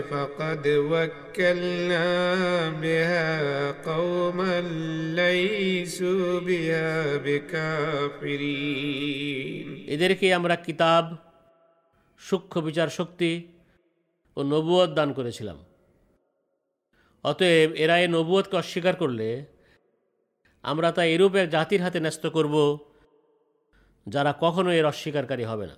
فقد 0.02 0.64
وكلنا 0.92 2.08
بها 2.72 3.30
قوما 3.84 4.56
ليسوا 5.16 6.40
بها 6.40 6.92
بكافرين 7.18 8.80
এদেরকে 9.94 10.28
আমরা 10.34 10.56
কিতাব 10.68 11.06
সূক্ষ্ম 12.22 12.56
বিচার 12.68 12.90
শক্তি 12.90 13.32
ও 14.38 14.40
নবুয়ত 14.44 14.92
দান 15.00 15.10
করেছিলাম 15.14 15.58
অতএব 17.24 17.70
এরা 17.76 17.96
এই 17.98 18.08
নবুয়তকে 18.08 18.56
অস্বীকার 18.58 18.96
করলে 18.96 19.30
আমরা 20.64 20.90
তা 20.92 21.04
এরূপ 21.06 21.34
এক 21.36 21.48
জাতির 21.50 21.82
হাতে 21.82 22.00
ন্যস্ত 22.00 22.26
করব 22.28 22.56
যারা 24.08 24.32
কখনো 24.44 24.70
এর 24.72 24.86
অস্বীকারকারী 24.86 25.46
হবে 25.52 25.66
না 25.72 25.76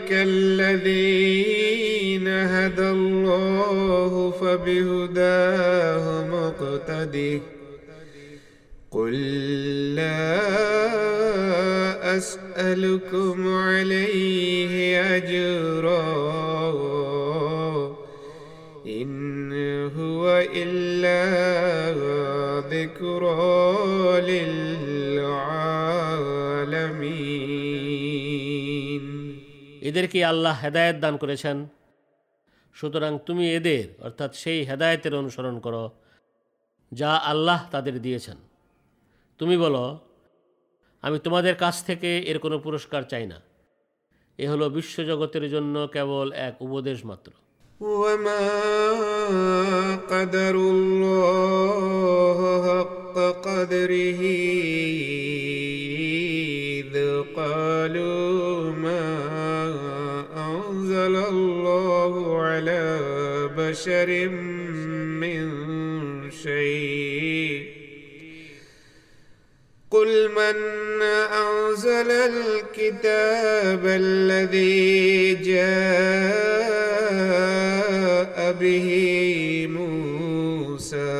أولئك 0.00 0.12
الذين 0.12 1.88
هدى 2.28 2.90
الله 2.90 4.30
فبهداه 4.30 6.24
مقتده. 6.26 7.40
قل 8.90 9.14
لا 9.94 10.40
أسألكم 12.16 13.54
عليه 13.56 15.00
أجرا. 15.16 16.00
إن 18.86 19.52
هو 19.98 20.44
إلا 20.54 21.20
ذكرى 22.70 24.20
للعالمين 24.20 24.59
এদেরকে 29.89 30.19
আল্লাহ 30.25 30.53
হেদায়েত 30.63 30.97
দান 30.99 31.15
করেছেন 31.17 31.57
সুতরাং 32.75 33.11
তুমি 33.25 33.45
এদের 33.53 33.85
অর্থাৎ 33.99 34.31
সেই 34.35 34.59
হেদায়েতের 34.65 35.13
অনুসরণ 35.15 35.55
করো 35.59 35.83
যা 36.91 37.11
আল্লাহ 37.23 37.59
তাদের 37.71 37.95
দিয়েছেন 38.01 38.37
তুমি 39.39 39.55
বলো 39.57 39.85
আমি 41.03 41.17
তোমাদের 41.19 41.55
কাছ 41.55 41.75
থেকে 41.83 42.09
এর 42.21 42.37
কোনো 42.39 42.57
পুরস্কার 42.59 43.01
চাই 43.03 43.25
না 43.27 43.37
এ 44.39 44.45
হলো 44.49 44.65
বিশ্বজগতের 44.69 45.45
জন্য 45.49 45.75
কেবল 45.87 46.27
এক 46.47 46.55
উপদেশ 46.61 46.99
মাত্র 47.05 47.31
وما 47.99 48.45
قدر 50.07 50.55
الله 50.55 52.39
حق 52.67 53.15
قدره 53.41 54.21
إذ 56.77 56.93
قالوا 57.35 58.71
ما 58.75 59.28
أنزل 61.06 61.28
الله 61.28 62.42
على 62.42 62.98
بشر 63.56 64.28
من 65.22 65.50
شيء. 66.30 67.62
قل 69.90 70.28
من 70.28 70.56
أنزل 71.02 72.10
الكتاب 72.10 73.86
الذي 73.86 75.34
جاء 75.34 76.70
به 78.60 78.88
موسى 79.70 81.10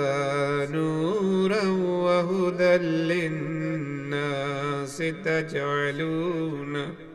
نورا 0.73 1.65
وهدى 2.05 2.77
للناس 3.13 4.97
تجعلونه 5.25 7.10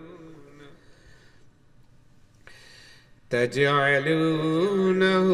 تجعلونه 3.35 5.27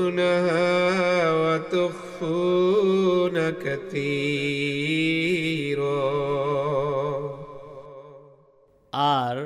وتخفون 1.43 3.37
كثيرا 3.65 4.87
আর 8.93 9.37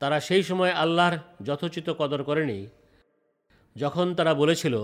তারা 0.00 0.18
সেই 0.20 0.42
সময় 0.42 0.72
আল্লাহর 0.74 1.16
যথোচিত 1.42 1.88
কদর 1.90 2.20
করেনি 2.22 2.58
যখন 3.76 4.06
তারা 4.14 4.32
বলেছিল 4.34 4.74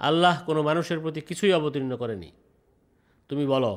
আল্লাহ 0.00 0.34
কোনো 0.46 0.60
মানুষের 0.62 0.98
প্রতি 1.00 1.20
কিছুই 1.20 1.52
অবতীর্ণ 1.52 1.92
করেনি 1.96 2.30
তুমি 3.30 3.44
বলো 3.46 3.72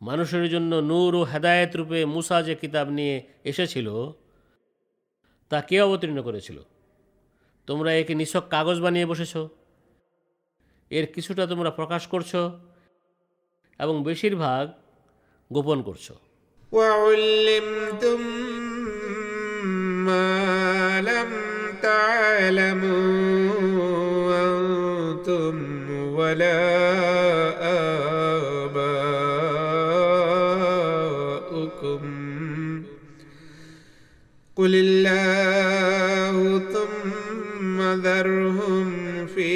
মানুষের 0.00 0.44
জন্য 0.48 0.72
নূর 0.82 1.12
ও 1.14 1.22
হেদায়েত 1.24 1.72
রূপে 1.76 1.98
মুসা 2.04 2.36
যে 2.42 2.54
কিতাব 2.54 2.86
নিয়ে 2.88 3.16
এসেছিল 3.44 3.88
তা 5.50 5.58
কে 5.60 5.76
অবতীর্ণ 5.80 6.18
করেছিল 6.22 6.58
তোমরা 7.68 7.90
একে 7.92 8.14
নিছক 8.14 8.44
কাগজ 8.48 8.76
বানিয়ে 8.80 9.06
বসেছ 9.06 9.34
এর 10.90 11.06
কিছুটা 11.06 11.44
তোমরা 11.46 11.70
প্রকাশ 11.70 12.02
করছো 12.06 12.40
এবং 13.80 13.94
বেশিরভাগ 14.04 14.64
গোপন 15.50 15.80
করছো 15.82 16.14
وعلمتم 16.72 18.20
ما 20.06 21.00
لم 21.00 21.30
تعلموا 21.82 23.04
أنتم 24.46 25.54
ولا 26.18 27.47
قل 34.58 34.72
الله 34.76 36.36
ثم 36.66 37.78
ذرهم 37.98 38.86
في 39.26 39.52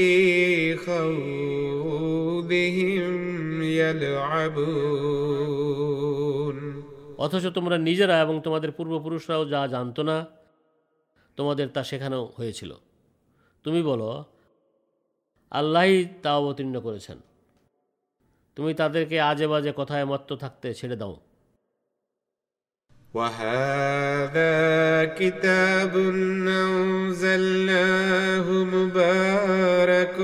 خوضهم 0.78 2.32
يلعبون 3.80 4.98
অথচ 7.18 7.44
তোমরা 7.56 7.76
নিজেরা 7.78 8.16
এবং 8.20 8.34
তোমাদের 8.40 8.70
পূর্বপুরুষরাও 8.72 9.42
যা 9.44 9.60
জানতো 9.66 10.02
না 10.02 10.16
তোমাদের 11.38 11.66
তা 11.68 11.82
শেখানো 11.84 12.20
হয়েছিল 12.38 12.70
তুমি 13.64 13.80
বলো 13.82 14.08
আল্লাহই 15.52 15.94
তা 16.22 16.30
অবতীর্ণ 16.36 16.76
করেছেন 16.80 17.18
তুমি 18.56 18.70
তাদেরকে 18.74 19.16
আজে 19.20 19.46
বাজে 19.46 19.72
কথায় 19.72 20.04
মত্ত 20.04 20.30
থাকতে 20.34 20.68
ছেড়ে 20.74 20.96
দাও 20.96 21.14
وهذا 23.13 25.05
كتاب 25.05 25.97
أنزلناه 26.47 28.51
مبارك 28.51 30.15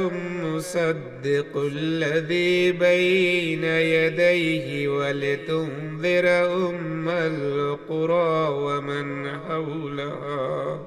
مصدق 0.44 1.58
الذي 1.58 2.72
بين 2.72 3.64
يديه 3.64 4.88
ولتنذر 4.88 6.28
أم 6.70 7.10
القرى 7.10 8.50
ومن 8.50 9.30
حولها. 9.48 10.80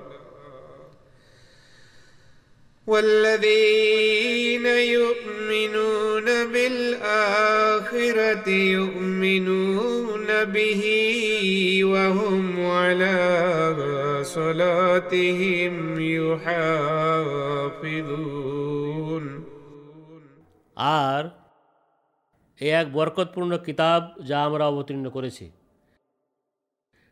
والذين 2.88 4.66
يؤمنون 4.66 6.26
بالآخرة 6.46 8.50
يؤمنون 8.50 10.46
به 10.46 10.84
وهم 11.84 12.68
على 12.68 13.18
صلاتهم 14.24 16.00
يحافظون 16.18 18.28
আর 21.02 21.24
এ 22.60 22.70
এক 22.82 22.88
বরকতপূর্ণ 22.94 23.58
কিতাব 23.58 24.02
যা 24.24 24.46
আমরা 24.46 24.68
অবতীর্ণ 24.68 25.10
করেছি 25.10 25.52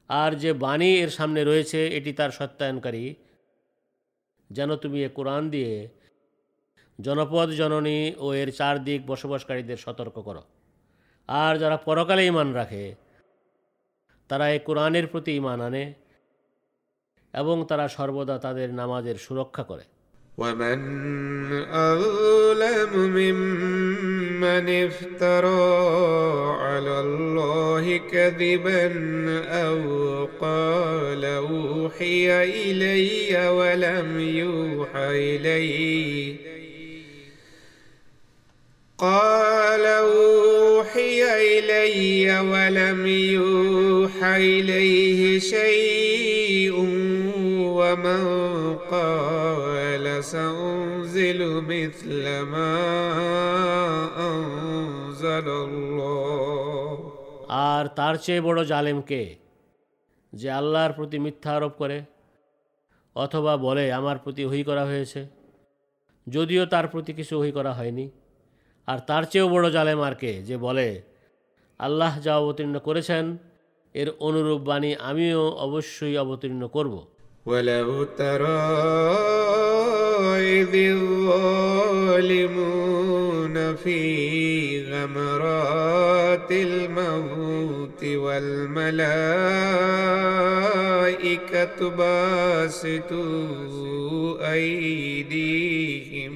আর 0.10 0.36
যে 0.36 0.54
বাণী 0.64 1.04
এর 1.04 1.10
সামনে 1.10 1.44
রয়েছে 1.44 1.88
এটি 1.98 2.14
তার 2.14 2.32
সত্যায়নকারী 2.32 3.16
যেন 4.50 4.70
তুমি 4.76 4.98
এ 5.04 5.10
কোরআন 5.10 5.44
দিয়ে 5.50 5.74
জনপদ 7.00 7.48
জননী 7.52 8.00
ও 8.18 8.28
এর 8.34 8.50
চারদিক 8.52 9.00
বসবাসকারীদের 9.08 9.78
সতর্ক 9.78 10.16
করো 10.20 10.44
আর 11.30 11.54
যারা 11.58 11.78
পরকালে 11.78 12.24
ইমান 12.26 12.50
রাখে 12.54 12.86
তারা 14.30 14.46
এই 14.50 14.60
কোরআনের 14.60 15.06
প্রতি 15.08 15.32
ইমান 15.36 15.60
আনে 15.62 15.84
এবং 17.34 17.56
তারা 17.66 17.86
সর্বদা 17.88 18.36
তাদের 18.38 18.70
নামাজের 18.74 19.18
সুরক্ষা 19.18 19.64
করে 19.64 19.86
ومن 20.38 20.80
أظلم 21.88 22.92
ممن 23.10 23.89
افترى 24.45 25.61
على 26.61 27.01
الله 27.01 28.01
كذبا 28.13 28.87
أو 29.49 29.81
قال 30.41 31.25
أوحي 31.25 32.45
إلي 32.45 33.49
ولم 33.49 34.21
يوحى 34.21 35.37
إليه 35.37 36.37
قال 38.99 39.87
أوحي 39.87 41.25
إلي 41.59 42.41
ولم 42.41 43.07
يوحى 43.07 44.37
إليه 44.37 45.39
شيء 45.39 46.73
ومن 47.81 48.77
قال 48.91 50.25
سأنزل 51.30 51.40
مثل 51.64 52.24
ما 52.44 52.74
أنزل 54.20 55.48
الله 55.60 56.96
আর 57.68 57.84
তার 57.98 58.16
চেয়ে 58.18 58.42
বড় 58.42 58.60
জালেমকে 58.64 59.22
যে 60.34 60.48
আল্লাহর 60.52 60.94
প্রতি 60.98 61.18
মিথ্যা 61.20 61.52
আরোপ 61.58 61.74
করে 61.82 61.98
অথবা 63.16 63.54
বলে 63.58 63.86
আমার 63.94 64.18
প্রতি 64.18 64.42
ওহি 64.46 64.62
করা 64.70 64.84
হয়েছে 64.86 65.22
যদিও 66.28 66.64
তার 66.74 66.86
প্রতি 66.88 67.12
কিছু 67.14 67.34
ওহি 67.40 67.52
করা 67.58 67.72
হয়নি 67.74 68.06
আর 68.88 69.00
তার 69.10 69.24
চেয়েও 69.32 69.48
বড় 69.50 69.66
জালেম 69.76 70.00
আর 70.08 70.16
কে 70.22 70.32
যে 70.48 70.56
বলে 70.58 70.88
আল্লাহ 71.80 72.14
যা 72.22 72.34
অবতীর্ণ 72.38 72.76
করেছেন 72.88 73.26
এর 73.96 74.10
অনুরূপ 74.20 74.62
বাণী 74.62 74.92
আমিও 75.10 75.44
অবশ্যই 75.66 76.16
অবতীর্ণ 76.18 76.64
করব 76.70 76.96
ولو 77.46 78.04
ترى 78.04 78.62
إذ 80.60 80.74
الظالمون 82.26 83.56
في 83.76 84.00
غمرات 84.92 86.52
الموت 86.52 88.02
والملائكة 90.56 91.90
باسطوا 93.10 93.34
أيديهم 94.54 96.34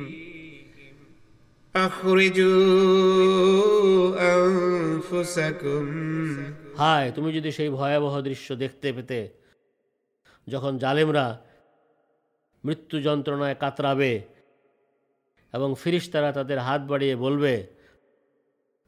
أخرجوا 3.30 4.16
أنفسكم 4.36 5.86
হায় 6.82 7.08
তুমি 7.16 7.30
যদি 7.38 7.50
সেই 7.58 7.70
ভয়াবহ 7.78 8.14
দৃশ্য 8.28 8.48
দেখতে 8.64 8.88
পেতে 8.94 9.20
যখন 10.48 10.74
জালেমরা 10.84 11.26
মৃত্যু 12.64 12.98
যন্ত্রণায় 13.02 13.56
কাতরাবে 13.56 14.14
এবং 15.54 15.76
ফিরিস্তারা 15.76 16.32
তাদের 16.32 16.60
হাত 16.60 16.82
বাড়িয়ে 16.82 17.16
বলবে 17.16 17.54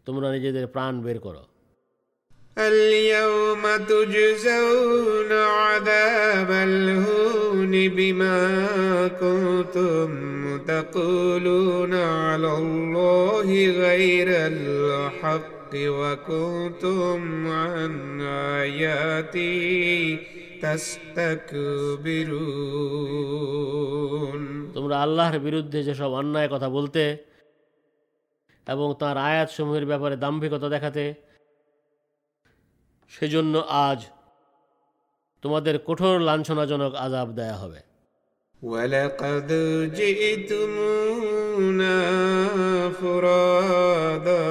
তোমরা 0.07 0.27
নিজেদের 0.31 0.65
প্রাণ 0.67 0.93
বের 1.01 1.19
করো 1.19 1.43
اليوم 2.57 3.63
تجزون 3.77 5.31
عذاب 5.31 6.51
الهون 6.51 7.89
بما 7.89 8.41
كنتم 9.07 10.09
تقولون 10.57 11.93
على 11.93 12.57
الله 12.57 13.47
غير 13.67 14.27
الحق 14.29 15.73
وكنتم 15.75 17.47
عن 17.47 18.21
آياتي 18.61 20.19
تستكبرون 20.19 20.34
তোমরা 24.73 25.01
আল্লাহর 25.01 25.39
বিরুদ্ধে 25.39 25.83
যেসব 25.83 26.13
অন্যায় 26.13 26.47
কথা 26.47 26.69
বলতে 26.69 27.17
এবং 28.67 28.95
তাঁর 28.99 29.17
আয়াতসমূহের 29.17 29.85
ব্যাপারে 29.85 30.17
দাম্ভিকতা 30.17 30.69
দেখাতে 30.69 31.13
সেজন্য 33.11 33.63
আজ 33.87 34.05
তোমাদের 35.43 35.79
কঠোর 35.79 36.19
লাঞ্ছনাজনক 36.19 36.95
আজাব 36.95 37.31
দেয়া 37.31 37.57
হবে 37.57 37.91
ولقد 38.61 39.47
جئتمونا 39.93 41.95
فرادا 43.02 44.46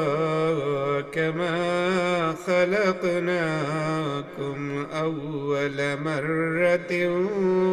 كما 1.01 2.35
خلقناكم 2.47 4.57
أول 4.93 6.01
مرة 6.01 6.91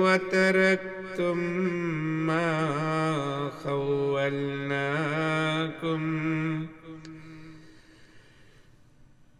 وتركتم 0.02 1.38
ما 2.26 2.50
خولناكم. 3.64 4.82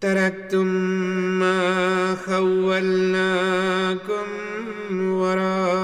تركتم 0.01 0.67
ما 1.39 1.61
خولناكم 2.27 4.27
وراء 5.01 5.82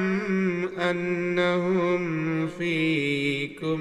أنهم 0.78 2.46
فيكم 2.46 3.80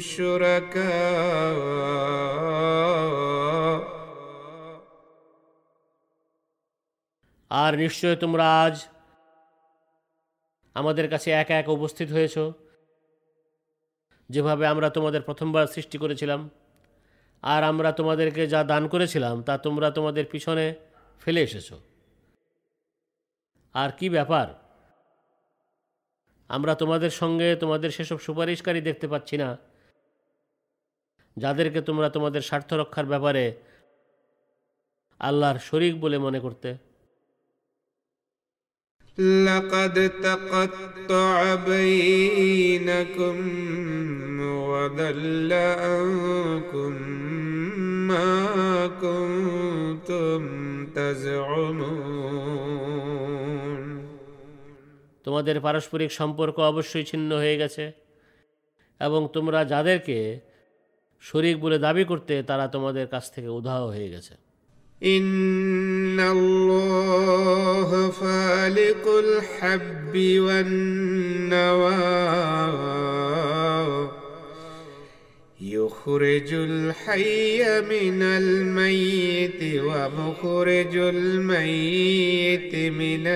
شركاء. 0.00 1.52
আর 7.52 7.72
নিশ্চয় 7.82 8.16
তোমরা 8.16 8.44
আজ 8.64 8.76
আমাদের 10.76 11.06
কাছে 11.12 11.28
একা 11.42 11.54
একা 11.58 11.72
উপস্থিত 11.78 12.08
হয়েছ। 12.16 12.36
যেভাবে 14.30 14.64
আমরা 14.72 14.88
তোমাদের 14.96 15.22
প্রথমবার 15.28 15.72
সৃষ্টি 15.74 15.96
করেছিলাম, 16.02 16.40
আর 17.42 17.60
আমরা 17.70 17.90
তোমাদেরকে 17.98 18.42
যা 18.54 18.60
দান 18.72 18.82
করেছিলাম, 18.92 19.34
তা 19.46 19.54
তোমরা 19.66 19.88
তোমাদের 19.96 20.24
পিছনে 20.32 20.66
ফেলে 21.22 21.40
এসেছ। 21.48 21.68
আর 23.74 23.90
কি 23.98 24.06
ব্যাপার? 24.16 24.46
আমরা 26.50 26.72
তোমাদের 26.82 27.12
সঙ্গে 27.20 27.48
তোমাদের 27.62 27.90
সেসব 27.96 28.18
সুপারিশকারী 28.26 28.80
দেখতে 28.88 29.06
পাচ্ছি 29.12 29.36
না, 29.42 29.48
যাদেরকে 31.36 31.80
তোমরা 31.88 32.08
তোমাদের 32.16 32.42
স্বার্থ 32.48 32.70
রক্ষার 32.80 33.06
ব্যাপারে 33.12 33.44
আল্লাহর 35.20 35.58
শরিক 35.68 35.94
বলে 36.00 36.18
মনে 36.26 36.40
করতে। 36.46 36.70
لقد 39.17 40.11
تقطع 40.21 41.55
بينكم 41.57 43.37
وضل 44.39 45.53
عنكم 45.53 46.93
ما 48.07 48.87
كنتم 49.01 50.41
تزعمون 50.87 52.37
তোমাদের 55.25 55.57
পারস্পরিক 55.61 56.11
সম্পর্ক 56.11 56.57
অবশ্যই 56.71 57.05
ছিন্ন 57.05 57.29
হয়ে 57.35 57.59
গেছে 57.61 57.85
এবং 59.01 59.21
তোমরা 59.33 59.59
যাদেরকে 59.65 60.17
শরিক 61.23 61.55
বলে 61.59 61.77
দাবি 61.79 62.03
করতে 62.11 62.33
তারা 62.43 62.65
তোমাদের 62.67 63.05
কাছ 63.07 63.25
থেকে 63.35 63.49
উধাও 63.49 63.85
হয়ে 63.93 64.09
গেছে 64.09 64.33
إن 65.04 66.20
الله 66.20 68.10
فالق 68.10 69.08
الحب 69.08 70.16
والنوى 70.16 71.92
يخرج 75.60 76.52
الحي 76.52 77.80
من 77.80 78.22
الميت 78.22 79.80
ومخرج 79.84 80.96
الميت 80.96 82.74
من 82.74 83.26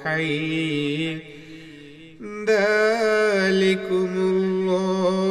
الحي 0.00 1.16
ذلكم 2.48 4.08
الله 4.16 5.26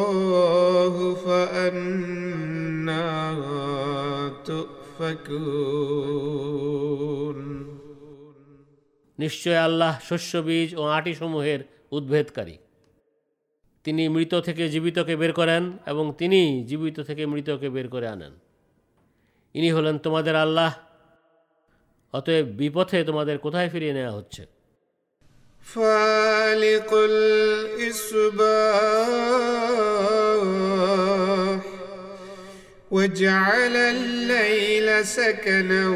فأنا 1.25 2.24
নিশ্চয় 9.19 9.57
আল্লাহ 9.57 9.99
শস্য 10.01 10.37
বীজ 10.37 10.75
ও 10.75 10.83
আটিসমূহের 10.83 11.59
উদ্ভেদকারী। 11.91 12.57
তিনি 13.83 14.09
মৃত 14.09 14.35
থেকে 14.35 14.69
জীবিতকে 14.69 15.15
বের 15.15 15.33
করেন 15.33 15.77
এবং 15.85 16.13
তিনি 16.17 16.63
জীবিত 16.63 16.99
থেকে 16.99 17.25
মৃতকে 17.25 17.69
বের 17.69 17.87
করে 17.87 18.07
আনেন। 18.07 18.31
ইনি 19.53 19.71
হলেন 19.71 19.97
তোমাদের 19.97 20.35
আল্লাহ। 20.35 20.75
অতএব 22.13 22.45
বিপথে 22.45 23.03
তোমাদের 23.03 23.37
কোথায় 23.37 23.69
ফিরিয়ে 23.69 23.93
নেওয়া 23.93 24.11
হচ্ছে? 24.11 24.45
ফালিকুল 25.65 27.11
ইসবা 27.81 28.71
وجعل 32.90 33.76
الليل 33.76 35.06
سكنا 35.06 35.88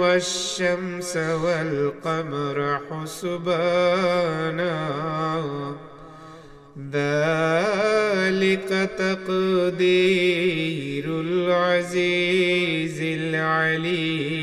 والشمس 0.00 1.16
والقمر 1.16 2.80
حسبانا 2.90 4.76
ذلك 6.92 8.68
تقدير 8.98 11.04
العزيز 11.20 13.00
العليم 13.20 14.36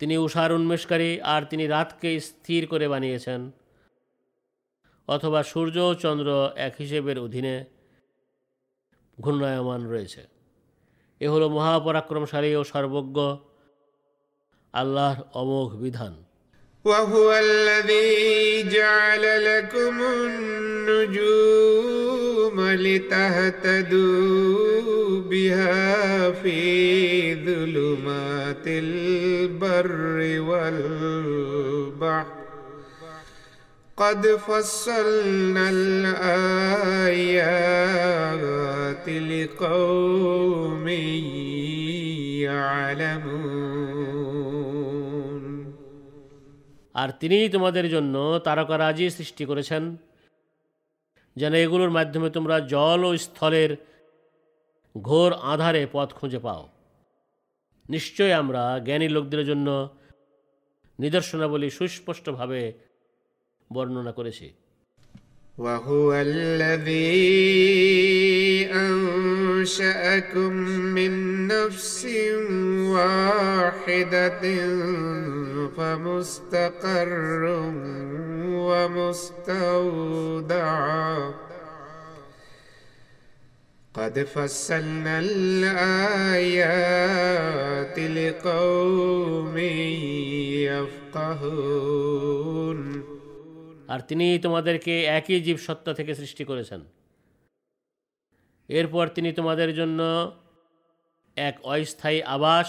তিনি 0.00 0.14
উষার 0.18 0.52
উন্মেষকারী 0.52 1.18
আর 1.34 1.42
তিনি 1.50 1.66
রাতকে 1.66 2.20
স্থির 2.20 2.66
করে 2.66 2.88
বানিয়েছেন 2.88 3.40
অথবা 5.08 5.40
সূর্য 5.42 5.76
ও 5.80 5.92
চন্দ্র 5.94 6.28
এক 6.66 6.74
হিসেবের 6.78 7.16
অধীনে 7.18 7.54
ঘূর্ণায়মান 9.18 9.80
রয়েছে 9.84 10.22
এ 11.20 11.26
হলো 11.28 11.46
মহাপরাক্রমশালী 11.48 12.50
ও 12.54 12.62
সর্বজ্ঞ 12.64 13.18
আল্লাহর 14.74 15.18
অমোঘ 15.40 15.70
বিধান 15.84 16.14
وهو 16.84 17.26
الذي 17.46 18.10
جعل 18.70 19.24
لكم 19.44 19.94
النجوم 20.16 20.60
النجوم 20.90 22.60
لتهتدوا 23.80 24.10
بها 25.20 26.30
في 26.32 26.60
ظلمات 27.36 28.66
البر 28.66 30.40
والبحر 30.48 32.26
قد 33.98 34.22
فصلنا 34.38 35.64
الآيات 35.70 37.46
لقوم 39.30 40.86
يعلمون 42.42 43.70
আর 46.94 47.08
তিনিই 47.20 47.48
তোমাদের 47.48 47.86
জন্য 47.88 48.14
তারকারাজি 48.44 49.06
সৃষ্টি 49.10 49.44
করেছেন 49.46 49.82
যেন 51.36 51.52
এগুলোর 51.56 51.90
মাধ্যমে 51.90 52.28
তোমরা 52.30 52.56
জল 52.66 53.00
ও 53.04 53.10
স্থলের 53.16 53.70
ঘোর 54.94 55.30
আধারে 55.44 55.82
পথ 55.92 56.08
খুঁজে 56.12 56.40
পাও 56.44 56.62
নিশ্চয় 57.88 58.32
আমরা 58.32 58.62
জ্ঞানী 58.78 59.08
লোকদের 59.08 59.42
জন্য 59.46 59.68
নিদর্শনাবলী 60.98 61.68
সুস্পষ্টভাবে 61.70 62.60
বর্ণনা 63.74 64.12
করেছি 64.18 64.48
وهو 65.64 66.08
الذي 66.12 67.12
أنشأكم 68.86 70.52
من 70.96 71.12
نفس 71.46 72.06
واحدة 72.96 74.44
فمستقر 75.76 77.42
ومستودع 79.60 80.70
قد 83.94 84.14
فصلنا 84.34 85.14
الآيات 85.18 86.66
لقوم 87.98 89.56
يفقهون 91.70 92.80
আর 93.88 94.00
তিনি 94.00 94.26
তোমাদেরকে 94.38 94.94
একই 95.10 95.40
জীব 95.40 95.58
সত্তা 95.58 95.92
থেকে 95.94 96.12
সৃষ্টি 96.14 96.44
করেছেন 96.44 96.80
এরপর 98.68 99.04
তিনি 99.08 99.30
তোমাদের 99.32 99.70
জন্য 99.74 100.00
এক 101.36 101.54
অস্থায়ী 101.64 102.20
আবাস 102.26 102.68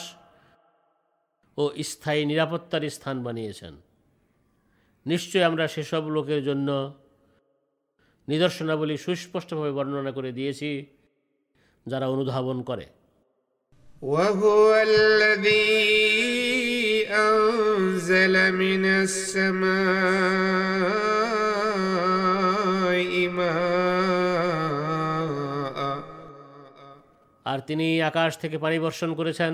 ও 1.58 1.64
স্থায়ী 1.84 2.22
নিরাপত্তার 2.26 2.84
স্থান 2.90 3.16
বানিয়েছেন 3.24 3.74
নিশ্চয় 5.06 5.43
আমরা 5.43 5.66
সেসব 5.68 6.03
লোকের 6.10 6.42
জন্য 6.43 6.69
নিদর্শনাবলী 8.27 8.95
সুস্পষ্টভাবে 8.98 9.72
বর্ণনা 9.72 10.11
করে 10.11 10.32
দিয়েছি 10.32 10.69
যারা 11.85 12.06
অনুধাবন 12.08 12.60
করে 12.61 12.85
وهو 14.03 14.74
الذي 14.84 16.25
أنزل 17.22 18.35
من 18.53 18.84
السماء 18.85 19.72
ماء 23.30 24.51
আর 27.45 27.60
তিনি 27.68 27.88
আকাশ 28.01 28.32
থেকে 28.38 28.58
পানি 28.58 28.77
বর্ষণ 28.80 29.11
করেছেন 29.19 29.53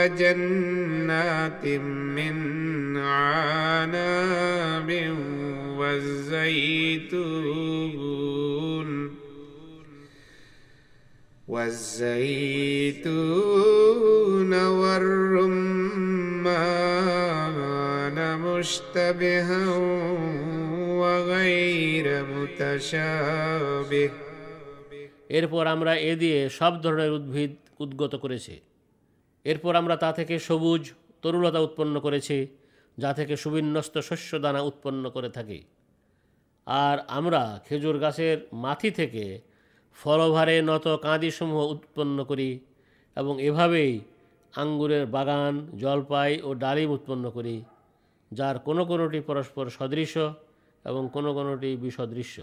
وجنات 0.00 1.64
من 2.16 2.36
عناب 2.96 4.90
والزيتون 7.36 8.90
والزيتون 13.26 14.52
والرمان 14.70 16.56
مشتبها 18.38 19.64
وغير 21.00 22.06
متشابه 22.26 24.10
এরপর 25.38 25.64
আমরা 25.74 25.92
এ 26.10 26.12
দিয়ে 26.22 26.38
সব 26.58 26.72
ধরনের 26.84 27.10
উদ্ভিদ 27.18 27.52
উদ্গত 27.84 28.12
করেছি 28.24 28.54
এরপর 29.45 29.75
আমরা 29.75 29.95
তা 29.95 30.13
থেকে 30.13 30.39
সবুজ 30.39 30.91
তরুলতা 31.21 31.59
উৎপন্ন 31.59 31.99
করেছি, 31.99 32.47
যা 32.97 33.13
থেকে 33.13 33.33
সুবিন্যস্ত 33.37 33.97
শস্য 33.97 34.39
দানা 34.39 34.61
উৎপন্ন 34.61 35.09
করে 35.09 35.29
থাকি। 35.29 35.59
আর 36.67 36.97
আমরা 37.07 37.41
খেজুর 37.67 37.97
গাছের 37.99 38.37
মাথি 38.53 38.91
থেকে 38.91 39.41
ফলভারে 39.93 40.61
নত 40.61 40.87
কাঁদিসমূহ 40.87 41.61
উৎপন্ন 41.71 42.23
করি 42.23 42.59
এবং 43.15 43.33
এভাবেই 43.41 43.99
আঙ্গুরের 44.53 45.05
বাগান, 45.05 45.53
জলপাই 45.77 46.41
ও 46.41 46.53
ডালিম 46.53 46.89
উৎপন্ন 46.91 47.25
করি, 47.29 47.63
যার 48.31 48.59
কোনো 48.59 48.85
কোনোটি 48.85 49.19
পরস্পর 49.19 49.65
সদৃশ 49.69 50.13
এবং 50.85 51.09
কোনো 51.13 51.33
কোনোটি 51.33 51.69
বিসদৃশ্য। 51.77 52.37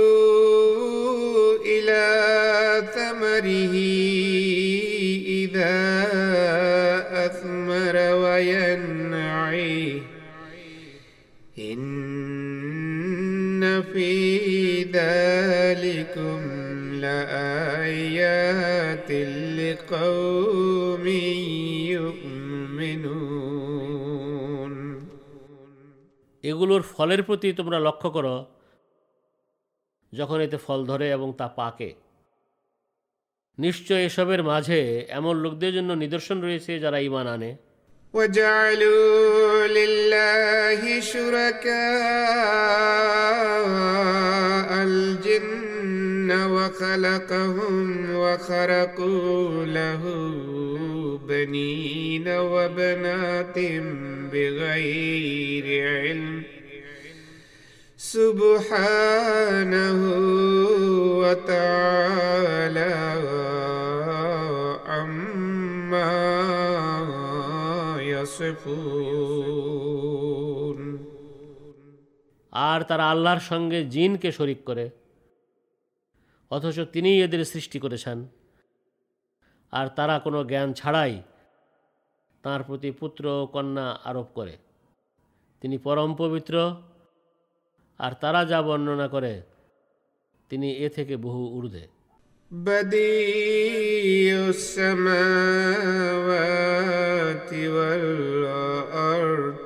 انظروا 0.00 1.56
إلى 1.72 2.04
ثمره 2.94 3.74
إذا 5.40 5.78
أثمر 7.26 7.96
وينعي 8.22 10.02
إن 11.58 11.82
في 13.92 14.12
ذلكم 14.82 16.40
لآيات 17.04 18.30
لقوم 19.58 21.04
يؤمنون 23.30 24.72
এগুলোর 26.44 26.82
ফলের 26.94 27.20
প্রতি 27.28 27.48
তোমরা 27.58 27.78
লক্ষ্য 27.86 28.08
করো 28.16 28.34
যখন 30.14 30.40
এতে 30.40 30.56
ফল 30.56 30.86
ধরে 30.86 31.10
এবং 31.10 31.34
তা 31.38 31.48
পাকে 31.48 31.94
নিশ্চয় 33.58 34.04
এসবের 34.04 34.42
মাঝে 34.42 35.06
এমন 35.08 35.36
লোকদের 35.36 35.74
জন্য 35.74 35.94
নিদর্শন 35.94 36.40
রয়েছে 36.40 36.78
যারা 36.78 37.00
ইমান 37.00 37.26
আনে 37.26 37.56
وجعلوا 38.14 39.68
لله 39.68 41.02
شركاء 41.02 41.70
الجن 44.82 46.46
وخلقهم 46.46 48.14
وخرقوا 48.14 49.64
له 49.78 50.02
بنين 51.28 52.28
وبنات 52.28 53.58
بغير 54.32 55.88
علم 55.88 56.53
سبحانه 58.14 60.00
وتعالى 61.20 62.92
عما 64.86 66.12
يصفون 68.02 69.70
আর 72.52 72.82
তারা 72.82 73.10
আল্লাহর 73.10 73.42
সঙ্গে 73.50 73.84
জিনকে 73.84 74.32
শরিক 74.32 74.66
করে 74.66 74.90
অথচ 76.50 76.80
তিনিই 76.92 77.22
এদের 77.22 77.44
সৃষ্টি 77.44 77.80
করেছেন 77.84 78.26
আর 79.72 79.88
তারা 79.88 80.18
কোনো 80.18 80.44
জ্ঞান 80.44 80.72
ছাড়াই 80.72 81.22
তার 82.44 82.62
প্রতি 82.62 82.92
পুত্র 83.00 83.24
ও 83.34 83.46
কন্যা 83.46 83.98
আরোপ 84.04 84.28
করে 84.34 84.58
তিনি 85.62 85.78
পরম 85.78 86.14
পবিত্র 86.14 86.76
আর 88.00 88.12
তারা 88.20 88.40
যা 88.44 88.58
বর্ণনা 88.62 89.06
করে 89.08 89.32
তিনি 90.50 90.68
এ 90.76 90.88
থেকে 90.96 91.14
বহু 91.16 91.42
ঊর্ধ্বে 91.56 91.84
بديع 92.50 94.38
السماوات 94.48 95.90
والأرض 97.74 99.56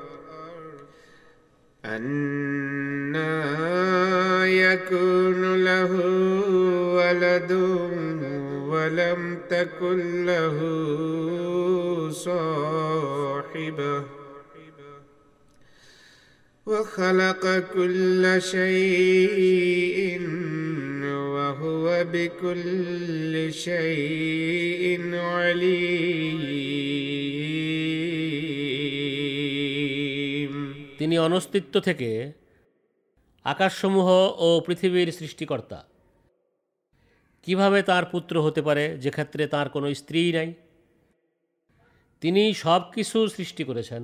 أنا 1.85 3.35
يكون 4.45 5.41
له 5.63 5.91
ولد 6.95 7.51
ولم 8.71 9.21
تكن 9.49 10.25
له 10.25 10.57
صاحبة 12.27 14.03
وخلق 16.67 17.43
كل 17.73 18.23
شيء 18.41 20.21
وهو 21.35 21.85
بكل 22.03 23.33
شيء 23.53 24.83
عليم 25.15 26.05
তিনি 30.99 31.15
অনস্তিত্ব 31.19 31.75
থেকে 31.79 32.09
আকাশসমূহ 33.45 34.07
ও 34.37 34.47
পৃথিবীর 34.67 35.09
সৃষ্টিকর্তা 35.11 35.79
কিভাবে 37.47 37.79
তার 37.81 38.03
পুত্র 38.05 38.35
হতে 38.41 38.61
পারে 38.61 38.85
যে 38.97 39.09
ক্ষেত্রে 39.11 39.43
তার 39.47 39.67
কোনো 39.69 39.87
স্ত্রী 39.93 40.21
নাই 40.31 40.49
তিনি 42.21 42.43
সব 42.53 42.81
কিছু 42.93 43.17
সৃষ্টি 43.27 43.63
করেছেন 43.63 44.03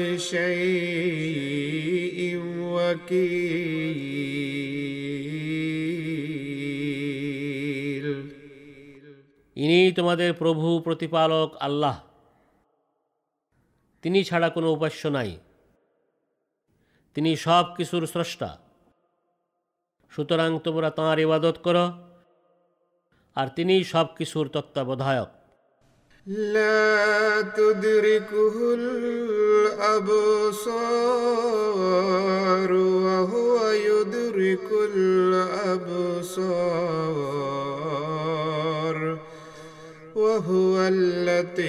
شيء 0.30 2.18
وكيل 2.72 3.66
ইনি 9.56 9.80
তোমাদের 9.92 10.30
প্রভু 10.32 10.66
প্রতিপালক 10.80 11.48
আল্লাহ 11.60 11.96
তিনি 14.04 14.18
ছাড়া 14.24 14.48
কোনো 14.48 14.68
উপাস্য 14.72 15.02
নাই 15.08 15.30
তিনি 17.16 17.30
সব 17.36 17.64
কিছুর 17.76 18.02
স্রষ্টা 18.06 18.50
সুতরাং 20.12 20.50
তোমরা 20.64 20.88
তাঁর 20.90 21.18
ইবাদত 21.18 21.56
করো 21.58 21.86
আর 23.36 23.46
তিনি 23.48 23.74
সব 23.84 24.06
কিছুর 24.18 24.44
তত্ত্বাবধায়ক 24.48 25.30
لا 26.26 27.42
تدركه 27.42 28.74
الأبصار 31.76 32.72
وهو 32.72 33.70
يدرك 33.70 34.68
الأبصار 37.86 39.18
وهو 40.16 40.74
اللطيف 40.88 41.66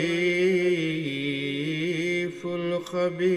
الخبير 2.45 3.27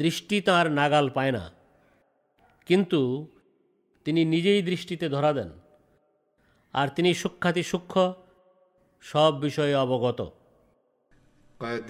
দৃষ্টি 0.00 0.36
তার 0.40 0.66
নাগাল 0.78 1.06
পায় 1.16 1.32
না 1.32 1.44
কিন্তু 2.66 3.00
তিনি 4.06 4.20
নিজেই 4.24 4.60
দৃষ্টিতে 4.62 5.06
ধরা 5.08 5.32
দেন 5.32 5.50
আর 6.74 6.88
তিনি 6.88 7.10
সূক্ষাতি 7.14 7.62
সূক্ষ্ম 7.62 7.96
সব 9.02 9.32
বিষয়ে 9.40 9.74
অবগত 9.76 10.20
قد 11.60 11.88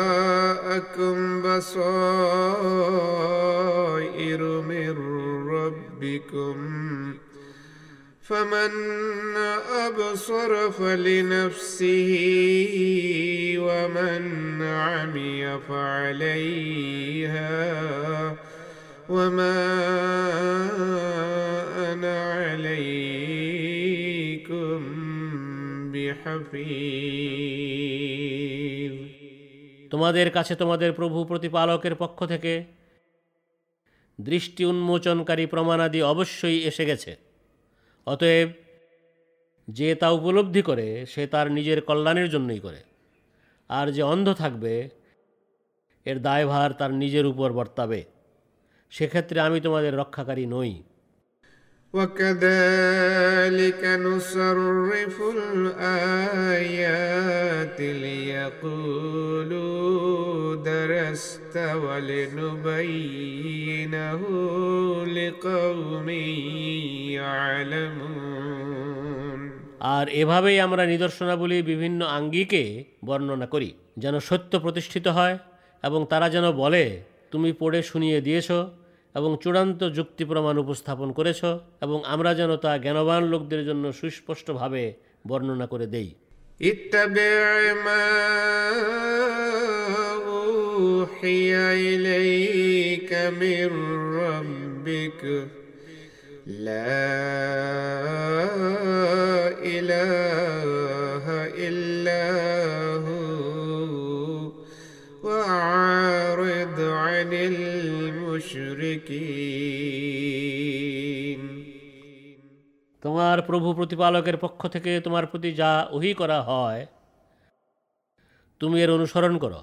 جاءكم 0.00 1.42
بصائر 1.42 2.80
من 4.62 4.94
ربكم 5.48 6.56
فمن 8.22 8.72
أبصر 9.86 10.70
فلنفسه 10.70 12.10
ومن 13.58 14.22
عمي 14.62 15.58
فعليها 15.60 17.50
وما 19.08 19.56
أنا 21.86 22.16
عليكم 22.34 23.60
بحفيظ 25.92 27.50
তোমাদের 29.90 30.28
কাছে 30.30 30.54
তোমাদের 30.54 30.90
প্রভু 30.92 31.18
প্রতিপালকের 31.24 31.94
পক্ষ 31.94 32.18
থেকে 32.26 32.52
দৃষ্টি 34.18 34.62
উন্মোচনকারী 34.64 35.44
প্রমাণাদি 35.46 36.00
অবশ্যই 36.02 36.58
এসে 36.64 36.84
গেছে 36.86 37.12
অতএব 38.06 38.48
যে 39.68 39.88
তা 39.94 40.08
উপলব্ধি 40.10 40.62
করে 40.62 40.86
সে 41.06 41.22
তার 41.26 41.46
নিজের 41.52 41.78
কল্যাণের 41.80 42.28
জন্যই 42.30 42.60
করে 42.60 42.80
আর 43.70 43.86
যে 43.92 44.02
অন্ধ 44.02 44.28
থাকবে 44.32 44.74
এর 46.06 46.18
দায়ভার 46.18 46.70
তার 46.72 46.92
নিজের 46.94 47.24
উপর 47.26 47.48
বর্তাবে 47.52 48.00
সেক্ষেত্রে 48.92 49.38
আমি 49.40 49.58
তোমাদের 49.60 49.92
রক্ষাকারী 49.94 50.46
নই 50.46 50.72
وكذلك 51.94 53.82
نصرف 54.00 55.16
الآيات 55.38 56.80
ليقولوا 59.40 59.76
درست 60.64 61.56
ولنبينه 62.80 64.22
لقوم 65.08 66.08
يعلمون 68.10 69.40
আর 69.94 70.06
এভাবেই 70.12 70.58
আমরা 70.60 70.82
নিদর্শনাবলী 70.86 71.58
বিভিন্ন 71.62 72.00
আঙ্গিকে 72.18 72.62
বর্ণনা 73.04 73.46
করি 73.46 73.70
যেন 73.98 74.14
সত্য 74.20 74.52
প্রতিষ্ঠিত 74.58 75.06
হয় 75.08 75.36
এবং 75.84 76.00
তারা 76.06 76.26
যেন 76.30 76.46
বলে 76.52 76.84
তুমি 77.32 77.50
পড়ে 77.52 77.80
শুনিয়ে 77.82 78.18
দিয়েছ 78.20 78.48
এবং 79.14 79.30
চূড়ান্ত 79.42 79.80
যুক্তি 79.96 80.24
প্রমাণ 80.24 80.54
উপস্থাপন 80.58 81.08
করেছ 81.18 81.40
এবং 81.80 81.98
আমরা 82.06 82.30
যেন 82.34 82.50
তা 82.56 82.70
জ্ঞানবান 82.78 83.22
লোকদের 83.24 83.62
জন্য 83.68 83.84
সুস্পষ্টভাবে 83.92 84.82
বর্ণনা 85.26 85.66
করে 85.66 85.86
দেই 85.86 86.10
اتبع 86.62 87.72
ما 87.84 88.06
أوحي 90.28 91.52
إليك 91.86 93.12
من 93.32 93.68
ربك 94.16 95.22
لا 96.46 97.00
إله 99.72 101.24
إلا 101.58 102.24
عن 107.14 107.30
المشركين 110.40 111.40
তোমার 113.02 113.36
প্রভু 113.42 113.68
প্রতিপালকের 113.74 114.36
পক্ষ 114.36 114.60
থেকে 114.68 114.92
তোমার 115.00 115.24
প্রতি 115.26 115.50
যা 115.52 115.70
ওহি 115.90 116.12
করা 116.14 116.38
হয় 116.42 116.82
তুমি 118.60 118.76
এর 118.82 118.90
অনুসরণ 118.90 119.34
করো 119.38 119.60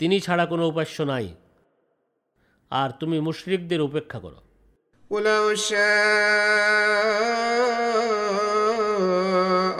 তিনি 0.00 0.16
ছাড়া 0.20 0.44
কোনো 0.46 0.64
উপাস্য 0.66 0.96
নাই 1.02 1.26
আর 2.72 2.88
তুমি 3.00 3.16
মুশরিকদের 3.20 3.80
উপেক্ষা 3.82 4.18
করো 4.26 4.40
ولو 5.10 5.44
شاء 5.68 5.86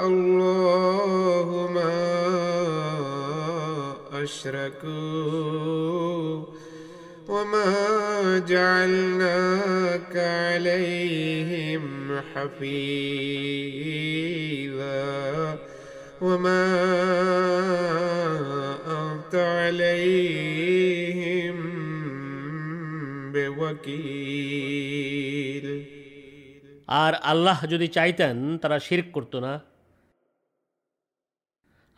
الله 0.07 1.49
ما 1.77 1.99
أشركوا 4.23 5.62
وما 7.53 8.39
جعلناك 8.49 10.17
عليهم 10.17 11.85
حفيظا 12.35 12.79
وما 16.21 16.65
أنت 18.99 19.35
عليهم 19.35 21.57
بوكيل 23.33 24.79
আর 27.03 27.13
আল্লাহ 27.33 27.59
যদি 27.73 27.89
চাইতেন 27.89 28.59
তারা 28.63 28.79
শিরক 28.79 29.09
করতো 29.17 29.39
না 29.47 29.53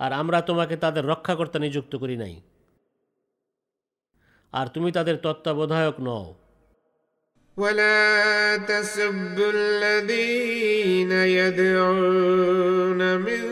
আর 0.01 0.13
আমরা 0.13 0.41
তোমাকে 0.41 0.77
তাদের 0.77 1.05
রক্ষাকর্তা 1.13 1.59
নিযুক্ত 1.59 1.97
করি 1.97 2.17
নাই 2.17 2.43
আর 4.55 4.67
তুমি 4.75 4.89
তাদের 4.97 5.17
তত্ত্বাবধায়ক 5.25 5.97
নও 6.09 6.27
ولا 7.57 8.57
تسبوا 8.73 9.51
الذين 9.61 11.13
يدعون 11.41 13.01
من 13.27 13.43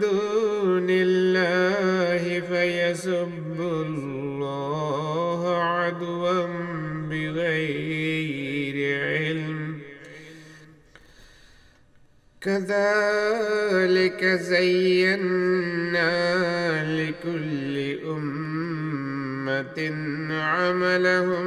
دون 0.00 0.88
الله 1.06 2.22
فيسبوا 2.50 3.76
الله 3.86 5.42
عدوا 5.74 6.46
بغير 7.10 8.76
علم 9.08 9.60
كذلك 12.40 14.24
زينا 14.24 16.14
لكل 16.98 17.74
أمة 18.06 18.31
عملهم 20.30 21.46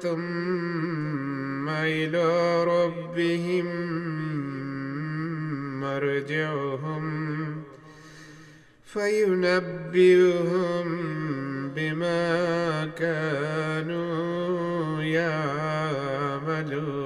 ثم 0.00 1.68
إلى 1.68 2.28
ربهم 2.64 3.66
مرجعهم 5.80 7.04
فينبئهم 8.86 10.86
بما 11.76 12.24
كانوا 12.96 15.02
يعملون 15.02 17.04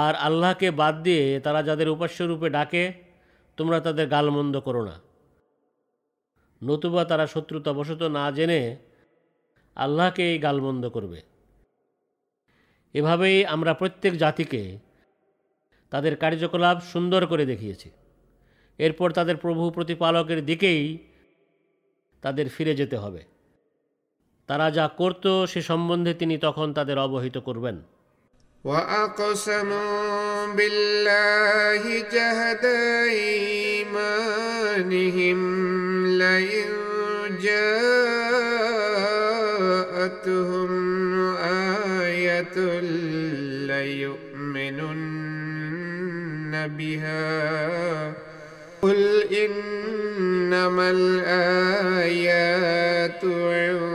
আর 0.00 0.14
আল্লাহকে 0.26 0.68
বাদ 0.80 0.94
দিয়ে 1.06 1.24
তারা 1.44 1.60
যাদের 1.68 1.88
উপাস্য 1.88 2.22
রূপে 2.22 2.48
ডাকে 2.50 2.92
তোমরা 3.58 3.80
তাদের 3.80 4.06
গালমন্দ 4.08 4.54
করো 4.66 4.82
না 4.88 4.94
নতুবা 6.63 7.05
তারা 7.05 7.27
শত্রুতা 7.27 7.73
বশত 7.73 8.01
না 8.01 8.31
জেনে 8.31 8.77
আল্লাহকে 9.75 10.33
এই 10.33 10.39
গালমন্দ 10.39 10.89
করবে। 10.89 11.21
এভাবেই 12.93 13.45
আমরা 13.45 13.73
প্রত্যেক 13.73 14.17
জাতিকে 14.17 14.79
তাদের 15.89 16.15
কার্যকলাপ 16.15 16.81
সুন্দর 16.81 17.25
করে 17.25 17.45
দেখিয়েছি। 17.45 17.91
এরপর 18.77 19.11
তাদের 19.11 19.37
প্রভু 19.37 19.69
প্রতিপালকের 19.69 20.45
দিকেই 20.45 20.97
তাদের 22.21 22.49
ফিরে 22.49 22.75
যেতে 22.75 22.97
হবে। 22.97 23.23
তারা 24.47 24.71
যা 24.71 24.87
করত 24.87 25.45
সে 25.45 25.61
সম্বন্ধে 25.61 26.13
তিনি 26.13 26.37
তখন 26.37 26.73
তাদের 26.73 26.97
অবহিত 26.97 27.37
করবেন। 27.37 27.81
وأقسموا 28.63 30.47
بالله 30.53 32.03
جهد 32.11 32.65
أيمانهم 33.85 35.39
لئن 36.07 36.65
جاءتهم 39.79 40.71
آية 42.03 42.79
ليؤمنن 43.71 45.07
بها 46.67 48.13
قل 48.81 49.23
إنما 49.31 50.89
الآيات 50.91 52.39
عند 53.25 53.88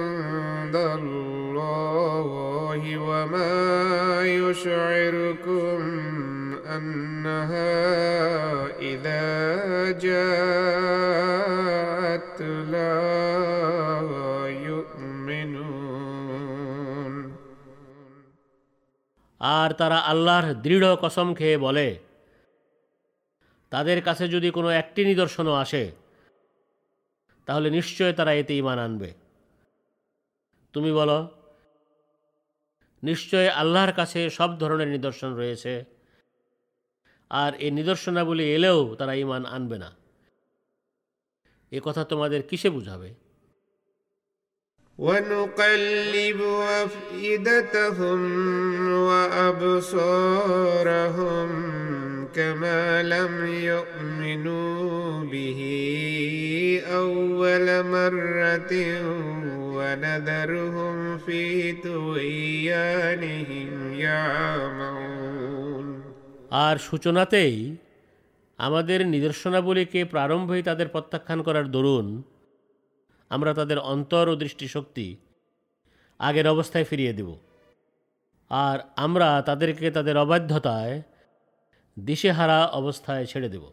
وما 3.24 4.22
يشعركم 4.26 5.80
أنها 6.68 7.76
إذا 8.80 9.28
جاءت 10.00 11.50
لا 12.68 13.00
يؤمنون 14.64 15.80
আর 19.42 19.70
তারা 19.74 19.98
আল্লাহর 20.12 20.48
দৃঢ় 20.66 20.90
কসম 20.96 21.28
খেয়ে 21.34 21.58
বলে 21.58 21.88
তাদের 23.72 24.00
কাছে 24.02 24.26
যদি 24.28 24.50
কোনো 24.52 24.70
একটি 24.82 25.02
নিদর্শনও 25.06 25.56
আসে 25.56 25.84
তাহলে 27.48 27.68
নিশ্চয় 27.70 28.14
তারা 28.14 28.32
এতে 28.34 28.54
ইমান 28.58 28.78
আনবে 28.80 29.10
তুমি 30.74 30.92
বলো 30.92 31.18
নিশ্চয় 33.04 33.48
আল্লাহর 33.52 33.94
কাছে 33.94 34.20
সব 34.30 34.50
ধরনের 34.60 34.90
নিদর্শন 34.90 35.32
রয়েছে 35.34 35.74
আর 37.32 37.52
এই 37.56 37.72
নিদর্শনাবলী 37.72 38.46
এলেও 38.54 38.80
তারা 38.96 39.14
ইমান 39.16 39.44
আনবে 39.48 39.78
না 39.78 39.90
এ 41.72 41.80
কথা 41.80 42.02
তোমাদের 42.04 42.42
কিসে 42.42 42.70
বুঝাবে 42.70 43.10
ونقلب 45.00 46.40
أفئدتهم 46.78 48.22
وأبصارهم 49.10 50.70
كما 52.30 53.04
لم 53.06 53.34
يؤمنوا 53.64 55.24
به 55.24 55.60
أول 56.92 57.68
مرة 57.86 58.74
ونذرهم 59.76 60.96
في 61.18 61.42
طغيانهم 61.80 63.70
يعمهون 64.00 65.86
আর 66.64 66.76
সূচনাতেই 66.78 67.56
আমাদের 68.60 69.00
নিদর্শনাবলীকে 69.06 70.02
প্রারম্ভেই 70.06 70.64
তাদের 70.64 70.88
প্রত্যাখ্যান 70.88 71.40
করার 71.48 71.66
দরুন 71.72 72.08
আমরা 73.32 73.52
তাদের 73.54 73.80
অন্তর 73.86 74.26
ও 74.30 74.36
দৃষ্টিশক্তি 74.36 75.08
আগের 76.20 76.48
অবস্থায় 76.48 76.86
ফিরিয়ে 76.86 77.14
দেব 77.14 77.30
আর 78.52 78.78
আমরা 78.98 79.30
তাদেরকে 79.42 79.88
তাদের 79.92 80.16
অবাধ্যতায় 80.18 80.96
দিশেহারা 81.98 82.60
অবস্থায় 82.72 83.26
ছেড়ে 83.26 83.50
দেব 83.50 83.64